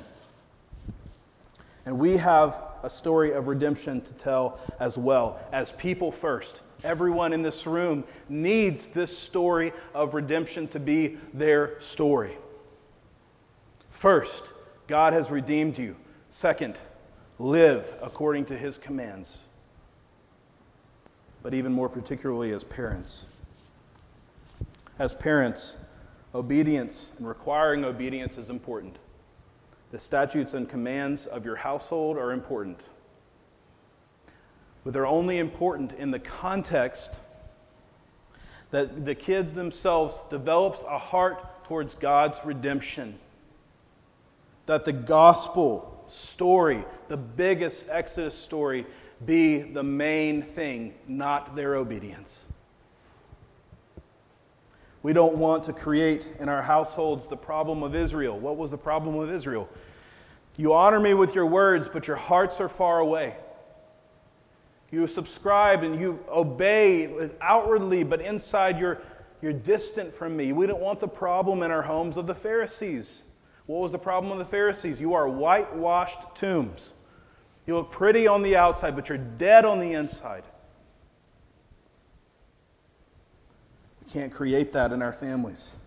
And 1.85 1.99
we 1.99 2.15
have 2.15 2.61
a 2.85 2.89
story 2.89 3.31
of 3.31 3.47
redemption 3.47 3.99
to 3.99 4.13
tell 4.13 4.59
as 4.79 4.95
well, 4.95 5.39
as 5.51 5.71
people 5.71 6.11
first. 6.11 6.61
Everyone 6.83 7.33
in 7.33 7.41
this 7.41 7.65
room 7.65 8.03
needs 8.29 8.89
this 8.89 9.17
story 9.17 9.73
of 9.95 10.13
redemption 10.13 10.67
to 10.67 10.79
be 10.79 11.17
their 11.33 11.81
story. 11.81 12.37
First, 13.89 14.53
God 14.85 15.13
has 15.13 15.31
redeemed 15.31 15.79
you. 15.79 15.95
Second, 16.29 16.77
live 17.39 17.91
according 18.03 18.45
to 18.45 18.57
his 18.57 18.77
commands. 18.77 19.43
But 21.41 21.55
even 21.55 21.73
more 21.73 21.89
particularly 21.89 22.51
as 22.51 22.63
parents. 22.63 23.25
As 24.99 25.11
parents, 25.11 25.83
obedience 26.35 27.15
and 27.17 27.27
requiring 27.27 27.83
obedience 27.83 28.37
is 28.37 28.51
important. 28.51 28.99
The 29.95 30.01
statutes 30.01 30.53
and 30.53 30.67
commands 30.67 31.25
of 31.25 31.45
your 31.45 31.55
household 31.55 32.17
are 32.17 32.33
important. 32.33 32.89
But 34.83 34.91
they're 34.91 35.07
only 35.07 35.37
important 35.37 35.93
in 35.93 36.11
the 36.11 36.19
context 36.19 37.15
that 38.71 39.05
the 39.05 39.15
kids 39.15 39.53
themselves 39.53 40.19
develops 40.29 40.83
a 40.83 40.97
heart 40.97 41.63
towards 41.63 41.95
God's 41.95 42.41
redemption. 42.43 43.17
That 44.65 44.83
the 44.83 44.91
gospel 44.91 46.03
story, 46.09 46.83
the 47.07 47.15
biggest 47.15 47.87
Exodus 47.89 48.37
story, 48.37 48.85
be 49.25 49.61
the 49.61 49.83
main 49.83 50.41
thing, 50.41 50.93
not 51.07 51.55
their 51.55 51.75
obedience. 51.75 52.45
We 55.05 55.13
don't 55.13 55.37
want 55.37 55.61
to 55.65 55.73
create 55.73 56.27
in 56.39 56.49
our 56.49 56.63
households 56.63 57.27
the 57.27 57.37
problem 57.37 57.83
of 57.83 57.93
Israel. 57.93 58.39
What 58.39 58.57
was 58.57 58.71
the 58.71 58.77
problem 58.79 59.19
of 59.19 59.29
Israel? 59.29 59.69
You 60.55 60.73
honor 60.73 60.99
me 60.99 61.13
with 61.13 61.35
your 61.35 61.45
words, 61.45 61.87
but 61.87 62.07
your 62.07 62.15
hearts 62.15 62.59
are 62.59 62.67
far 62.67 62.97
away. 62.97 63.35
You 64.89 65.05
subscribe 65.05 65.83
and 65.83 65.99
you 65.99 66.25
obey 66.27 67.29
outwardly, 67.39 68.03
but 68.03 68.19
inside 68.19 68.79
you're, 68.79 68.99
you're 69.43 69.53
distant 69.53 70.11
from 70.11 70.35
me. 70.35 70.53
We 70.53 70.65
don't 70.65 70.81
want 70.81 70.99
the 70.99 71.07
problem 71.07 71.61
in 71.61 71.69
our 71.69 71.83
homes 71.83 72.17
of 72.17 72.25
the 72.25 72.33
Pharisees. 72.33 73.25
What 73.67 73.81
was 73.81 73.91
the 73.91 73.99
problem 73.99 74.31
of 74.31 74.39
the 74.39 74.45
Pharisees? 74.45 74.99
You 74.99 75.13
are 75.13 75.29
whitewashed 75.29 76.35
tombs. 76.35 76.93
You 77.67 77.75
look 77.75 77.91
pretty 77.91 78.25
on 78.25 78.41
the 78.41 78.55
outside, 78.55 78.95
but 78.95 79.09
you're 79.09 79.19
dead 79.19 79.65
on 79.65 79.77
the 79.77 79.93
inside. 79.93 80.45
Can't 84.11 84.31
create 84.31 84.71
that 84.73 84.91
in 84.91 85.01
our 85.01 85.13
families. 85.13 85.77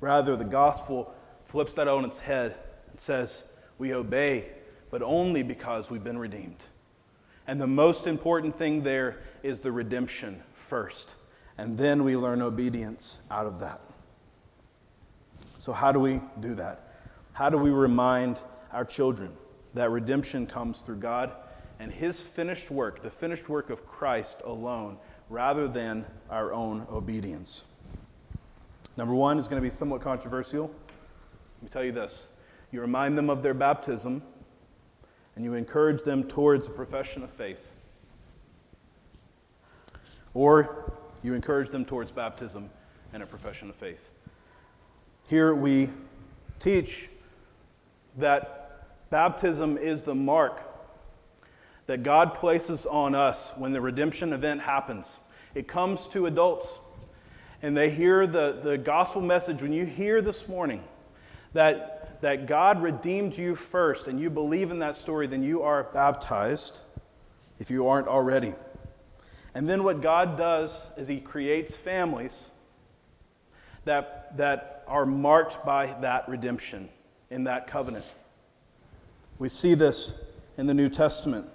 Rather, 0.00 0.36
the 0.36 0.44
gospel 0.44 1.14
flips 1.44 1.74
that 1.74 1.88
on 1.88 2.04
its 2.04 2.18
head 2.18 2.56
and 2.90 3.00
says, 3.00 3.44
we 3.78 3.94
obey, 3.94 4.46
but 4.90 5.02
only 5.02 5.42
because 5.42 5.90
we've 5.90 6.04
been 6.04 6.18
redeemed. 6.18 6.62
And 7.46 7.60
the 7.60 7.66
most 7.66 8.06
important 8.06 8.54
thing 8.54 8.82
there 8.82 9.18
is 9.42 9.60
the 9.60 9.72
redemption 9.72 10.42
first. 10.54 11.16
And 11.58 11.76
then 11.76 12.04
we 12.04 12.16
learn 12.16 12.42
obedience 12.42 13.22
out 13.30 13.46
of 13.46 13.60
that. 13.60 13.80
So, 15.58 15.72
how 15.72 15.92
do 15.92 16.00
we 16.00 16.20
do 16.40 16.54
that? 16.54 16.92
How 17.32 17.50
do 17.50 17.58
we 17.58 17.70
remind 17.70 18.40
our 18.72 18.84
children 18.84 19.32
that 19.74 19.90
redemption 19.90 20.46
comes 20.46 20.80
through 20.82 20.96
God 20.96 21.32
and 21.78 21.92
His 21.92 22.20
finished 22.20 22.70
work, 22.70 23.02
the 23.02 23.10
finished 23.10 23.48
work 23.48 23.70
of 23.70 23.86
Christ 23.86 24.42
alone, 24.44 24.98
rather 25.32 25.66
than 25.66 26.04
our 26.28 26.52
own 26.52 26.86
obedience? 26.92 27.64
Number 28.98 29.14
one 29.14 29.38
is 29.38 29.48
going 29.48 29.60
to 29.60 29.66
be 29.66 29.72
somewhat 29.72 30.02
controversial. 30.02 30.64
Let 30.66 31.62
me 31.62 31.68
tell 31.70 31.82
you 31.82 31.92
this 31.92 32.32
you 32.70 32.80
remind 32.80 33.16
them 33.16 33.30
of 33.30 33.42
their 33.42 33.54
baptism, 33.54 34.22
and 35.34 35.44
you 35.44 35.54
encourage 35.54 36.02
them 36.02 36.24
towards 36.24 36.68
a 36.68 36.70
profession 36.70 37.22
of 37.22 37.30
faith. 37.30 37.70
Or 40.34 40.92
you 41.22 41.34
encourage 41.34 41.70
them 41.70 41.84
towards 41.84 42.12
baptism 42.12 42.70
and 43.12 43.22
a 43.22 43.26
profession 43.26 43.70
of 43.70 43.76
faith. 43.76 44.10
Here 45.28 45.54
we 45.54 45.88
teach 46.58 47.08
that 48.16 48.86
baptism 49.10 49.78
is 49.78 50.02
the 50.02 50.14
mark 50.14 50.71
that 51.86 52.02
God 52.02 52.34
places 52.34 52.86
on 52.86 53.14
us 53.14 53.52
when 53.56 53.72
the 53.72 53.80
redemption 53.80 54.32
event 54.32 54.62
happens. 54.62 55.18
It 55.54 55.68
comes 55.68 56.06
to 56.08 56.26
adults, 56.26 56.78
and 57.60 57.76
they 57.76 57.90
hear 57.90 58.26
the, 58.26 58.58
the 58.62 58.78
gospel 58.78 59.20
message. 59.20 59.62
When 59.62 59.72
you 59.72 59.84
hear 59.84 60.22
this 60.22 60.48
morning 60.48 60.82
that, 61.52 62.20
that 62.22 62.46
God 62.46 62.82
redeemed 62.82 63.36
you 63.36 63.56
first 63.56 64.08
and 64.08 64.18
you 64.18 64.30
believe 64.30 64.70
in 64.70 64.78
that 64.78 64.96
story, 64.96 65.26
then 65.26 65.42
you 65.42 65.62
are 65.62 65.84
baptized 65.84 66.80
if 67.58 67.70
you 67.70 67.88
aren't 67.88 68.08
already. 68.08 68.54
And 69.54 69.68
then 69.68 69.84
what 69.84 70.00
God 70.00 70.38
does 70.38 70.90
is 70.96 71.08
He 71.08 71.20
creates 71.20 71.76
families 71.76 72.50
that, 73.84 74.36
that 74.36 74.84
are 74.86 75.04
marked 75.04 75.64
by 75.64 75.86
that 76.00 76.28
redemption 76.28 76.88
in 77.30 77.44
that 77.44 77.66
covenant. 77.66 78.04
We 79.38 79.48
see 79.48 79.74
this 79.74 80.24
in 80.56 80.66
the 80.66 80.74
New 80.74 80.88
Testament. 80.88 81.46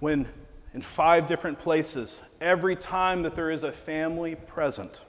When 0.00 0.28
in 0.74 0.82
five 0.82 1.26
different 1.26 1.58
places, 1.58 2.20
every 2.40 2.76
time 2.76 3.22
that 3.22 3.34
there 3.34 3.50
is 3.50 3.64
a 3.64 3.72
family 3.72 4.34
present, 4.34 5.02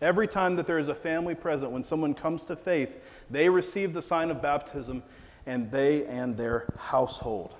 every 0.00 0.26
time 0.26 0.56
that 0.56 0.66
there 0.66 0.78
is 0.78 0.88
a 0.88 0.94
family 0.94 1.34
present, 1.34 1.70
when 1.72 1.84
someone 1.84 2.14
comes 2.14 2.44
to 2.46 2.56
faith, 2.56 3.02
they 3.30 3.48
receive 3.48 3.92
the 3.92 4.02
sign 4.02 4.30
of 4.30 4.42
baptism 4.42 5.02
and 5.46 5.70
they 5.70 6.06
and 6.06 6.36
their 6.36 6.66
household. 6.78 7.54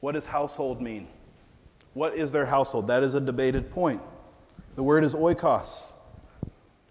What 0.00 0.12
does 0.12 0.26
household 0.26 0.80
mean? 0.80 1.08
What 1.92 2.14
is 2.14 2.32
their 2.32 2.46
household? 2.46 2.86
That 2.86 3.02
is 3.02 3.14
a 3.14 3.20
debated 3.20 3.70
point. 3.70 4.00
The 4.76 4.82
word 4.82 5.04
is 5.04 5.14
oikos. 5.14 5.92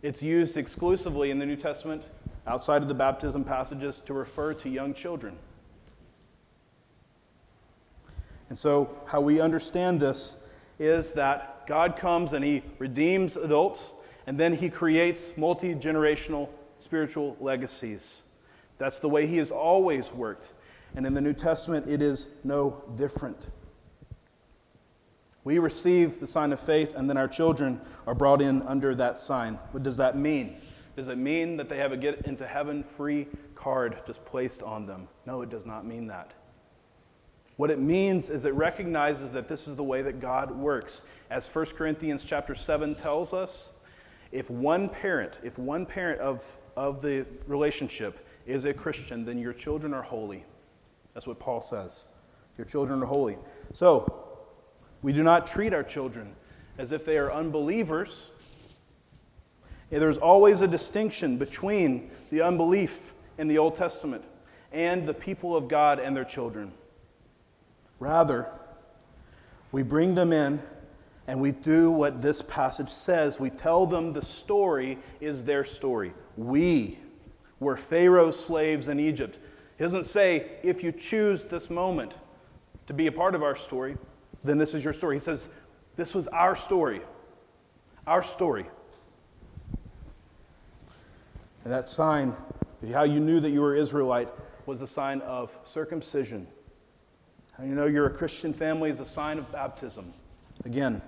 It's 0.01 0.21
used 0.21 0.57
exclusively 0.57 1.31
in 1.31 1.39
the 1.39 1.45
New 1.45 1.55
Testament, 1.55 2.03
outside 2.45 2.81
of 2.81 2.87
the 2.87 2.93
baptism 2.93 3.43
passages, 3.43 3.99
to 4.01 4.13
refer 4.13 4.53
to 4.55 4.69
young 4.69 4.93
children. 4.93 5.37
And 8.49 8.57
so, 8.57 8.89
how 9.05 9.21
we 9.21 9.39
understand 9.39 9.99
this 9.99 10.43
is 10.79 11.13
that 11.13 11.67
God 11.67 11.95
comes 11.95 12.33
and 12.33 12.43
He 12.43 12.63
redeems 12.79 13.37
adults, 13.37 13.91
and 14.25 14.39
then 14.39 14.55
He 14.55 14.69
creates 14.69 15.37
multi 15.37 15.75
generational 15.75 16.49
spiritual 16.79 17.37
legacies. 17.39 18.23
That's 18.77 18.99
the 18.99 19.09
way 19.09 19.27
He 19.27 19.37
has 19.37 19.51
always 19.51 20.11
worked. 20.11 20.53
And 20.95 21.05
in 21.05 21.13
the 21.13 21.21
New 21.21 21.33
Testament, 21.33 21.87
it 21.87 22.01
is 22.01 22.33
no 22.43 22.83
different. 22.95 23.51
We 25.43 25.59
receive 25.59 26.19
the 26.19 26.27
sign 26.27 26.51
of 26.51 26.59
faith, 26.59 26.95
and 26.95 27.09
then 27.09 27.17
our 27.17 27.27
children 27.27 27.79
are 28.07 28.15
brought 28.15 28.41
in 28.41 28.61
under 28.63 28.95
that 28.95 29.19
sign. 29.19 29.55
What 29.71 29.83
does 29.83 29.97
that 29.97 30.17
mean? 30.17 30.57
Does 30.95 31.07
it 31.07 31.17
mean 31.17 31.57
that 31.57 31.69
they 31.69 31.77
have 31.77 31.91
a 31.91 31.97
get 31.97 32.23
into 32.23 32.45
heaven 32.45 32.83
free 32.83 33.27
card 33.55 34.01
just 34.05 34.25
placed 34.25 34.63
on 34.63 34.85
them? 34.85 35.07
No, 35.25 35.41
it 35.41 35.49
does 35.49 35.65
not 35.65 35.85
mean 35.85 36.07
that. 36.07 36.33
What 37.59 37.71
it 37.71 37.79
means 37.79 38.29
is 38.29 38.45
it 38.45 38.53
recognizes 38.53 39.33
that 39.33 39.49
this 39.49 39.67
is 39.67 39.75
the 39.75 39.83
way 39.83 40.01
that 40.03 40.21
God 40.21 40.49
works. 40.49 41.01
As 41.29 41.53
1 41.53 41.65
Corinthians 41.75 42.23
chapter 42.23 42.55
7 42.55 42.95
tells 42.95 43.33
us, 43.33 43.71
if 44.31 44.49
one 44.49 44.87
parent, 44.87 45.41
if 45.43 45.59
one 45.59 45.85
parent 45.85 46.21
of, 46.21 46.57
of 46.77 47.01
the 47.01 47.25
relationship 47.47 48.25
is 48.45 48.63
a 48.63 48.73
Christian, 48.73 49.25
then 49.25 49.37
your 49.37 49.51
children 49.51 49.93
are 49.93 50.01
holy. 50.01 50.45
That's 51.13 51.27
what 51.27 51.37
Paul 51.37 51.59
says. 51.59 52.05
Your 52.57 52.63
children 52.63 53.03
are 53.03 53.07
holy. 53.07 53.35
So, 53.73 54.39
we 55.01 55.11
do 55.11 55.21
not 55.21 55.45
treat 55.45 55.73
our 55.73 55.83
children 55.83 56.33
as 56.77 56.93
if 56.93 57.03
they 57.03 57.17
are 57.17 57.29
unbelievers. 57.29 58.31
There's 59.89 60.17
always 60.17 60.61
a 60.61 60.67
distinction 60.67 61.37
between 61.37 62.09
the 62.31 62.41
unbelief 62.41 63.11
in 63.37 63.49
the 63.49 63.57
Old 63.57 63.75
Testament 63.75 64.23
and 64.71 65.05
the 65.05 65.13
people 65.13 65.57
of 65.57 65.67
God 65.67 65.99
and 65.99 66.15
their 66.15 66.23
children. 66.23 66.71
Rather, 67.99 68.47
we 69.71 69.83
bring 69.83 70.15
them 70.15 70.33
in 70.33 70.61
and 71.27 71.39
we 71.39 71.51
do 71.51 71.91
what 71.91 72.21
this 72.21 72.41
passage 72.41 72.89
says. 72.89 73.39
We 73.39 73.49
tell 73.49 73.85
them 73.85 74.13
the 74.13 74.25
story 74.25 74.97
is 75.19 75.43
their 75.45 75.63
story. 75.63 76.13
We 76.37 76.97
were 77.59 77.77
Pharaoh's 77.77 78.39
slaves 78.39 78.87
in 78.87 78.99
Egypt. 78.99 79.37
He 79.77 79.83
doesn't 79.83 80.05
say, 80.05 80.51
if 80.63 80.83
you 80.83 80.91
choose 80.91 81.45
this 81.45 81.69
moment 81.69 82.15
to 82.87 82.93
be 82.93 83.07
a 83.07 83.11
part 83.11 83.35
of 83.35 83.43
our 83.43 83.55
story, 83.55 83.95
then 84.43 84.57
this 84.57 84.73
is 84.73 84.83
your 84.83 84.93
story. 84.93 85.17
He 85.17 85.19
says, 85.19 85.47
This 85.95 86.15
was 86.15 86.27
our 86.29 86.55
story. 86.55 87.01
Our 88.07 88.23
story. 88.23 88.65
And 91.63 91.73
that 91.73 91.87
sign, 91.87 92.35
how 92.91 93.03
you 93.03 93.19
knew 93.19 93.39
that 93.39 93.51
you 93.51 93.61
were 93.61 93.75
Israelite, 93.75 94.29
was 94.65 94.79
the 94.79 94.87
sign 94.87 95.21
of 95.21 95.55
circumcision. 95.63 96.47
How 97.59 97.65
you 97.65 97.75
know 97.75 97.85
you're 97.85 98.07
a 98.07 98.13
Christian 98.13 98.53
family 98.53 98.89
is 98.89 99.01
a 99.01 99.05
sign 99.05 99.37
of 99.37 99.51
baptism. 99.51 100.13
Again, 100.63 101.01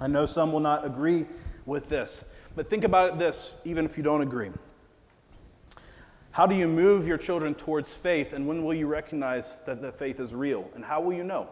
I 0.00 0.06
know 0.06 0.24
some 0.24 0.52
will 0.52 0.60
not 0.60 0.86
agree 0.86 1.26
with 1.66 1.88
this, 1.88 2.28
but 2.56 2.70
think 2.70 2.84
about 2.84 3.10
it 3.10 3.18
this, 3.18 3.54
even 3.64 3.84
if 3.84 3.96
you 3.96 4.02
don't 4.02 4.22
agree. 4.22 4.50
How 6.30 6.46
do 6.46 6.54
you 6.54 6.66
move 6.66 7.06
your 7.06 7.18
children 7.18 7.54
towards 7.54 7.94
faith, 7.94 8.32
and 8.32 8.48
when 8.48 8.64
will 8.64 8.74
you 8.74 8.86
recognize 8.86 9.60
that 9.66 9.82
the 9.82 9.92
faith 9.92 10.18
is 10.18 10.34
real? 10.34 10.70
And 10.74 10.84
how 10.84 11.00
will 11.00 11.12
you 11.12 11.22
know? 11.22 11.48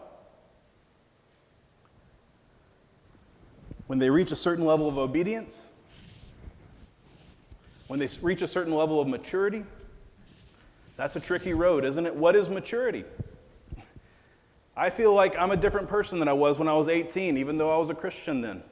when 3.93 3.99
they 3.99 4.09
reach 4.09 4.33
a 4.33 4.37
certain 4.37 4.65
level 4.65 4.89
of 4.89 4.97
obedience, 4.97 5.69
when 7.89 8.01
they 8.01 8.09
reach 8.23 8.41
a 8.41 8.49
certain 8.49 8.73
level 8.73 9.03
of 9.03 9.07
maturity, 9.07 9.65
that's 10.97 11.15
a 11.15 11.21
tricky 11.21 11.53
road, 11.53 11.85
isn't 11.85 12.07
it? 12.07 12.17
What 12.17 12.35
is 12.35 12.49
maturity? 12.49 13.05
I 14.77 14.89
feel 14.89 15.15
like 15.15 15.37
I'm 15.37 15.51
a 15.51 15.57
different 15.57 15.89
person 15.89 16.19
than 16.19 16.29
I 16.29 16.33
was 16.33 16.59
when 16.59 16.69
I 16.69 16.73
was 16.73 16.89
18, 16.89 17.37
even 17.37 17.57
though 17.57 17.75
I 17.75 17.79
was 17.79 17.91
a 17.91 17.95
Christian 17.95 18.41
then. 18.41 18.63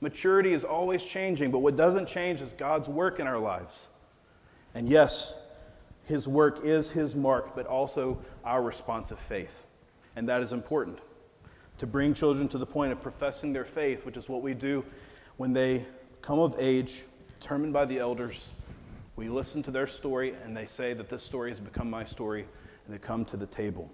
Maturity 0.00 0.52
is 0.52 0.64
always 0.64 1.02
changing, 1.02 1.50
but 1.50 1.60
what 1.60 1.76
doesn't 1.76 2.06
change 2.06 2.42
is 2.42 2.52
God's 2.52 2.88
work 2.88 3.18
in 3.18 3.26
our 3.26 3.38
lives. 3.38 3.88
And 4.74 4.86
yes, 4.88 5.48
His 6.04 6.28
work 6.28 6.60
is 6.62 6.90
His 6.90 7.16
mark, 7.16 7.56
but 7.56 7.66
also 7.66 8.18
our 8.44 8.62
response 8.62 9.10
of 9.10 9.18
faith. 9.18 9.64
And 10.14 10.28
that 10.28 10.42
is 10.42 10.52
important 10.52 10.98
to 11.78 11.86
bring 11.86 12.12
children 12.12 12.48
to 12.48 12.58
the 12.58 12.66
point 12.66 12.92
of 12.92 13.02
professing 13.02 13.54
their 13.54 13.64
faith, 13.64 14.04
which 14.04 14.18
is 14.18 14.28
what 14.28 14.42
we 14.42 14.52
do 14.52 14.84
when 15.38 15.54
they 15.54 15.84
come 16.20 16.38
of 16.38 16.54
age, 16.58 17.02
determined 17.40 17.72
by 17.72 17.86
the 17.86 17.98
elders. 17.98 18.50
We 19.16 19.30
listen 19.30 19.62
to 19.62 19.70
their 19.70 19.86
story, 19.86 20.34
and 20.44 20.54
they 20.54 20.66
say 20.66 20.92
that 20.92 21.08
this 21.08 21.22
story 21.22 21.50
has 21.50 21.60
become 21.60 21.88
my 21.88 22.04
story, 22.04 22.46
and 22.84 22.94
they 22.94 22.98
come 22.98 23.24
to 23.26 23.38
the 23.38 23.46
table. 23.46 23.90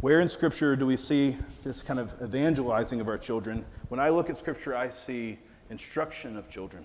Where 0.00 0.20
in 0.20 0.28
Scripture 0.28 0.76
do 0.76 0.86
we 0.86 0.96
see 0.96 1.36
this 1.64 1.80
kind 1.80 1.98
of 1.98 2.14
evangelizing 2.22 3.00
of 3.00 3.08
our 3.08 3.16
children? 3.16 3.64
When 3.88 3.98
I 3.98 4.10
look 4.10 4.28
at 4.28 4.36
Scripture, 4.36 4.76
I 4.76 4.90
see 4.90 5.38
instruction 5.70 6.36
of 6.36 6.50
children. 6.50 6.84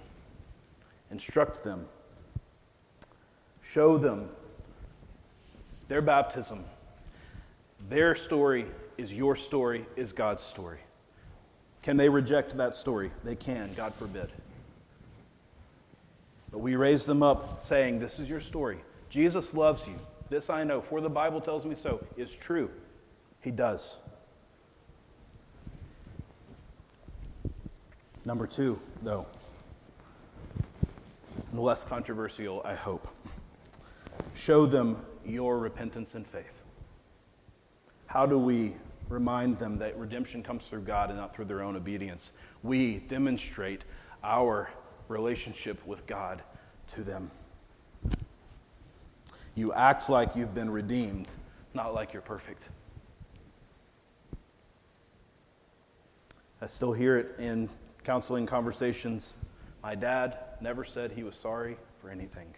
Instruct 1.12 1.64
them, 1.66 1.88
show 3.62 3.97
them 3.97 4.30
their 5.89 6.01
baptism, 6.01 6.64
their 7.89 8.16
story 8.16 8.66
is 8.97 9.12
your 9.12 9.36
story, 9.36 9.86
is 9.97 10.14
God's 10.14 10.41
story. 10.41 10.80
Can 11.84 11.97
they 11.97 12.07
reject 12.07 12.55
that 12.57 12.78
story? 12.78 13.12
They 13.26 13.36
can, 13.36 13.74
God 13.74 13.93
forbid. 13.93 14.30
But 16.49 16.59
we 16.59 16.78
raise 16.78 17.05
them 17.05 17.22
up 17.22 17.62
saying, 17.62 17.99
This 17.99 18.20
is 18.20 18.30
your 18.30 18.39
story. 18.39 18.78
Jesus 19.09 19.53
loves 19.53 19.86
you. 19.86 19.99
This 20.30 20.49
I 20.49 20.64
know, 20.64 20.80
for 20.80 21.01
the 21.01 21.09
Bible 21.09 21.41
tells 21.41 21.66
me 21.66 21.76
so. 21.76 22.01
It's 22.16 22.38
true. 22.38 22.70
He 23.41 23.51
does. 23.51 24.07
Number 28.23 28.45
two, 28.45 28.79
though, 29.01 29.25
less 31.53 31.83
controversial, 31.83 32.61
I 32.63 32.75
hope. 32.75 33.07
Show 34.35 34.65
them 34.65 35.03
your 35.25 35.57
repentance 35.57 36.15
and 36.15 36.25
faith. 36.25 36.63
How 38.05 38.25
do 38.25 38.37
we 38.37 38.73
remind 39.11 39.57
them 39.57 39.77
that 39.77 39.97
redemption 39.97 40.41
comes 40.41 40.67
through 40.67 40.81
God 40.81 41.09
and 41.09 41.19
not 41.19 41.35
through 41.35 41.45
their 41.45 41.61
own 41.61 41.75
obedience. 41.75 42.31
We 42.63 42.99
demonstrate 42.99 43.83
our 44.23 44.71
relationship 45.09 45.85
with 45.85 46.07
God 46.07 46.41
to 46.93 47.01
them. 47.03 47.29
You 49.53 49.73
act 49.73 50.09
like 50.09 50.35
you've 50.35 50.55
been 50.55 50.69
redeemed, 50.69 51.27
not 51.73 51.93
like 51.93 52.13
you're 52.13 52.21
perfect. 52.21 52.69
I 56.62 56.68
still 56.68 56.93
hear 56.93 57.18
it 57.18 57.36
in 57.39 57.70
counseling 58.03 58.45
conversations. 58.45 59.38
My 59.82 59.95
dad 59.95 60.38
never 60.62 60.84
said 60.84 61.12
he 61.12 61.24
was 61.24 61.36
sorry 61.36 61.78
for 61.97 62.09
anything. 62.12 62.53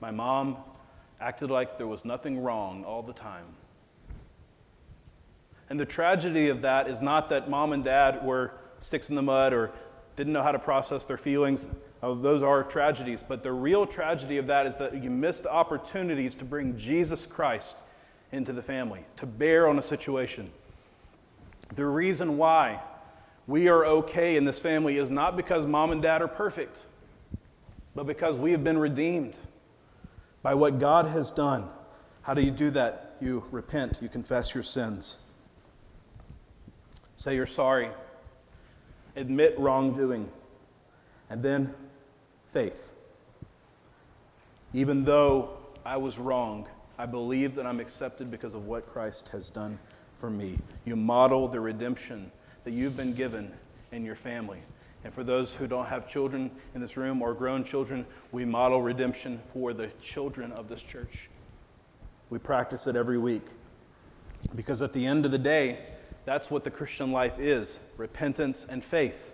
My 0.00 0.12
mom 0.12 0.58
acted 1.20 1.50
like 1.50 1.76
there 1.76 1.88
was 1.88 2.04
nothing 2.04 2.40
wrong 2.40 2.84
all 2.84 3.02
the 3.02 3.12
time. 3.12 3.46
And 5.68 5.78
the 5.78 5.86
tragedy 5.86 6.48
of 6.50 6.62
that 6.62 6.88
is 6.88 7.02
not 7.02 7.28
that 7.30 7.50
mom 7.50 7.72
and 7.72 7.84
dad 7.84 8.24
were 8.24 8.52
sticks 8.78 9.10
in 9.10 9.16
the 9.16 9.22
mud 9.22 9.52
or 9.52 9.72
didn't 10.14 10.32
know 10.32 10.42
how 10.42 10.52
to 10.52 10.58
process 10.58 11.04
their 11.04 11.16
feelings. 11.16 11.66
Oh, 12.00 12.14
those 12.14 12.44
are 12.44 12.62
tragedies. 12.62 13.24
But 13.26 13.42
the 13.42 13.52
real 13.52 13.86
tragedy 13.86 14.38
of 14.38 14.46
that 14.46 14.66
is 14.66 14.76
that 14.76 15.02
you 15.02 15.10
missed 15.10 15.46
opportunities 15.46 16.36
to 16.36 16.44
bring 16.44 16.78
Jesus 16.78 17.26
Christ 17.26 17.76
into 18.30 18.52
the 18.52 18.62
family, 18.62 19.04
to 19.16 19.26
bear 19.26 19.66
on 19.66 19.80
a 19.80 19.82
situation. 19.82 20.52
The 21.74 21.86
reason 21.86 22.38
why 22.38 22.80
we 23.46 23.68
are 23.68 23.84
okay 23.84 24.36
in 24.36 24.44
this 24.44 24.60
family 24.60 24.96
is 24.96 25.10
not 25.10 25.36
because 25.36 25.66
mom 25.66 25.90
and 25.90 26.02
dad 26.02 26.22
are 26.22 26.28
perfect, 26.28 26.84
but 27.94 28.06
because 28.06 28.36
we 28.36 28.52
have 28.52 28.62
been 28.62 28.78
redeemed 28.78 29.38
by 30.42 30.54
what 30.54 30.78
God 30.78 31.06
has 31.06 31.30
done. 31.30 31.68
How 32.22 32.34
do 32.34 32.42
you 32.42 32.50
do 32.50 32.70
that? 32.70 33.16
You 33.20 33.44
repent, 33.50 33.98
you 34.00 34.08
confess 34.08 34.54
your 34.54 34.62
sins, 34.62 35.18
say 37.16 37.34
you're 37.34 37.46
sorry, 37.46 37.88
admit 39.16 39.58
wrongdoing, 39.58 40.28
and 41.30 41.42
then 41.42 41.74
faith. 42.44 42.92
Even 44.72 45.04
though 45.04 45.50
I 45.84 45.96
was 45.96 46.18
wrong, 46.18 46.68
I 46.98 47.06
believe 47.06 47.54
that 47.54 47.66
I'm 47.66 47.80
accepted 47.80 48.30
because 48.30 48.54
of 48.54 48.66
what 48.66 48.86
Christ 48.86 49.28
has 49.30 49.50
done 49.50 49.78
for 50.18 50.28
me. 50.28 50.58
You 50.84 50.96
model 50.96 51.48
the 51.48 51.60
redemption 51.60 52.30
that 52.64 52.72
you've 52.72 52.96
been 52.96 53.14
given 53.14 53.52
in 53.92 54.04
your 54.04 54.16
family. 54.16 54.58
And 55.04 55.14
for 55.14 55.22
those 55.22 55.54
who 55.54 55.68
don't 55.68 55.86
have 55.86 56.08
children 56.08 56.50
in 56.74 56.80
this 56.80 56.96
room 56.96 57.22
or 57.22 57.32
grown 57.32 57.62
children, 57.62 58.04
we 58.32 58.44
model 58.44 58.82
redemption 58.82 59.40
for 59.52 59.72
the 59.72 59.86
children 60.02 60.50
of 60.52 60.68
this 60.68 60.82
church. 60.82 61.30
We 62.30 62.38
practice 62.38 62.86
it 62.88 62.96
every 62.96 63.16
week. 63.16 63.46
Because 64.54 64.82
at 64.82 64.92
the 64.92 65.06
end 65.06 65.24
of 65.24 65.30
the 65.30 65.38
day, 65.38 65.78
that's 66.24 66.50
what 66.50 66.64
the 66.64 66.70
Christian 66.70 67.12
life 67.12 67.38
is 67.38 67.80
repentance 67.96 68.66
and 68.68 68.82
faith. 68.82 69.32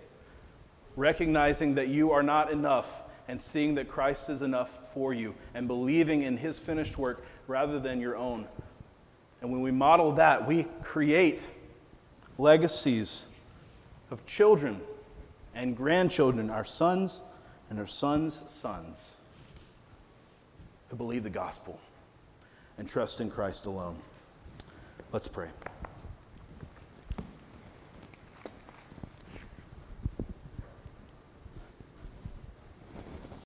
Recognizing 0.95 1.75
that 1.75 1.87
you 1.87 2.11
are 2.11 2.23
not 2.23 2.51
enough 2.51 3.01
and 3.27 3.41
seeing 3.41 3.75
that 3.75 3.87
Christ 3.87 4.29
is 4.29 4.43
enough 4.43 4.93
for 4.93 5.13
you 5.13 5.33
and 5.55 5.67
believing 5.67 6.21
in 6.21 6.37
his 6.37 6.59
finished 6.59 6.97
work 6.97 7.25
rather 7.47 7.79
than 7.79 7.99
your 7.99 8.15
own. 8.15 8.47
And 9.45 9.51
when 9.51 9.61
we 9.61 9.69
model 9.69 10.13
that, 10.13 10.47
we 10.47 10.65
create 10.81 11.45
legacies 12.39 13.27
of 14.09 14.25
children 14.25 14.81
and 15.53 15.77
grandchildren, 15.77 16.49
our 16.49 16.63
sons 16.63 17.21
and 17.69 17.77
our 17.77 17.85
sons' 17.85 18.33
sons, 18.51 19.17
who 20.89 20.95
believe 20.95 21.21
the 21.21 21.29
gospel 21.29 21.79
and 22.79 22.89
trust 22.89 23.21
in 23.21 23.29
Christ 23.29 23.67
alone. 23.67 23.99
Let's 25.11 25.27
pray. 25.27 25.49